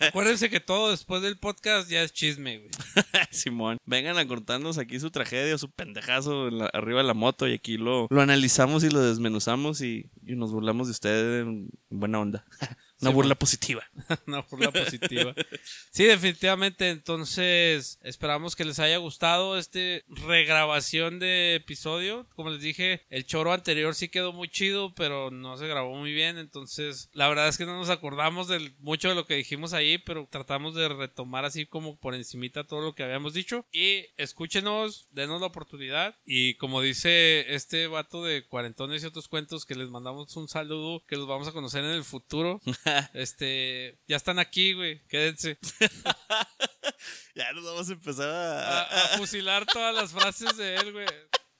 Acuérdense 0.00 0.50
que 0.50 0.58
todo 0.60 0.90
después 0.90 1.22
del 1.22 1.38
podcast 1.38 1.88
ya 1.88 2.02
es 2.02 2.12
chisme, 2.12 2.58
güey. 2.58 2.70
Simón, 3.30 3.75
vengan 3.84 4.18
a 4.18 4.26
contarnos 4.26 4.78
aquí 4.78 4.98
su 5.00 5.10
tragedia, 5.10 5.58
su 5.58 5.70
pendejazo 5.70 6.48
en 6.48 6.58
la- 6.58 6.66
arriba 6.72 7.00
de 7.00 7.06
la 7.06 7.14
moto 7.14 7.46
y 7.48 7.54
aquí 7.54 7.76
lo, 7.76 8.06
lo 8.10 8.20
analizamos 8.20 8.84
y 8.84 8.90
lo 8.90 9.00
desmenuzamos 9.00 9.80
y, 9.82 10.10
y 10.24 10.34
nos 10.36 10.52
burlamos 10.52 10.86
de 10.88 10.92
ustedes 10.92 11.46
en 11.46 11.68
buena 11.90 12.20
onda. 12.20 12.44
Una 13.00 13.10
Sí, 13.10 13.14
burla 13.14 13.34
positiva. 13.34 13.84
Una 14.26 14.40
burla 14.42 14.70
positiva. 14.70 15.34
Sí, 15.90 16.04
definitivamente. 16.04 16.88
Entonces, 16.88 17.98
esperamos 18.02 18.56
que 18.56 18.64
les 18.64 18.78
haya 18.78 18.96
gustado 18.96 19.58
este 19.58 20.04
regrabación 20.08 21.18
de 21.18 21.56
episodio. 21.56 22.26
Como 22.34 22.50
les 22.50 22.62
dije, 22.62 23.02
el 23.10 23.26
choro 23.26 23.52
anterior 23.52 23.94
sí 23.94 24.08
quedó 24.08 24.32
muy 24.32 24.48
chido, 24.48 24.94
pero 24.94 25.30
no 25.30 25.56
se 25.58 25.66
grabó 25.66 25.94
muy 25.94 26.12
bien. 26.12 26.38
Entonces, 26.38 27.10
la 27.12 27.28
verdad 27.28 27.48
es 27.48 27.58
que 27.58 27.66
no 27.66 27.76
nos 27.76 27.90
acordamos 27.90 28.48
de 28.48 28.72
mucho 28.78 29.08
de 29.10 29.14
lo 29.14 29.26
que 29.26 29.34
dijimos 29.34 29.74
ahí, 29.74 29.98
pero 29.98 30.26
tratamos 30.30 30.74
de 30.74 30.88
retomar 30.88 31.44
así 31.44 31.66
como 31.66 31.98
por 31.98 32.14
encimita 32.14 32.64
todo 32.64 32.80
lo 32.80 32.94
que 32.94 33.02
habíamos 33.02 33.34
dicho. 33.34 33.66
Y 33.72 34.06
escúchenos, 34.16 35.06
denos 35.10 35.40
la 35.40 35.48
oportunidad. 35.48 36.16
Y 36.24 36.54
como 36.54 36.80
dice 36.80 37.54
este 37.54 37.88
vato 37.88 38.24
de 38.24 38.46
Cuarentones 38.46 39.02
y 39.02 39.06
otros 39.06 39.28
cuentos, 39.28 39.66
que 39.66 39.74
les 39.74 39.90
mandamos 39.90 40.34
un 40.36 40.48
saludo, 40.48 41.04
que 41.06 41.16
los 41.16 41.26
vamos 41.26 41.48
a 41.48 41.52
conocer 41.52 41.84
en 41.84 41.90
el 41.90 42.04
futuro. 42.04 42.60
Este, 43.14 43.98
ya 44.08 44.16
están 44.16 44.38
aquí, 44.38 44.72
güey. 44.74 45.02
Quédense. 45.08 45.58
Ya 47.34 47.52
nos 47.52 47.64
vamos 47.64 47.88
a 47.90 47.92
empezar 47.92 48.28
A, 48.30 48.80
a... 48.82 49.04
a 49.04 49.08
fusilar 49.18 49.66
todas 49.66 49.94
las 49.94 50.12
frases 50.12 50.56
de 50.56 50.76
él, 50.76 50.92
güey. 50.92 51.06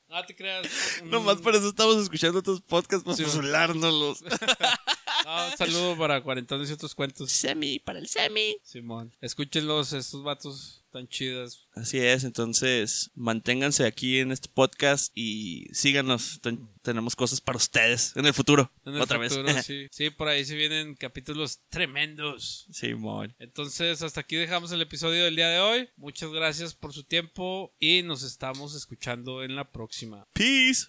No 0.08 0.24
te 0.24 0.34
creas. 0.34 0.66
Nomás 1.04 1.38
por 1.38 1.54
eso 1.54 1.68
estamos 1.68 1.96
escuchando 1.98 2.38
otros 2.38 2.62
podcasts 2.62 3.04
para 3.04 3.16
Sí, 3.16 3.24
fusilárnoslos. 3.24 4.22
no, 4.22 5.46
un 5.50 5.56
saludo 5.58 5.98
para 5.98 6.22
Cuarentones 6.22 6.70
y 6.70 6.72
otros 6.72 6.94
cuentos. 6.94 7.30
Semi, 7.30 7.78
para 7.80 7.98
el 7.98 8.08
semi. 8.08 8.56
Simón. 8.62 9.14
Escúchenlos, 9.20 9.92
estos 9.92 10.22
vatos 10.22 10.84
tan 10.90 11.08
chidas. 11.08 11.66
Así 11.74 11.98
es, 11.98 12.24
entonces 12.24 13.10
manténganse 13.14 13.84
aquí 13.84 14.18
en 14.18 14.32
este 14.32 14.48
podcast 14.48 15.12
y 15.14 15.66
síganos. 15.72 16.40
Ten- 16.42 16.68
tenemos 16.82 17.16
cosas 17.16 17.40
para 17.40 17.56
ustedes 17.58 18.12
en 18.16 18.26
el 18.26 18.32
futuro. 18.34 18.72
En 18.84 18.94
el 18.94 19.00
Otra 19.00 19.18
futuro, 19.20 19.42
vez. 19.44 19.64
sí. 19.66 19.86
Sí, 19.90 20.10
por 20.10 20.28
ahí 20.28 20.44
se 20.44 20.54
vienen 20.54 20.94
capítulos 20.94 21.60
tremendos. 21.68 22.66
Simón. 22.72 23.34
Entonces, 23.38 24.02
hasta 24.02 24.20
aquí 24.20 24.36
dejamos 24.36 24.72
el 24.72 24.80
episodio 24.82 25.24
del 25.24 25.36
día 25.36 25.48
de 25.48 25.60
hoy. 25.60 25.88
Muchas 25.96 26.30
gracias 26.30 26.74
por 26.74 26.92
su 26.92 27.04
tiempo 27.04 27.74
y 27.78 28.02
nos 28.02 28.22
estamos 28.22 28.74
escuchando 28.74 29.42
en 29.42 29.56
la 29.56 29.70
próxima. 29.70 30.26
Peace. 30.32 30.86